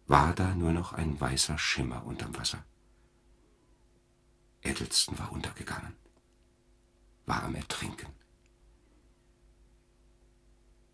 War 0.06 0.34
da 0.34 0.54
nur 0.54 0.74
noch 0.74 0.92
ein 0.92 1.18
weißer 1.18 1.56
Schimmer 1.56 2.04
unterm 2.04 2.36
Wasser. 2.36 2.62
Eddleston 4.60 5.18
war 5.18 5.32
untergegangen, 5.32 5.94
war 7.24 7.42
am 7.44 7.54
Ertrinken. 7.54 8.08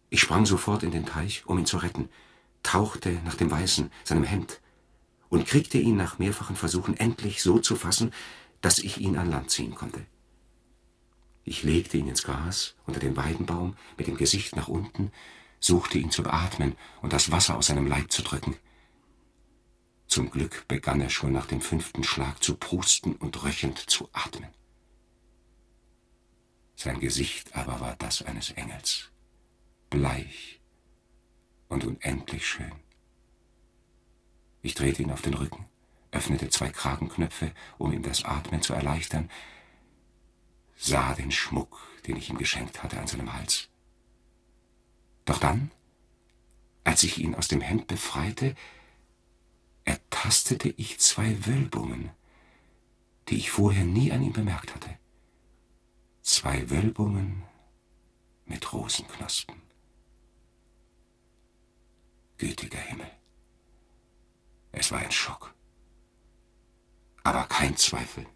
Ich 0.09 0.21
sprang 0.21 0.47
sofort 0.47 0.85
in 0.85 0.93
den 0.93 1.07
Teich, 1.07 1.45
um 1.47 1.59
ihn 1.59 1.67
zu 1.67 1.79
retten, 1.79 2.09
tauchte 2.63 3.21
nach 3.25 3.35
dem 3.35 3.51
Weißen, 3.51 3.91
seinem 4.05 4.23
Hemd, 4.23 4.61
und 5.29 5.45
kriegte 5.45 5.79
ihn 5.79 5.97
nach 5.97 6.21
mehrfachen 6.21 6.55
Versuchen 6.55 6.97
endlich 6.97 7.43
so 7.43 7.59
zu 7.59 7.75
fassen, 7.75 8.13
dass 8.61 8.79
ich 8.79 8.99
ihn 8.99 9.17
an 9.17 9.29
Land 9.29 9.51
ziehen 9.51 9.75
konnte. 9.75 10.07
Ich 11.45 11.63
legte 11.63 11.97
ihn 11.99 12.09
ins 12.09 12.23
Gras 12.23 12.75
unter 12.87 13.01
den 13.01 13.17
Weidenbaum 13.17 13.77
mit 13.97 14.07
dem 14.07 14.17
Gesicht 14.17 14.55
nach 14.55 14.69
unten, 14.69 15.11
suchte 15.59 15.99
ihn 15.99 16.11
zu 16.11 16.23
beatmen 16.23 16.77
und 17.01 17.13
das 17.13 17.31
Wasser 17.31 17.57
aus 17.57 17.67
seinem 17.67 17.87
Leib 17.87 18.13
zu 18.13 18.23
drücken. 18.23 18.57
Zum 20.07 20.31
Glück 20.31 20.67
begann 20.69 21.01
er 21.01 21.11
schon 21.11 21.33
nach 21.33 21.47
dem 21.47 21.61
fünften 21.61 22.05
Schlag 22.05 22.43
zu 22.43 22.57
prusten 22.57 23.17
und 23.17 23.43
röchelnd 23.43 23.79
zu 23.79 24.09
atmen. 24.13 24.51
Sein 26.77 27.01
Gesicht 27.01 27.55
aber 27.55 27.81
war 27.81 27.97
das 27.97 28.23
eines 28.23 28.51
Engels, 28.51 29.11
bleich 29.89 30.61
und 31.69 31.85
unendlich 31.85 32.47
schön. 32.47 32.73
Ich 34.63 34.75
drehte 34.75 35.03
ihn 35.03 35.11
auf 35.11 35.23
den 35.23 35.35
Rücken, 35.35 35.67
öffnete 36.11 36.49
zwei 36.51 36.71
Kragenknöpfe, 36.71 37.53
um 37.79 37.93
ihm 37.93 38.03
das 38.03 38.25
Atmen 38.25 38.63
zu 38.63 38.75
erleichtern, 38.75 39.31
sah 40.83 41.15
den 41.15 41.31
Schmuck, 41.31 41.81
den 42.07 42.17
ich 42.17 42.29
ihm 42.29 42.39
geschenkt 42.39 42.83
hatte, 42.83 42.99
an 42.99 43.07
seinem 43.07 43.33
Hals. 43.33 43.69
Doch 45.25 45.39
dann, 45.39 45.71
als 46.83 47.05
ich 47.05 47.19
ihn 47.19 47.37
aus 47.37 47.47
dem 47.47 47.61
Hemd 47.61 47.87
befreite, 47.87 48.57
ertastete 49.85 50.71
ich 50.71 50.99
zwei 50.99 51.47
Wölbungen, 51.47 52.11
die 53.29 53.37
ich 53.37 53.53
vorher 53.53 53.85
nie 53.85 54.11
an 54.11 54.23
ihm 54.23 54.33
bemerkt 54.33 54.75
hatte. 54.75 54.99
Zwei 56.23 56.69
Wölbungen 56.69 57.45
mit 58.45 58.73
Rosenknospen. 58.73 59.63
Gütiger 62.39 62.81
Himmel. 62.81 63.11
Es 64.73 64.91
war 64.91 64.99
ein 64.99 65.13
Schock. 65.13 65.55
Aber 67.23 67.45
kein 67.45 67.77
Zweifel. 67.77 68.27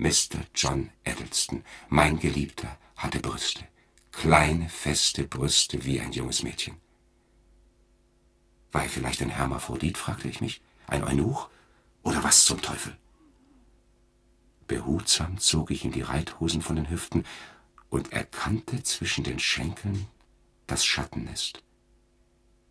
Mr. 0.00 0.46
John 0.54 0.90
Eddleston, 1.04 1.62
mein 1.90 2.18
Geliebter, 2.18 2.78
hatte 2.96 3.20
Brüste. 3.20 3.68
Kleine, 4.12 4.70
feste 4.70 5.24
Brüste 5.24 5.84
wie 5.84 6.00
ein 6.00 6.12
junges 6.12 6.42
Mädchen. 6.42 6.78
War 8.72 8.84
er 8.84 8.88
vielleicht 8.88 9.20
ein 9.20 9.28
Hermaphrodit, 9.28 9.98
fragte 9.98 10.26
ich 10.26 10.40
mich, 10.40 10.62
ein 10.86 11.04
Eunuch 11.04 11.50
oder 12.02 12.24
was 12.24 12.46
zum 12.46 12.62
Teufel? 12.62 12.96
Behutsam 14.66 15.36
zog 15.36 15.70
ich 15.70 15.84
ihm 15.84 15.92
die 15.92 16.00
Reithosen 16.00 16.62
von 16.62 16.76
den 16.76 16.88
Hüften 16.88 17.26
und 17.90 18.10
erkannte 18.10 18.82
zwischen 18.82 19.22
den 19.22 19.38
Schenkeln 19.38 20.06
das 20.66 20.82
Schattennest, 20.82 21.62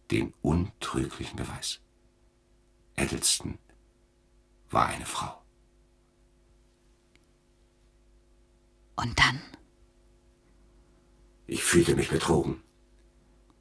den 0.09 0.33
untrüglichen 0.41 1.35
Beweis. 1.35 1.79
Eddleston 2.95 3.59
war 4.71 4.87
eine 4.87 5.05
Frau. 5.05 5.39
Und 9.01 9.17
dann? 9.17 9.39
Ich 11.47 11.63
fühlte 11.63 11.95
mich 11.95 12.09
betrogen. 12.09 12.61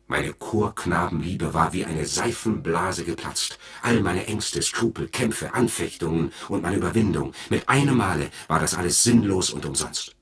Meine 0.09 0.32
Chorknabenliebe 0.32 1.55
war 1.55 1.72
wie 1.72 1.84
eine 1.84 2.07
Seifenblase 2.07 3.05
geplatzt. 3.05 3.59
All 3.82 4.03
meine 4.03 4.26
Ängste, 4.26 4.62
Skrupel, 4.62 5.09
Kämpfe, 5.09 5.55
Anfechtungen 5.55 6.32
und 6.49 6.62
meine 6.62 6.76
Überwindung. 6.76 7.34
Mit 7.51 7.68
einem 7.68 7.99
Male 7.99 8.30
war 8.49 8.59
das 8.59 8.74
alles 8.74 9.05
sinnlos 9.05 9.51
und 9.51 9.64
umsonst. 9.64 10.16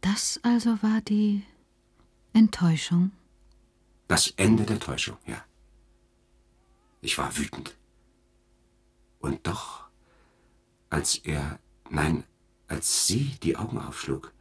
Das 0.00 0.40
also 0.42 0.70
war 0.82 1.00
die 1.02 1.44
Enttäuschung? 2.32 3.12
Das 4.08 4.32
Ende 4.36 4.64
der 4.64 4.80
Täuschung, 4.80 5.18
ja. 5.26 5.44
Ich 7.00 7.16
war 7.16 7.36
wütend. 7.36 7.76
Und 9.20 9.46
doch, 9.46 9.84
als 10.90 11.16
er, 11.18 11.60
nein, 11.90 12.24
als 12.68 13.06
sie 13.06 13.36
die 13.42 13.56
Augen 13.56 13.78
aufschlug, 13.78 14.32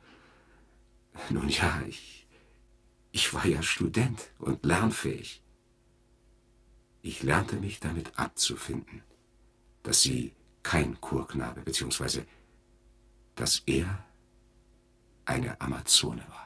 nun 1.30 1.49
ja, 1.49 1.82
ich, 1.88 2.28
ich 3.11 3.34
war 3.34 3.45
ja 3.45 3.61
Student 3.61 4.32
und 4.39 4.65
lernfähig. 4.65 5.41
Ich 7.01 7.21
lernte 7.21 7.57
mich 7.57 7.80
damit 7.80 8.17
abzufinden, 8.17 9.03
dass 9.84 10.01
sie 10.01 10.34
kein 10.63 10.99
Kurknabe, 11.01 11.61
beziehungsweise 11.61 12.26
dass 13.36 13.61
er 13.65 14.05
eine 15.26 15.59
Amazone 15.59 16.26
war. 16.30 16.43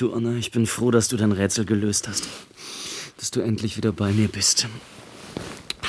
Du, 0.00 0.14
Anna, 0.14 0.34
ich 0.36 0.50
bin 0.50 0.66
froh, 0.66 0.90
dass 0.90 1.08
du 1.08 1.18
dein 1.18 1.30
Rätsel 1.30 1.66
gelöst 1.66 2.08
hast. 2.08 2.26
Dass 3.18 3.30
du 3.30 3.42
endlich 3.42 3.76
wieder 3.76 3.92
bei 3.92 4.12
mir 4.12 4.28
bist. 4.28 4.66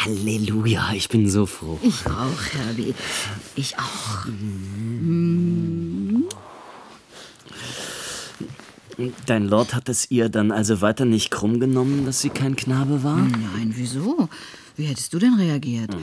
Halleluja, 0.03 0.91
ich 0.93 1.07
bin 1.07 1.29
so 1.29 1.45
froh. 1.45 1.79
Ich 1.81 2.05
auch, 2.07 2.43
Herbie. 2.51 2.93
Ich 3.55 3.77
auch. 3.77 4.25
Dein 9.27 9.47
Lord 9.47 9.73
hat 9.73 9.87
es 9.87 10.11
ihr 10.11 10.27
dann 10.27 10.51
also 10.51 10.81
weiter 10.81 11.05
nicht 11.05 11.31
krumm 11.31 11.61
genommen, 11.61 12.05
dass 12.05 12.19
sie 12.19 12.31
kein 12.31 12.57
Knabe 12.57 13.05
war? 13.05 13.15
Nein, 13.15 13.71
wieso? 13.77 14.27
Wie 14.75 14.87
hättest 14.87 15.13
du 15.13 15.19
denn 15.19 15.35
reagiert? 15.35 15.95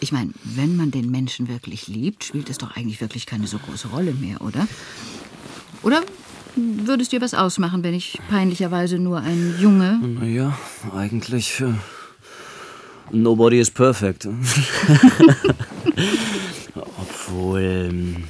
Ich 0.00 0.12
meine, 0.12 0.32
wenn 0.44 0.76
man 0.76 0.92
den 0.92 1.10
Menschen 1.10 1.46
wirklich 1.48 1.88
liebt, 1.88 2.24
spielt 2.24 2.48
es 2.48 2.56
doch 2.56 2.74
eigentlich 2.74 3.02
wirklich 3.02 3.26
keine 3.26 3.46
so 3.46 3.58
große 3.58 3.88
Rolle 3.88 4.14
mehr, 4.14 4.40
oder? 4.40 4.66
Oder 5.82 6.02
würdest 6.56 7.12
dir 7.12 7.20
was 7.20 7.34
ausmachen, 7.34 7.82
wenn 7.84 7.94
ich 7.94 8.18
peinlicherweise 8.28 8.98
nur 8.98 9.18
ein 9.20 9.54
Junge. 9.60 9.98
Naja, 10.02 10.56
eigentlich. 10.94 11.60
Äh, 11.60 11.72
nobody 13.10 13.58
is 13.60 13.70
perfect. 13.70 14.26
Obwohl. 16.74 17.60
ähm, 17.60 18.24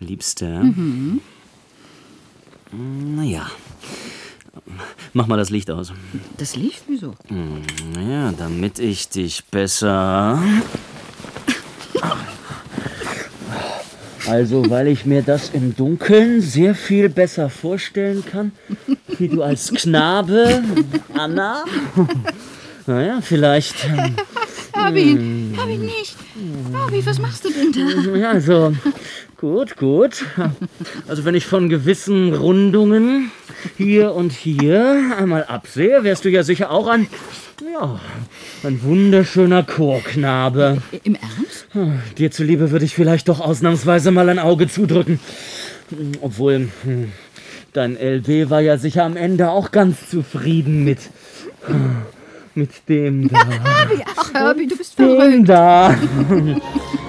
Liebste. 0.00 0.46
Mhm. 0.46 1.20
Naja. 2.72 3.46
Mach 5.12 5.26
mal 5.26 5.36
das 5.36 5.50
Licht 5.50 5.70
aus. 5.70 5.92
Das 6.36 6.54
Licht? 6.56 6.82
Wieso? 6.86 7.14
Ja, 7.98 8.32
damit 8.32 8.78
ich 8.78 9.08
dich 9.08 9.44
besser. 9.46 10.40
Also, 14.28 14.68
weil 14.68 14.88
ich 14.88 15.06
mir 15.06 15.22
das 15.22 15.50
im 15.50 15.74
Dunkeln 15.74 16.40
sehr 16.42 16.74
viel 16.74 17.08
besser 17.08 17.48
vorstellen 17.48 18.24
kann, 18.30 18.52
wie 19.18 19.28
du 19.28 19.42
als 19.42 19.72
Knabe, 19.72 20.62
Anna. 21.14 21.64
Naja, 22.86 23.20
vielleicht. 23.22 23.84
ähm, 23.84 24.14
Herbie, 24.72 25.18
Herbie 25.56 25.78
nicht. 25.78 26.16
Herbie, 26.72 27.06
was 27.06 27.18
machst 27.18 27.44
du 27.44 27.50
denn 27.50 27.72
da? 27.72 28.16
Ja, 28.16 28.30
also, 28.32 28.74
gut, 29.36 29.76
gut. 29.76 30.24
Also, 31.06 31.24
wenn 31.24 31.34
ich 31.34 31.46
von 31.46 31.68
gewissen 31.68 32.34
Rundungen 32.34 33.30
hier 33.76 34.14
und 34.14 34.32
hier 34.32 35.14
einmal 35.18 35.44
absehe, 35.44 36.04
wärst 36.04 36.24
du 36.24 36.30
ja 36.30 36.42
sicher 36.42 36.70
auch 36.70 36.86
ein, 36.86 37.08
ja, 37.60 38.00
ein 38.62 38.82
wunderschöner 38.82 39.62
Chorknabe. 39.62 40.82
Im 41.04 41.16
Ernst? 41.16 41.66
Dir 42.18 42.30
zuliebe 42.30 42.70
würde 42.70 42.84
ich 42.84 42.94
vielleicht 42.94 43.28
doch 43.28 43.40
ausnahmsweise 43.40 44.10
mal 44.10 44.28
ein 44.28 44.38
Auge 44.38 44.68
zudrücken. 44.68 45.20
Obwohl, 46.20 46.68
hm, 46.84 47.12
dein 47.72 47.96
LB 47.96 48.50
war 48.50 48.60
ja 48.60 48.78
sicher 48.78 49.04
am 49.04 49.16
Ende 49.16 49.50
auch 49.50 49.70
ganz 49.70 50.08
zufrieden 50.10 50.84
mit, 50.84 50.98
mit 52.54 52.70
dem 52.88 53.28
da. 53.32 53.38
Ach 54.16 54.34
Herbie, 54.34 54.66
du 54.66 54.76
bist 54.76 54.98
Dem 54.98 55.16
verrückt. 55.16 55.48
da. 55.48 55.94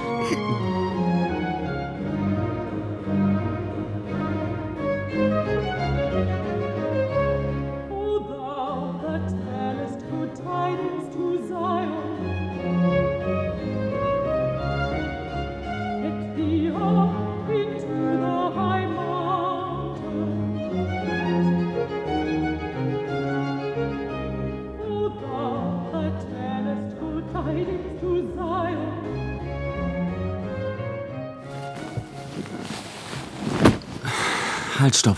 Halt, 34.90 34.98
stopp. 34.98 35.18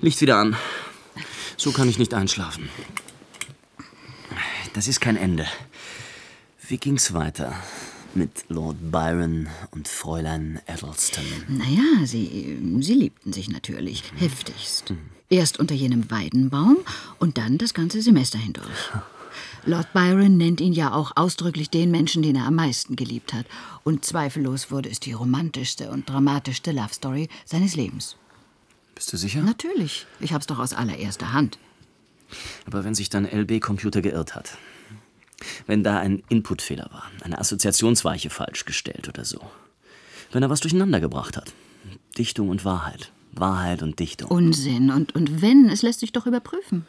Licht 0.00 0.20
wieder 0.20 0.36
an. 0.36 0.56
So 1.56 1.70
kann 1.70 1.88
ich 1.88 2.00
nicht 2.00 2.12
einschlafen. 2.12 2.68
Das 4.72 4.88
ist 4.88 5.00
kein 5.00 5.16
Ende. 5.16 5.46
Wie 6.66 6.78
ging's 6.78 7.14
weiter 7.14 7.54
mit 8.16 8.46
Lord 8.48 8.90
Byron 8.90 9.46
und 9.70 9.86
Fräulein 9.86 10.58
Eddleston? 10.66 11.22
Naja, 11.46 12.04
sie, 12.04 12.58
sie 12.80 12.94
liebten 12.94 13.32
sich 13.32 13.48
natürlich. 13.48 14.02
Heftigst. 14.16 14.92
Erst 15.30 15.60
unter 15.60 15.76
jenem 15.76 16.10
Weidenbaum 16.10 16.78
und 17.20 17.38
dann 17.38 17.58
das 17.58 17.74
ganze 17.74 18.02
Semester 18.02 18.40
hindurch. 18.40 18.90
Lord 19.66 19.92
Byron 19.92 20.36
nennt 20.36 20.60
ihn 20.60 20.72
ja 20.72 20.92
auch 20.92 21.12
ausdrücklich 21.14 21.70
den 21.70 21.92
Menschen, 21.92 22.24
den 22.24 22.34
er 22.34 22.46
am 22.46 22.56
meisten 22.56 22.96
geliebt 22.96 23.34
hat. 23.34 23.46
Und 23.84 24.04
zweifellos 24.04 24.72
wurde 24.72 24.88
es 24.88 24.98
die 24.98 25.12
romantischste 25.12 25.92
und 25.92 26.10
dramatischste 26.10 26.72
Love 26.72 26.92
Story 26.92 27.28
seines 27.44 27.76
Lebens. 27.76 28.16
Bist 28.94 29.12
du 29.12 29.16
sicher? 29.16 29.42
Natürlich. 29.42 30.06
Ich 30.20 30.32
hab's 30.32 30.46
doch 30.46 30.58
aus 30.58 30.72
allererster 30.72 31.32
Hand. 31.32 31.58
Aber 32.66 32.84
wenn 32.84 32.94
sich 32.94 33.10
dein 33.10 33.26
LB-Computer 33.26 34.02
geirrt 34.02 34.34
hat, 34.34 34.56
wenn 35.66 35.82
da 35.82 35.98
ein 35.98 36.22
Inputfehler 36.28 36.88
war, 36.90 37.10
eine 37.22 37.38
Assoziationsweiche 37.38 38.30
falsch 38.30 38.64
gestellt 38.64 39.08
oder 39.08 39.24
so, 39.24 39.40
wenn 40.32 40.42
er 40.42 40.50
was 40.50 40.60
durcheinander 40.60 41.00
gebracht 41.00 41.36
hat, 41.36 41.52
Dichtung 42.16 42.48
und 42.48 42.64
Wahrheit, 42.64 43.12
Wahrheit 43.32 43.82
und 43.82 43.98
Dichtung. 43.98 44.30
Unsinn. 44.30 44.90
Und, 44.90 45.14
und 45.14 45.42
wenn, 45.42 45.68
es 45.68 45.82
lässt 45.82 46.00
sich 46.00 46.12
doch 46.12 46.26
überprüfen. 46.26 46.86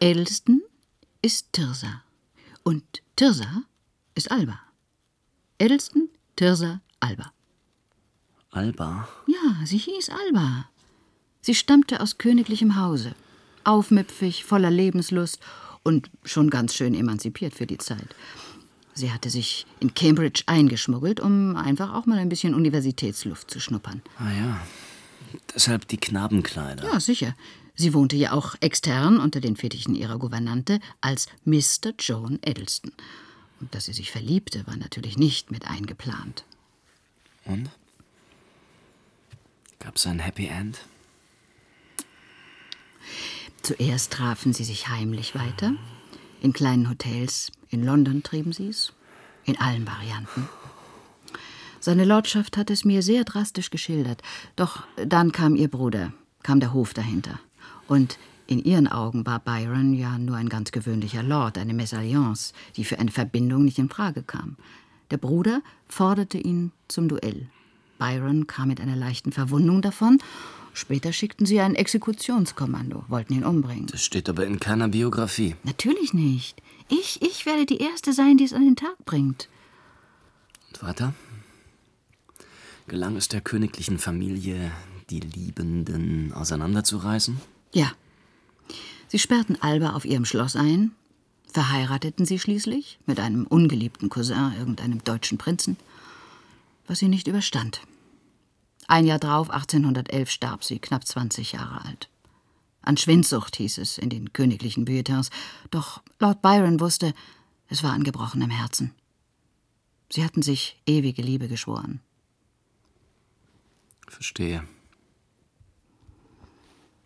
Edelston 0.00 0.62
ist 1.22 1.52
Tirsa. 1.52 2.02
Und 2.62 2.84
Tirsa 3.16 3.62
ist 4.14 4.30
Alba. 4.30 4.60
Edelston, 5.58 6.08
Tirsa, 6.36 6.80
Alba. 7.00 7.32
Alba? 8.54 9.08
Ja, 9.26 9.66
sie 9.66 9.78
hieß 9.78 10.10
Alba. 10.10 10.68
Sie 11.40 11.54
stammte 11.54 12.00
aus 12.00 12.18
königlichem 12.18 12.80
Hause. 12.80 13.14
Aufmüpfig, 13.64 14.44
voller 14.44 14.70
Lebenslust 14.70 15.40
und 15.82 16.10
schon 16.24 16.50
ganz 16.50 16.74
schön 16.74 16.94
emanzipiert 16.94 17.54
für 17.54 17.66
die 17.66 17.78
Zeit. 17.78 18.14
Sie 18.94 19.12
hatte 19.12 19.28
sich 19.28 19.66
in 19.80 19.92
Cambridge 19.94 20.44
eingeschmuggelt, 20.46 21.18
um 21.20 21.56
einfach 21.56 21.92
auch 21.94 22.06
mal 22.06 22.18
ein 22.18 22.28
bisschen 22.28 22.54
Universitätsluft 22.54 23.50
zu 23.50 23.60
schnuppern. 23.60 24.02
Ah 24.18 24.30
ja, 24.30 24.60
deshalb 25.54 25.88
die 25.88 25.96
Knabenkleider. 25.96 26.84
Ja, 26.84 27.00
sicher. 27.00 27.34
Sie 27.74 27.92
wohnte 27.92 28.14
ja 28.14 28.32
auch 28.32 28.54
extern 28.60 29.18
unter 29.18 29.40
den 29.40 29.56
Fittichen 29.56 29.96
ihrer 29.96 30.18
Gouvernante 30.18 30.78
als 31.00 31.26
Mr. 31.44 31.92
Joan 31.98 32.38
Eddleston. 32.42 32.92
Und 33.60 33.74
dass 33.74 33.86
sie 33.86 33.92
sich 33.92 34.12
verliebte, 34.12 34.64
war 34.66 34.76
natürlich 34.76 35.18
nicht 35.18 35.50
mit 35.50 35.68
eingeplant. 35.68 36.44
Und? 37.44 37.68
Gab's 39.84 40.06
ein 40.06 40.18
Happy 40.18 40.46
End? 40.46 40.80
Zuerst 43.62 44.12
trafen 44.12 44.54
sie 44.54 44.64
sich 44.64 44.88
heimlich 44.88 45.34
weiter. 45.34 45.74
In 46.40 46.54
kleinen 46.54 46.88
Hotels. 46.88 47.52
In 47.68 47.84
London 47.84 48.22
trieben 48.22 48.52
sie 48.52 48.68
es. 48.68 48.94
In 49.44 49.60
allen 49.60 49.86
Varianten. 49.86 50.48
Seine 51.80 52.06
Lordschaft 52.06 52.56
hat 52.56 52.70
es 52.70 52.86
mir 52.86 53.02
sehr 53.02 53.24
drastisch 53.24 53.68
geschildert. 53.68 54.22
Doch 54.56 54.84
dann 54.96 55.32
kam 55.32 55.54
ihr 55.54 55.68
Bruder, 55.68 56.14
kam 56.42 56.60
der 56.60 56.72
Hof 56.72 56.94
dahinter. 56.94 57.38
Und 57.86 58.18
in 58.46 58.64
ihren 58.64 58.88
Augen 58.88 59.26
war 59.26 59.38
Byron 59.38 59.92
ja 59.92 60.18
nur 60.18 60.36
ein 60.36 60.48
ganz 60.48 60.72
gewöhnlicher 60.72 61.22
Lord, 61.22 61.58
eine 61.58 61.74
Mesalliance, 61.74 62.54
die 62.76 62.84
für 62.84 62.98
eine 62.98 63.10
Verbindung 63.10 63.66
nicht 63.66 63.78
in 63.78 63.90
Frage 63.90 64.22
kam. 64.22 64.56
Der 65.10 65.18
Bruder 65.18 65.60
forderte 65.88 66.38
ihn 66.38 66.72
zum 66.88 67.08
Duell. 67.08 67.48
Byron 67.98 68.46
kam 68.46 68.68
mit 68.68 68.80
einer 68.80 68.96
leichten 68.96 69.32
Verwundung 69.32 69.82
davon. 69.82 70.18
Später 70.72 71.12
schickten 71.12 71.46
sie 71.46 71.60
ein 71.60 71.76
Exekutionskommando, 71.76 73.04
wollten 73.08 73.34
ihn 73.34 73.44
umbringen. 73.44 73.86
Das 73.86 74.04
steht 74.04 74.28
aber 74.28 74.44
in 74.44 74.58
keiner 74.58 74.88
Biografie. 74.88 75.54
Natürlich 75.62 76.12
nicht. 76.12 76.60
Ich, 76.88 77.22
ich 77.22 77.46
werde 77.46 77.64
die 77.64 77.78
Erste 77.78 78.12
sein, 78.12 78.36
die 78.36 78.44
es 78.44 78.52
an 78.52 78.64
den 78.64 78.76
Tag 78.76 78.96
bringt. 79.04 79.48
Und 80.68 80.82
weiter? 80.82 81.14
Gelang 82.88 83.16
es 83.16 83.28
der 83.28 83.40
königlichen 83.40 83.98
Familie, 83.98 84.72
die 85.10 85.20
Liebenden 85.20 86.32
auseinanderzureißen? 86.32 87.40
Ja. 87.72 87.92
Sie 89.08 89.18
sperrten 89.18 89.62
Alba 89.62 89.92
auf 89.92 90.04
ihrem 90.04 90.24
Schloss 90.24 90.56
ein, 90.56 90.90
verheirateten 91.52 92.26
sie 92.26 92.40
schließlich 92.40 92.98
mit 93.06 93.20
einem 93.20 93.46
ungeliebten 93.46 94.10
Cousin, 94.10 94.54
irgendeinem 94.58 95.04
deutschen 95.04 95.38
Prinzen, 95.38 95.76
was 96.86 96.98
sie 96.98 97.08
nicht 97.08 97.26
überstand. 97.26 97.80
Ein 98.86 99.06
Jahr 99.06 99.18
drauf, 99.18 99.50
1811, 99.50 100.30
starb 100.30 100.64
sie, 100.64 100.78
knapp 100.78 101.06
20 101.06 101.52
Jahre 101.52 101.84
alt. 101.84 102.10
An 102.82 102.96
Schwindsucht 102.96 103.56
hieß 103.56 103.78
es 103.78 103.96
in 103.96 104.10
den 104.10 104.32
königlichen 104.32 104.84
Bulletins, 104.84 105.30
doch 105.70 106.02
Lord 106.20 106.42
Byron 106.42 106.80
wusste, 106.80 107.14
es 107.68 107.82
war 107.82 107.92
an 107.92 108.04
gebrochenem 108.04 108.50
Herzen. 108.50 108.94
Sie 110.12 110.22
hatten 110.22 110.42
sich 110.42 110.80
ewige 110.86 111.22
Liebe 111.22 111.48
geschworen. 111.48 112.00
Verstehe. 114.06 114.68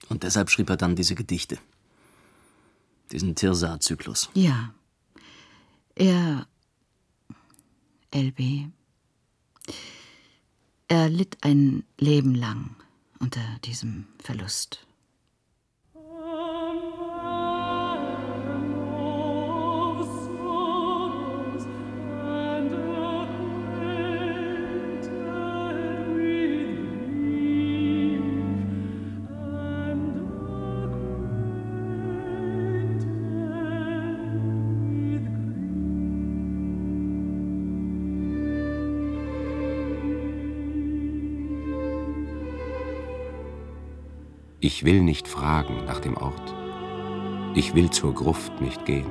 Und 0.09 0.25
deshalb 0.25 0.51
schrieb 0.51 0.69
er 0.69 0.77
dann 0.77 0.97
diese 0.97 1.15
Gedichte. 1.15 1.59
Diesen 3.13 3.35
Tirsa-Zyklus. 3.35 4.31
Ja. 4.35 4.75
Er. 5.95 6.47
LB. 8.13 8.71
Er 10.89 11.09
litt 11.09 11.37
ein 11.43 11.85
Leben 11.99 12.35
lang 12.35 12.77
unter 13.19 13.41
diesem 13.65 14.07
Verlust. 14.23 14.88
Ich 44.61 44.85
will 44.85 45.03
nicht 45.03 45.29
fragen 45.29 45.85
nach 45.87 46.01
dem 46.01 46.17
Ort. 46.17 46.55
Ich 47.55 47.77
will 47.77 47.91
zur 47.91 48.13
Gruft 48.13 48.61
nicht 48.61 48.85
gehen. 48.87 49.07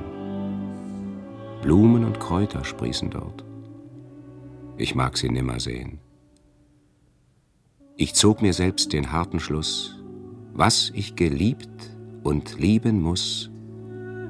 Blumen 1.62 2.04
und 2.04 2.20
Kräuter 2.20 2.64
sprießen 2.64 3.08
dort. 3.08 3.44
Ich 4.76 4.94
mag 4.94 5.16
sie 5.16 5.30
nimmer 5.30 5.58
sehen. 5.58 6.00
Ich 7.96 8.14
zog 8.14 8.42
mir 8.42 8.52
selbst 8.52 8.92
den 8.92 9.10
harten 9.10 9.40
Schluss, 9.40 9.96
was 10.52 10.92
ich 10.94 11.16
geliebt 11.16 11.96
und 12.22 12.58
lieben 12.58 13.00
muss, 13.00 13.50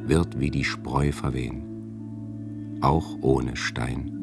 wird 0.04 0.38
wie 0.38 0.50
die 0.50 0.64
Spreu 0.64 1.10
verwehen, 1.10 2.78
auch 2.80 3.18
ohne 3.22 3.56
Stein. 3.56 4.14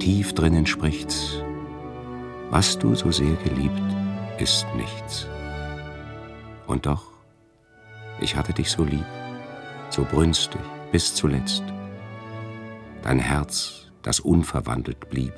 Tief 0.00 0.32
drinnen 0.32 0.66
spricht's, 0.66 1.42
was 2.50 2.78
du 2.78 2.96
so 2.96 3.12
sehr 3.12 3.36
geliebt, 3.44 3.99
ist 4.40 4.66
nichts. 4.74 5.26
Und 6.66 6.86
doch, 6.86 7.04
ich 8.20 8.36
hatte 8.36 8.52
dich 8.52 8.70
so 8.70 8.84
lieb, 8.84 9.04
so 9.90 10.04
brünstig 10.04 10.60
bis 10.92 11.14
zuletzt. 11.14 11.62
Dein 13.02 13.18
Herz, 13.18 13.90
das 14.02 14.20
unverwandelt 14.20 15.10
blieb 15.10 15.34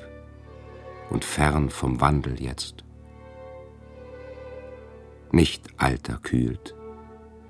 und 1.09 1.25
fern 1.25 1.69
vom 1.69 1.99
Wandel 1.99 2.41
jetzt. 2.41 2.83
Nicht 5.31 5.67
Alter 5.77 6.19
kühlt, 6.21 6.75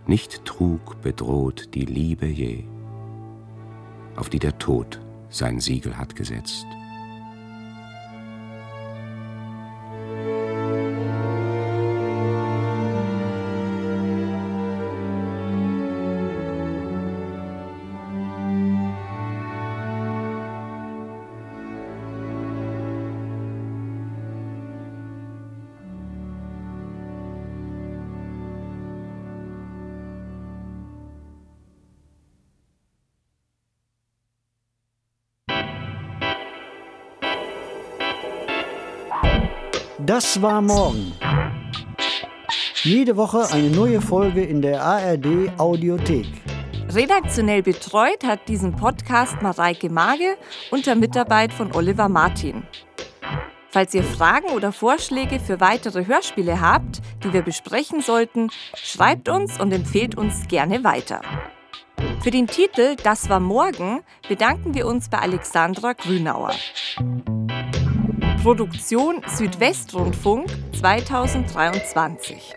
nicht 0.08 0.46
Trug 0.46 1.02
bedroht 1.02 1.76
die 1.76 1.86
Liebe 1.86 2.26
je, 2.26 2.64
auf 4.16 4.30
die 4.30 4.40
der 4.40 4.58
Tod 4.58 5.00
sein 5.30 5.60
Siegel 5.60 5.98
hat 5.98 6.16
gesetzt. 6.16 6.66
Das 40.24 40.42
war 40.42 40.62
morgen. 40.62 41.12
Jede 42.82 43.18
Woche 43.18 43.46
eine 43.52 43.70
neue 43.70 44.00
Folge 44.00 44.42
in 44.42 44.62
der 44.62 44.82
ARD 44.82 45.52
Audiothek. 45.58 46.26
Redaktionell 46.88 47.62
betreut 47.62 48.24
hat 48.24 48.48
diesen 48.48 48.74
Podcast 48.74 49.42
Mareike 49.42 49.90
Mage 49.90 50.38
unter 50.72 50.96
Mitarbeit 50.96 51.52
von 51.52 51.76
Oliver 51.76 52.08
Martin. 52.08 52.64
Falls 53.70 53.94
ihr 53.94 54.04
Fragen 54.04 54.48
oder 54.52 54.72
Vorschläge 54.72 55.42
für 55.42 55.60
weitere 55.60 56.06
Hörspiele 56.06 56.62
habt, 56.62 57.02
die 57.26 57.34
wir 57.34 57.42
besprechen 57.42 58.00
sollten, 58.02 58.50
schreibt 58.76 59.28
uns 59.28 59.60
und 59.60 59.74
empfehlt 59.74 60.16
uns 60.18 60.48
gerne 60.48 60.86
weiter. 60.86 61.22
Für 62.22 62.32
den 62.32 62.48
Titel 62.48 62.96
Das 63.04 63.28
war 63.28 63.42
morgen 63.42 64.00
bedanken 64.30 64.74
wir 64.74 64.88
uns 64.88 65.10
bei 65.10 65.20
Alexandra 65.20 65.92
Grünauer. 65.92 66.54
Produktion 68.44 69.22
Südwestrundfunk 69.26 70.50
2023. 70.74 72.54